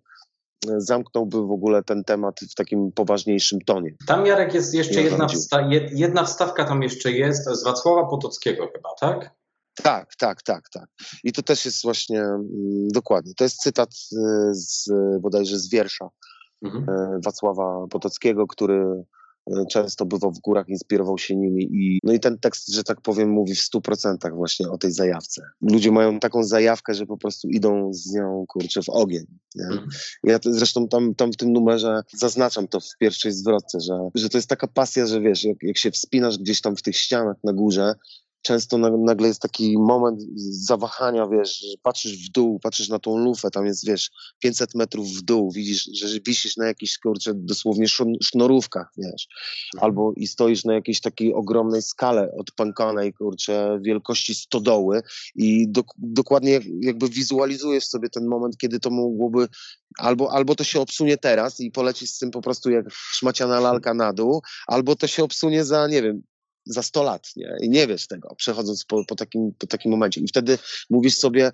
zamknąłby 0.76 1.36
w 1.46 1.50
ogóle 1.50 1.82
ten 1.82 2.04
temat 2.04 2.40
w 2.50 2.54
takim 2.54 2.92
poważniejszym 2.92 3.58
tonie. 3.66 3.90
Tam 4.06 4.26
Jarek 4.26 4.54
jest 4.54 4.74
jeszcze 4.74 5.02
jedna, 5.02 5.26
wsta- 5.26 5.68
jed- 5.68 5.88
jedna 5.92 6.24
wstawka 6.24 6.64
tam 6.64 6.82
jeszcze 6.82 7.12
jest 7.12 7.44
z 7.44 7.64
Wacława 7.64 8.04
Potockiego 8.08 8.68
chyba, 8.74 8.88
tak? 9.00 9.34
Tak, 9.82 10.16
tak, 10.18 10.42
tak, 10.42 10.68
tak. 10.68 10.86
I 11.24 11.32
to 11.32 11.42
też 11.42 11.64
jest 11.64 11.82
właśnie 11.82 12.20
mm, 12.22 12.88
dokładnie. 12.94 13.32
To 13.36 13.44
jest 13.44 13.56
cytat 13.56 13.88
y, 13.90 14.54
z 14.54 14.90
bodajże 15.20 15.58
z 15.58 15.70
wiersza 15.70 16.08
Mhm. 16.64 16.88
e, 16.88 17.20
Wacława 17.24 17.86
Potockiego, 17.90 18.46
który 18.46 19.04
często 19.70 20.06
bywał 20.06 20.32
w 20.32 20.40
górach, 20.40 20.68
inspirował 20.68 21.18
się 21.18 21.36
nimi 21.36 21.62
i 21.62 21.98
no 22.02 22.12
i 22.12 22.20
ten 22.20 22.38
tekst, 22.38 22.68
że 22.68 22.84
tak 22.84 23.00
powiem, 23.00 23.30
mówi 23.30 23.54
w 23.54 23.60
stu 23.60 23.80
procentach 23.80 24.34
właśnie 24.34 24.68
o 24.68 24.78
tej 24.78 24.92
zajawce. 24.92 25.42
Ludzie 25.60 25.92
mają 25.92 26.18
taką 26.18 26.44
zajawkę, 26.44 26.94
że 26.94 27.06
po 27.06 27.16
prostu 27.16 27.48
idą 27.48 27.92
z 27.92 28.12
nią, 28.12 28.44
kurczę, 28.48 28.82
w 28.82 28.88
ogień. 28.88 29.24
Nie? 29.54 29.64
Mhm. 29.64 29.88
Ja 30.24 30.38
zresztą 30.44 30.88
tam, 30.88 31.14
tam 31.14 31.32
w 31.32 31.36
tym 31.36 31.52
numerze 31.52 32.02
zaznaczam 32.12 32.68
to 32.68 32.80
w 32.80 32.96
pierwszej 32.98 33.32
zwrotce, 33.32 33.80
że, 33.80 33.94
że 34.14 34.28
to 34.28 34.38
jest 34.38 34.48
taka 34.48 34.66
pasja, 34.66 35.06
że 35.06 35.20
wiesz, 35.20 35.44
jak, 35.44 35.56
jak 35.62 35.78
się 35.78 35.90
wspinasz 35.90 36.38
gdzieś 36.38 36.60
tam 36.60 36.76
w 36.76 36.82
tych 36.82 36.96
ścianach 36.96 37.36
na 37.44 37.52
górze, 37.52 37.94
często 38.46 38.78
na, 38.78 38.90
nagle 38.90 39.28
jest 39.28 39.40
taki 39.42 39.78
moment 39.78 40.22
zawahania, 40.50 41.26
wiesz, 41.26 41.58
że 41.58 41.76
patrzysz 41.82 42.28
w 42.28 42.32
dół, 42.32 42.60
patrzysz 42.60 42.88
na 42.88 42.98
tą 42.98 43.16
lufę, 43.18 43.50
tam 43.50 43.66
jest, 43.66 43.86
wiesz, 43.86 44.10
500 44.38 44.74
metrów 44.74 45.08
w 45.08 45.22
dół, 45.22 45.52
widzisz, 45.52 45.84
że 45.84 46.20
wisisz 46.20 46.56
na 46.56 46.66
jakichś, 46.66 46.98
kurczę, 46.98 47.32
dosłownie 47.34 47.86
szn- 47.86 48.16
sznurówkach, 48.22 48.92
wiesz, 48.98 49.28
albo 49.80 50.12
i 50.16 50.26
stoisz 50.26 50.64
na 50.64 50.74
jakiejś 50.74 51.00
takiej 51.00 51.34
ogromnej 51.34 51.82
skale 51.82 52.32
odpękanej, 52.38 53.12
kurczę, 53.12 53.78
wielkości 53.82 54.34
stodoły 54.34 55.02
i 55.34 55.68
dok- 55.72 55.94
dokładnie 55.98 56.60
jakby 56.80 57.08
wizualizujesz 57.08 57.84
sobie 57.84 58.08
ten 58.08 58.26
moment, 58.26 58.56
kiedy 58.56 58.80
to 58.80 58.90
mogłoby 58.90 59.48
albo, 59.98 60.32
albo 60.32 60.54
to 60.54 60.64
się 60.64 60.80
obsunie 60.80 61.16
teraz 61.16 61.60
i 61.60 61.70
polecisz 61.70 62.10
z 62.10 62.18
tym 62.18 62.30
po 62.30 62.40
prostu 62.40 62.70
jak 62.70 62.86
szmaciana 62.90 63.60
lalka 63.60 63.94
na 63.94 64.12
dół, 64.12 64.42
albo 64.66 64.96
to 64.96 65.06
się 65.06 65.24
obsunie 65.24 65.64
za, 65.64 65.88
nie 65.88 66.02
wiem, 66.02 66.22
za 66.66 66.82
100 66.82 67.02
lat, 67.02 67.30
nie? 67.36 67.56
I 67.62 67.68
nie 67.68 67.86
wiesz 67.86 68.06
tego, 68.06 68.34
przechodząc 68.34 68.84
po, 68.84 69.04
po, 69.04 69.14
takim, 69.14 69.52
po 69.58 69.66
takim 69.66 69.90
momencie. 69.90 70.20
I 70.20 70.28
wtedy 70.28 70.58
mówisz 70.90 71.16
sobie, 71.16 71.52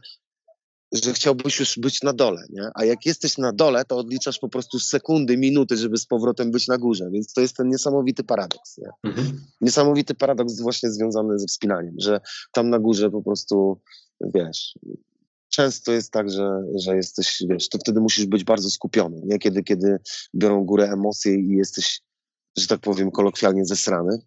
że 0.93 1.13
chciałbyś 1.13 1.61
już 1.61 1.79
być 1.79 2.03
na 2.03 2.13
dole, 2.13 2.43
nie? 2.51 2.71
A 2.75 2.85
jak 2.85 3.07
jesteś 3.07 3.39
na 3.39 3.53
dole, 3.53 3.85
to 3.85 3.97
odliczasz 3.97 4.39
po 4.39 4.49
prostu 4.49 4.79
sekundy, 4.79 5.37
minuty, 5.37 5.77
żeby 5.77 5.99
z 5.99 6.07
powrotem 6.07 6.51
być 6.51 6.69
na 6.69 6.79
górze. 6.79 7.11
Więc 7.13 7.33
to 7.33 7.41
jest 7.41 7.57
ten 7.57 7.69
niesamowity 7.69 8.25
paradoks, 8.25 8.79
nie? 8.79 9.11
Mhm. 9.11 9.45
Niesamowity 9.61 10.15
paradoks 10.15 10.61
właśnie 10.61 10.91
związany 10.91 11.39
ze 11.39 11.47
wspinaniem, 11.47 11.95
że 11.99 12.21
tam 12.53 12.71
na 12.71 12.79
górze 12.79 13.11
po 13.11 13.23
prostu, 13.23 13.81
wiesz, 14.21 14.75
często 15.49 15.93
jest 15.93 16.13
tak, 16.13 16.31
że, 16.31 16.63
że 16.75 16.97
jesteś, 16.97 17.43
wiesz, 17.49 17.69
to 17.69 17.79
wtedy 17.79 18.01
musisz 18.01 18.27
być 18.27 18.45
bardzo 18.45 18.71
skupiony, 18.71 19.21
nie? 19.25 19.39
Kiedy, 19.39 19.63
kiedy 19.63 19.99
biorą 20.35 20.65
górę 20.65 20.91
emocje 20.93 21.35
i 21.35 21.49
jesteś, 21.49 22.01
że 22.59 22.67
tak 22.67 22.81
powiem, 22.81 23.11
kolokwialnie 23.11 23.65
zesrany. 23.65 24.19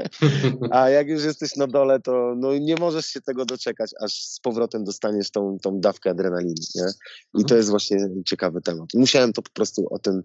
A 0.70 0.90
jak 0.90 1.08
już 1.08 1.24
jesteś 1.24 1.56
na 1.56 1.66
dole, 1.66 2.00
to 2.00 2.34
no, 2.36 2.58
nie 2.58 2.76
możesz 2.76 3.06
się 3.06 3.20
tego 3.20 3.44
doczekać, 3.44 3.90
aż 4.00 4.12
z 4.12 4.40
powrotem 4.40 4.84
dostaniesz 4.84 5.30
tą, 5.30 5.58
tą 5.62 5.80
dawkę 5.80 6.10
adrenaliny, 6.10 6.62
nie? 6.74 6.86
I 7.40 7.44
to 7.44 7.56
jest 7.56 7.70
właśnie 7.70 7.98
ciekawy 8.26 8.60
temat. 8.62 8.88
Musiałem 8.94 9.32
to 9.32 9.42
po 9.42 9.50
prostu 9.50 9.86
o 9.90 9.98
tym, 9.98 10.22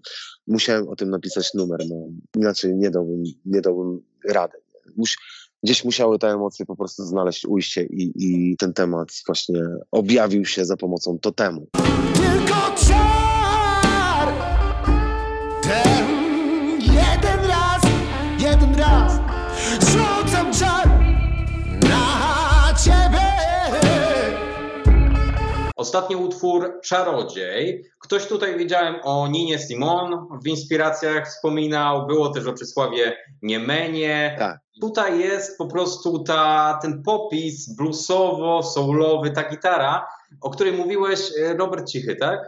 musiałem 0.47 0.87
o 0.87 0.95
tym 0.95 1.09
napisać 1.09 1.53
numer, 1.53 1.79
no. 1.89 1.95
Inaczej 2.35 2.75
nie 2.75 2.91
dałbym, 2.91 3.23
nie 3.45 3.61
dałbym 3.61 4.01
rady. 4.29 4.57
Gdzieś 5.63 5.85
musiały 5.85 6.19
te 6.19 6.27
emocje 6.27 6.65
po 6.65 6.75
prostu 6.75 7.03
znaleźć 7.03 7.45
ujście 7.45 7.83
i, 7.83 8.11
i 8.15 8.57
ten 8.57 8.73
temat 8.73 9.09
właśnie 9.25 9.61
objawił 9.91 10.45
się 10.45 10.65
za 10.65 10.77
pomocą 10.77 11.19
totemu. 11.19 11.67
Tylko 12.15 12.55
czar 12.87 13.14
Ostatni 25.85 26.15
utwór 26.15 26.79
Czarodziej. 26.83 27.83
Ktoś 27.99 28.27
tutaj 28.27 28.57
widziałem 28.57 28.95
o 29.03 29.27
Ninie 29.27 29.59
Simon 29.59 30.27
w 30.43 30.47
inspiracjach 30.47 31.27
wspominał, 31.27 32.07
było 32.07 32.29
też 32.29 32.47
o 32.47 32.53
Czesławie 32.53 33.17
Niemenie. 33.41 34.35
Tak. 34.39 34.59
Tutaj 34.81 35.19
jest 35.19 35.57
po 35.57 35.67
prostu 35.67 36.23
ta, 36.23 36.79
ten 36.81 37.03
popis 37.03 37.75
bluesowo-soulowy, 37.75 39.31
ta 39.31 39.49
gitara, 39.49 40.07
o 40.41 40.49
której 40.49 40.73
mówiłeś, 40.73 41.19
e, 41.41 41.53
Robert 41.53 41.89
Cichy, 41.89 42.15
tak? 42.15 42.39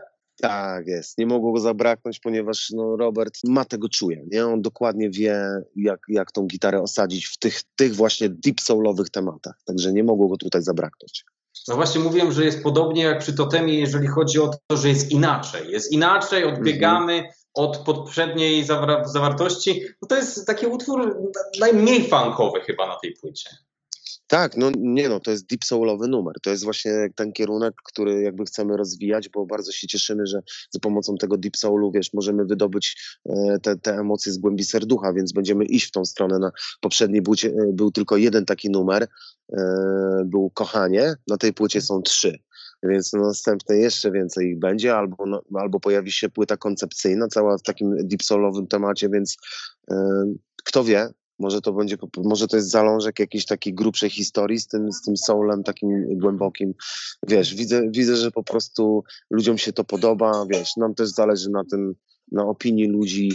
Tak 0.41 0.87
jest, 0.87 1.17
nie 1.17 1.25
mogło 1.25 1.53
go 1.53 1.59
zabraknąć, 1.59 2.19
ponieważ 2.19 2.69
no, 2.75 2.95
Robert 2.95 3.33
ma 3.43 3.65
tego 3.65 3.89
czuje, 3.89 4.23
nie? 4.31 4.45
On 4.45 4.61
dokładnie 4.61 5.09
wie, 5.09 5.43
jak, 5.75 5.99
jak 6.07 6.31
tą 6.31 6.47
gitarę 6.47 6.81
osadzić 6.81 7.25
w 7.25 7.37
tych, 7.37 7.61
tych 7.75 7.95
właśnie 7.95 8.29
deep 8.29 8.61
soulowych 8.61 9.09
tematach, 9.09 9.55
także 9.65 9.93
nie 9.93 10.03
mogło 10.03 10.27
go 10.27 10.37
tutaj 10.37 10.61
zabraknąć. 10.61 11.25
No 11.67 11.75
właśnie 11.75 12.01
mówiłem, 12.01 12.31
że 12.31 12.45
jest 12.45 12.63
podobnie 12.63 13.03
jak 13.03 13.19
przy 13.19 13.33
Totemie, 13.33 13.79
jeżeli 13.79 14.07
chodzi 14.07 14.39
o 14.39 14.47
to, 14.47 14.77
że 14.77 14.89
jest 14.89 15.11
inaczej. 15.11 15.71
Jest 15.71 15.91
inaczej, 15.91 16.45
odbiegamy 16.45 17.29
od 17.53 17.77
poprzedniej 17.77 18.65
zawartości. 19.05 19.81
No 20.01 20.07
to 20.07 20.15
jest 20.15 20.47
taki 20.47 20.67
utwór 20.67 21.17
najmniej 21.59 22.09
funkowy 22.09 22.61
chyba 22.61 22.87
na 22.87 22.95
tej 22.95 23.13
płycie. 23.21 23.49
Tak, 24.27 24.57
no 24.57 24.71
nie 24.77 25.09
no, 25.09 25.19
to 25.19 25.31
jest 25.31 25.47
deep 25.49 25.63
soulowy 25.63 26.07
numer. 26.07 26.35
To 26.41 26.49
jest 26.49 26.63
właśnie 26.63 26.91
ten 27.15 27.33
kierunek, 27.33 27.73
który 27.83 28.21
jakby 28.21 28.45
chcemy 28.45 28.77
rozwijać, 28.77 29.29
bo 29.29 29.45
bardzo 29.45 29.71
się 29.71 29.87
cieszymy, 29.87 30.27
że 30.27 30.41
za 30.71 30.79
pomocą 30.79 31.15
tego 31.17 31.37
deep 31.37 31.57
soulu, 31.57 31.91
wiesz, 31.91 32.13
możemy 32.13 32.45
wydobyć 32.45 33.17
e, 33.25 33.59
te, 33.59 33.77
te 33.77 33.93
emocje 33.93 34.31
z 34.31 34.37
głębi 34.37 34.63
serducha, 34.63 35.13
więc 35.13 35.33
będziemy 35.33 35.65
iść 35.65 35.87
w 35.87 35.91
tą 35.91 36.05
stronę. 36.05 36.39
Na 36.39 36.51
poprzedniej 36.81 37.21
płycie 37.21 37.49
e, 37.49 37.73
był 37.73 37.91
tylko 37.91 38.17
jeden 38.17 38.45
taki 38.45 38.69
numer, 38.69 39.07
e, 39.53 39.57
był 40.25 40.49
Kochanie, 40.49 41.15
na 41.27 41.37
tej 41.37 41.53
płycie 41.53 41.81
są 41.81 42.01
trzy. 42.01 42.39
Więc 42.83 43.13
na 43.13 43.19
następnej 43.19 43.81
jeszcze 43.81 44.11
więcej 44.11 44.47
ich 44.47 44.59
będzie, 44.59 44.95
albo, 44.95 45.25
no, 45.25 45.41
albo 45.55 45.79
pojawi 45.79 46.11
się 46.11 46.29
płyta 46.29 46.57
koncepcyjna, 46.57 47.27
cała 47.27 47.57
w 47.57 47.63
takim 47.63 48.07
deep 48.07 48.23
soulowym 48.23 48.67
temacie, 48.67 49.09
więc 49.09 49.37
kto 50.63 50.83
wie, 50.83 51.09
może 51.39 51.61
to 51.61 51.73
będzie, 51.73 51.97
może 52.17 52.47
to 52.47 52.55
jest 52.55 52.69
zalążek 52.69 53.19
jakiejś 53.19 53.45
takiej 53.45 53.73
grubszej 53.73 54.09
historii 54.09 54.59
z 54.59 54.67
tym, 54.67 54.91
z 54.91 55.01
tym 55.01 55.17
soulem 55.17 55.63
takim 55.63 56.19
głębokim. 56.19 56.73
Wiesz, 57.27 57.55
widzę, 57.55 57.81
widzę, 57.89 58.15
że 58.15 58.31
po 58.31 58.43
prostu 58.43 59.03
ludziom 59.29 59.57
się 59.57 59.73
to 59.73 59.83
podoba, 59.83 60.45
wiesz, 60.49 60.77
nam 60.77 60.95
też 60.95 61.09
zależy 61.09 61.49
na 61.49 61.63
tym, 61.71 61.95
na 62.31 62.45
opinii 62.45 62.87
ludzi, 62.87 63.31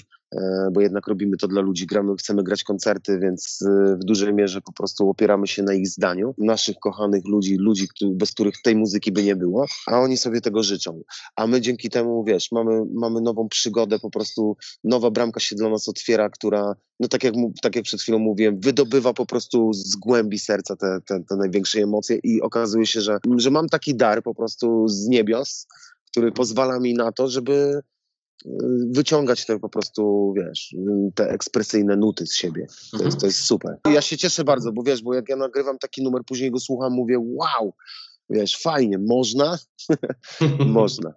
bo 0.73 0.81
jednak 0.81 1.07
robimy 1.07 1.37
to 1.37 1.49
dla 1.49 1.63
ludzi, 1.63 1.87
gramy, 1.87 2.17
chcemy 2.17 2.43
grać 2.43 2.65
koncerty, 2.65 3.19
więc 3.19 3.63
e, 3.63 3.97
w 3.97 4.05
dużej 4.05 4.35
mierze 4.35 4.61
po 4.61 4.73
prostu 4.73 5.09
opieramy 5.09 5.47
się 5.47 5.63
na 5.63 5.75
ich 5.75 5.89
zdaniu, 5.89 6.35
naszych 6.39 6.77
kochanych 6.77 7.23
ludzi, 7.27 7.57
ludzi, 7.57 7.89
bez 8.03 8.33
których 8.33 8.63
tej 8.63 8.77
muzyki 8.77 9.13
by 9.13 9.23
nie 9.23 9.37
było, 9.37 9.67
a 9.87 10.01
oni 10.01 10.17
sobie 10.17 10.41
tego 10.41 10.63
życzą. 10.63 11.03
A 11.37 11.47
my 11.47 11.61
dzięki 11.61 11.91
temu, 11.91 12.25
wiesz, 12.25 12.53
mamy, 12.53 12.83
mamy 12.95 13.21
nową 13.21 13.49
przygodę, 13.49 13.99
po 13.99 14.11
prostu 14.11 14.57
nowa 14.85 15.11
bramka 15.11 15.41
się 15.41 15.57
dla 15.57 15.71
nas 15.71 15.89
otwiera, 15.89 16.31
która, 16.31 16.75
no 17.01 17.09
tak 17.09 17.25
jak, 17.25 17.35
tak 17.63 17.77
jak 17.77 17.85
przed 17.85 18.03
chwilą 18.03 18.19
mówiłem, 18.19 18.61
wydobywa 18.61 19.13
po 19.13 19.27
prostu 19.27 19.73
z 19.73 19.97
głębi 19.97 20.39
serca 20.39 20.77
te, 20.77 20.99
te, 21.07 21.21
te 21.29 21.37
największe 21.37 21.81
emocje 21.81 22.19
i 22.23 22.41
okazuje 22.41 22.87
się, 22.87 23.01
że, 23.01 23.19
że 23.37 23.51
mam 23.51 23.69
taki 23.69 23.95
dar 23.95 24.23
po 24.23 24.35
prostu 24.35 24.89
z 24.89 25.09
niebios, 25.09 25.67
który 26.11 26.33
pozwala 26.33 26.81
mi 26.81 26.95
na 26.95 27.13
to, 27.13 27.29
żeby 27.29 27.83
wyciągać 28.91 29.47
te 29.47 29.59
po 29.59 29.69
prostu, 29.69 30.35
wiesz, 30.37 30.75
te 31.15 31.31
ekspresyjne 31.31 31.97
nuty 31.97 32.27
z 32.27 32.35
siebie. 32.35 32.67
To 32.99 33.05
jest, 33.05 33.21
to 33.21 33.27
jest 33.27 33.39
super. 33.39 33.79
Ja 33.93 34.01
się 34.01 34.17
cieszę 34.17 34.45
bardzo, 34.45 34.73
bo 34.73 34.83
wiesz, 34.83 35.03
bo 35.03 35.15
jak 35.15 35.29
ja 35.29 35.37
nagrywam 35.37 35.79
taki 35.79 36.03
numer, 36.03 36.23
później 36.27 36.51
go 36.51 36.59
słucham, 36.59 36.93
mówię, 36.93 37.19
wow, 37.19 37.75
wiesz, 38.33 38.63
fajnie, 38.63 38.99
można? 38.99 39.59
Można. 40.67 41.15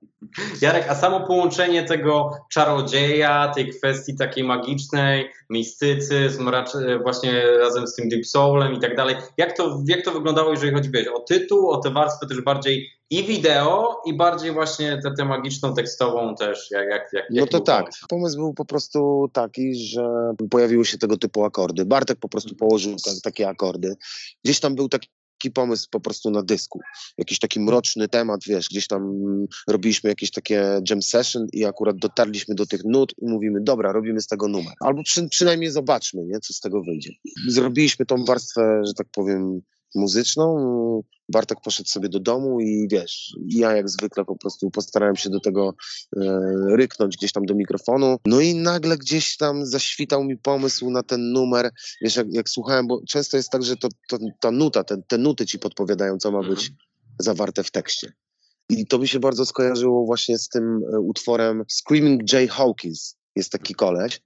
Jarek, 0.61 0.89
a 0.89 0.95
samo 0.95 1.27
połączenie 1.27 1.83
tego 1.83 2.31
czarodzieja, 2.51 3.51
tej 3.55 3.69
kwestii 3.69 4.15
takiej 4.15 4.43
magicznej, 4.43 5.29
mistycyzm, 5.49 6.49
raczej 6.49 6.99
właśnie 7.03 7.57
razem 7.59 7.87
z 7.87 7.95
tym 7.95 8.09
deep 8.09 8.25
soulem 8.25 8.73
i 8.73 8.79
tak 8.79 8.95
dalej, 8.95 9.15
jak 9.37 9.57
to, 9.57 9.83
jak 9.87 10.05
to 10.05 10.11
wyglądało, 10.11 10.51
jeżeli 10.51 10.73
chodzi 10.73 10.89
wiesz, 10.91 11.07
o 11.07 11.19
tytuł, 11.19 11.69
o 11.69 11.77
tę 11.77 11.89
warstwę 11.89 12.27
też 12.27 12.41
bardziej 12.41 12.89
i 13.09 13.23
wideo, 13.23 14.01
i 14.05 14.13
bardziej 14.13 14.51
właśnie 14.51 14.99
tę, 15.03 15.11
tę 15.17 15.25
magiczną 15.25 15.73
tekstową 15.73 16.35
też, 16.35 16.71
jak, 16.71 16.89
jak, 16.89 17.13
jak 17.13 17.29
No 17.29 17.47
to 17.47 17.59
tak. 17.59 17.81
pomysł? 17.81 18.05
Pomysł 18.09 18.37
był 18.37 18.53
po 18.53 18.65
prostu 18.65 19.29
taki, 19.33 19.75
że 19.75 20.33
pojawiły 20.49 20.85
się 20.85 20.97
tego 20.97 21.17
typu 21.17 21.43
akordy. 21.43 21.85
Bartek 21.85 22.19
po 22.19 22.29
prostu 22.29 22.55
położył 22.55 22.95
ta, 23.05 23.11
takie 23.23 23.49
akordy. 23.49 23.95
Gdzieś 24.43 24.59
tam 24.59 24.75
był 24.75 24.89
taki 24.89 25.09
pomysł 25.51 25.87
po 25.91 25.99
prostu 25.99 26.31
na 26.31 26.43
dysku. 26.43 26.79
Jakiś 27.17 27.39
taki 27.39 27.59
mroczny 27.59 28.07
temat, 28.07 28.41
wiesz, 28.47 28.69
gdzieś 28.69 28.87
tam 28.87 29.11
robiliśmy 29.67 30.09
jakieś 30.09 30.31
takie 30.31 30.81
jam 30.89 31.01
session 31.01 31.47
i 31.53 31.65
akurat 31.65 31.97
dotarliśmy 31.97 32.55
do 32.55 32.65
tych 32.65 32.83
nut 32.83 33.13
i 33.17 33.25
mówimy, 33.25 33.59
dobra, 33.61 33.91
robimy 33.91 34.21
z 34.21 34.27
tego 34.27 34.47
numer. 34.47 34.73
Albo 34.79 35.03
przy, 35.03 35.29
przynajmniej 35.29 35.71
zobaczmy, 35.71 36.25
nie, 36.25 36.39
co 36.39 36.53
z 36.53 36.59
tego 36.59 36.83
wyjdzie. 36.83 37.11
Zrobiliśmy 37.47 38.05
tą 38.05 38.25
warstwę, 38.25 38.81
że 38.85 38.93
tak 38.93 39.07
powiem, 39.11 39.61
muzyczną. 39.95 41.01
Bartek 41.29 41.61
poszedł 41.63 41.89
sobie 41.89 42.09
do 42.09 42.19
domu 42.19 42.59
i 42.59 42.87
wiesz, 42.91 43.35
ja 43.47 43.75
jak 43.75 43.89
zwykle 43.89 44.25
po 44.25 44.35
prostu 44.35 44.71
postarałem 44.71 45.15
się 45.15 45.29
do 45.29 45.39
tego 45.39 45.75
e, 46.17 46.21
ryknąć 46.75 47.17
gdzieś 47.17 47.31
tam 47.31 47.45
do 47.45 47.55
mikrofonu. 47.55 48.17
No 48.25 48.39
i 48.39 48.55
nagle 48.55 48.97
gdzieś 48.97 49.37
tam 49.37 49.65
zaświtał 49.65 50.23
mi 50.23 50.37
pomysł 50.37 50.89
na 50.89 51.03
ten 51.03 51.31
numer. 51.31 51.71
Wiesz, 52.01 52.15
jak, 52.15 52.27
jak 52.33 52.49
słuchałem, 52.49 52.87
bo 52.87 53.01
często 53.07 53.37
jest 53.37 53.49
tak, 53.49 53.63
że 53.63 53.75
to, 53.77 53.87
to, 54.09 54.17
ta 54.41 54.51
nuta, 54.51 54.83
te, 54.83 55.01
te 55.07 55.17
nuty 55.17 55.45
ci 55.45 55.59
podpowiadają, 55.59 56.17
co 56.17 56.31
ma 56.31 56.37
Mhm. 56.37 56.55
być 56.55 56.71
zawarte 57.19 57.63
w 57.63 57.71
tekście. 57.71 58.13
I 58.69 58.87
to 58.87 58.99
mi 58.99 59.07
się 59.07 59.19
bardzo 59.19 59.45
skojarzyło 59.45 60.05
właśnie 60.05 60.37
z 60.37 60.49
tym 60.49 60.81
e, 60.93 60.99
utworem 60.99 61.63
Screaming 61.67 62.33
Jay 62.33 62.47
Hawkins. 62.47 63.15
Jest 63.35 63.51
taki 63.51 63.75
koleś, 63.75 64.21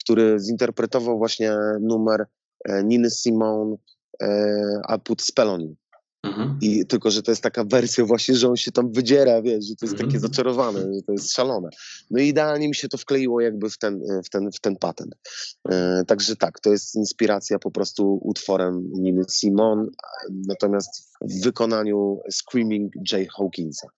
który 0.00 0.40
zinterpretował 0.40 1.18
właśnie 1.18 1.56
numer 1.80 2.26
e, 2.64 2.84
Niny 2.84 3.10
Simone 3.10 3.76
e, 4.22 4.80
I 4.96 5.00
Put 5.04 5.22
Spell 5.22 5.48
on 5.48 5.60
You. 5.60 5.76
Mhm. 6.24 6.58
I 6.62 6.86
tylko, 6.86 7.10
że 7.10 7.22
to 7.22 7.30
jest 7.30 7.42
taka 7.42 7.64
wersja 7.64 8.04
właśnie, 8.04 8.34
że 8.34 8.48
on 8.48 8.56
się 8.56 8.72
tam 8.72 8.92
wydziera, 8.92 9.42
wiesz, 9.42 9.64
że 9.64 9.76
to 9.76 9.86
jest 9.86 9.94
takie 9.94 10.04
Mhm. 10.04 10.20
zaczarowane, 10.22 10.80
że 10.80 11.02
to 11.06 11.12
jest 11.12 11.32
szalone. 11.32 11.68
No 12.10 12.20
i 12.20 12.28
idealnie 12.28 12.68
mi 12.68 12.74
się 12.74 12.88
to 12.88 12.98
wkleiło 12.98 13.40
jakby 13.40 13.70
w 13.70 13.78
ten, 13.78 14.00
w 14.24 14.28
ten, 14.28 14.52
w 14.52 14.60
ten 14.60 14.76
patent. 14.76 15.14
E, 15.70 16.04
także 16.06 16.36
tak, 16.36 16.60
to 16.60 16.70
jest 16.72 16.94
inspiracja 16.94 17.58
po 17.58 17.70
prostu 17.70 18.18
utworem 18.22 18.90
Niny 18.92 19.22
Simon, 19.30 19.88
a- 20.02 20.28
natomiast 20.46 21.08
w 21.20 21.44
wykonaniu 21.44 22.20
Screaming 22.30 22.92
Jay 23.12 23.26
Hawkinsa. 23.36 23.88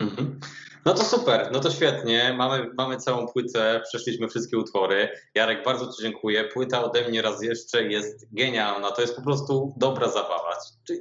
Mhm. 0.00 0.40
No 0.84 0.94
to 0.94 1.04
super, 1.04 1.50
no 1.52 1.60
to 1.60 1.70
świetnie. 1.70 2.34
Mamy, 2.38 2.70
mamy 2.78 2.96
całą 2.96 3.26
płytę, 3.26 3.82
przeszliśmy 3.88 4.28
wszystkie 4.28 4.58
utwory. 4.58 5.08
Jarek, 5.34 5.64
bardzo 5.64 5.92
Ci 5.92 6.02
dziękuję. 6.02 6.44
Płyta 6.44 6.84
ode 6.84 7.08
mnie 7.08 7.22
raz 7.22 7.42
jeszcze 7.42 7.82
jest 7.82 8.26
genialna. 8.32 8.90
To 8.90 9.00
jest 9.00 9.16
po 9.16 9.22
prostu 9.22 9.74
dobra 9.76 10.08
zabawa. 10.08 10.56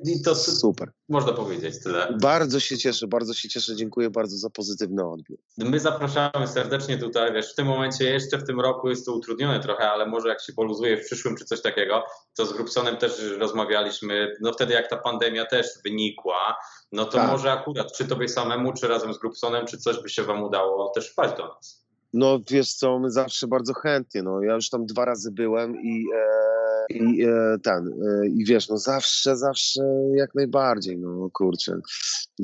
I 0.06 0.22
to 0.22 0.36
Super. 0.36 0.92
można 1.10 1.34
powiedzieć 1.34 1.84
tyle. 1.84 2.18
Bardzo 2.22 2.60
się 2.60 2.78
cieszę, 2.78 3.08
bardzo 3.08 3.34
się 3.34 3.50
cieszę, 3.50 3.76
dziękuję 3.76 4.10
bardzo 4.10 4.38
za 4.38 4.50
pozytywny 4.50 5.08
odbiór. 5.08 5.40
My 5.58 5.80
zapraszamy 5.80 6.48
serdecznie 6.48 6.98
tutaj, 6.98 7.34
wiesz, 7.34 7.52
w 7.52 7.56
tym 7.56 7.68
momencie 7.68 8.10
jeszcze 8.10 8.38
w 8.38 8.44
tym 8.44 8.60
roku 8.62 8.90
jest 8.90 9.06
to 9.06 9.14
utrudnione 9.14 9.60
trochę, 9.60 9.92
ale 9.92 10.06
może 10.06 10.30
jak 10.30 10.42
się 10.42 10.54
poluzuje 10.54 10.98
w 10.98 11.06
przyszłym 11.06 11.36
czy 11.36 11.46
coś 11.46 11.62
takiego, 11.62 12.04
to 12.36 12.46
z 12.46 12.54
Grupsonem 12.54 12.98
też 12.98 13.22
rozmawialiśmy, 13.38 14.36
no 14.42 14.54
wtedy 14.54 14.74
jak 14.74 14.90
ta 14.90 14.98
pandemia 14.98 15.46
też 15.46 15.68
wynikła, 15.84 16.56
no 16.96 17.06
to 17.06 17.12
Tak. 17.12 17.32
może 17.32 17.52
akurat 17.52 17.94
czy 17.98 18.08
tobie 18.08 18.30
samemu, 18.30 18.74
czy 18.74 18.88
razem 18.88 19.14
z 19.14 19.18
Grupsonem, 19.18 19.68
czy 19.68 19.78
coś 19.78 20.02
by 20.02 20.10
się 20.10 20.24
wam 20.24 20.44
udało 20.44 20.90
też 20.90 21.10
wpaść 21.12 21.38
do 21.38 21.48
nas. 21.48 21.86
No 22.14 22.40
wiesz 22.50 22.74
co, 22.74 23.00
my 23.00 23.12
zawsze 23.12 23.48
bardzo 23.48 23.74
chętnie, 23.74 24.24
no 24.24 24.42
ja 24.42 24.54
już 24.54 24.70
tam 24.70 24.86
dwa 24.86 25.06
razy 25.06 25.32
byłem 25.32 25.82
i, 25.82 26.06
e, 26.16 26.94
i 26.94 27.24
e, 27.24 27.58
ten, 27.64 27.88
e, 27.88 28.28
i 28.28 28.46
wiesz, 28.46 28.70
no 28.70 28.78
zawsze, 28.78 29.38
zawsze 29.38 29.82
jak 30.16 30.36
najbardziej, 30.36 30.98
no 30.98 31.30
kurczę, 31.34 31.80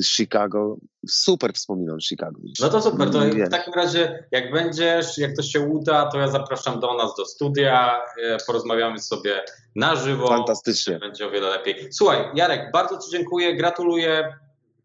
Chicago, 0.03 0.77
super 1.07 1.53
wspominam 1.53 1.99
Chicago. 1.99 2.39
No 2.61 2.69
to 2.69 2.81
super, 2.81 3.09
to 3.09 3.19
w 3.19 3.49
takim 3.49 3.73
razie 3.73 4.27
jak 4.31 4.51
będziesz, 4.51 5.17
jak 5.17 5.35
to 5.35 5.43
się 5.43 5.61
uda, 5.61 6.05
to 6.05 6.19
ja 6.19 6.27
zapraszam 6.27 6.79
do 6.79 6.97
nas 6.97 7.15
do 7.17 7.25
studia, 7.25 8.01
e, 8.23 8.37
porozmawiamy 8.47 8.99
sobie 8.99 9.43
na 9.75 9.95
żywo. 9.95 10.27
Fantastycznie. 10.27 10.99
Będzie 10.99 11.27
o 11.27 11.31
wiele 11.31 11.49
lepiej. 11.49 11.93
Słuchaj, 11.93 12.17
Jarek, 12.35 12.71
bardzo 12.73 12.97
Ci 12.97 13.11
dziękuję, 13.11 13.55
gratuluję 13.55 14.33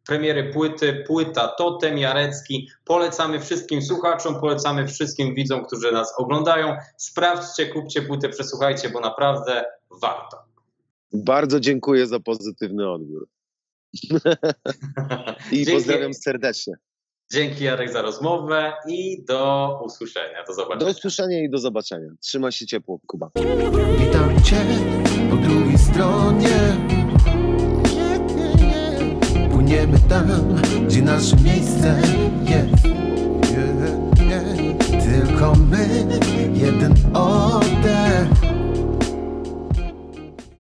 premiery 0.06 0.52
płyty, 0.52 1.04
płyta 1.06 1.48
Totem 1.48 1.98
Jarecki. 1.98 2.68
Polecamy 2.84 3.40
wszystkim 3.40 3.82
słuchaczom, 3.82 4.40
polecamy 4.40 4.86
wszystkim 4.88 5.34
widzom, 5.34 5.64
którzy 5.66 5.92
nas 5.92 6.14
oglądają. 6.18 6.76
Sprawdźcie, 6.96 7.66
kupcie 7.66 8.02
płytę, 8.02 8.28
przesłuchajcie, 8.28 8.90
bo 8.90 9.00
naprawdę 9.00 9.64
warto. 10.02 10.36
Bardzo 11.12 11.60
dziękuję 11.60 12.06
za 12.06 12.20
pozytywny 12.20 12.90
odbiór 12.90 13.28
i 15.52 15.56
Dzięki. 15.56 15.72
pozdrawiam 15.72 16.14
serdecznie. 16.14 16.74
Dzięki 17.32 17.64
Jarek 17.64 17.92
za 17.92 18.02
rozmowę 18.02 18.72
i 18.88 19.24
do 19.24 19.70
usłyszenia. 19.84 20.38
Do 20.42 20.46
Do 20.46 20.54
zobaczenia. 20.54 20.90
usłyszenia 20.90 21.44
i 21.44 21.50
do 21.50 21.58
zobaczenia. 21.58 22.08
Trzymaj 22.20 22.52
się 22.52 22.66
ciepło, 22.66 23.00
Kuba. 23.06 23.30
Witam 23.98 24.42
cię 24.44 24.56
Idziemy 29.76 29.98
tam, 30.08 30.26
gdzie 30.86 31.02
nasze 31.02 31.36
miejsce 31.36 31.98
jest. 32.48 32.82
Tylko 35.04 35.52
my, 35.70 35.88
jeden 36.54 36.94
oddech. 37.14 38.55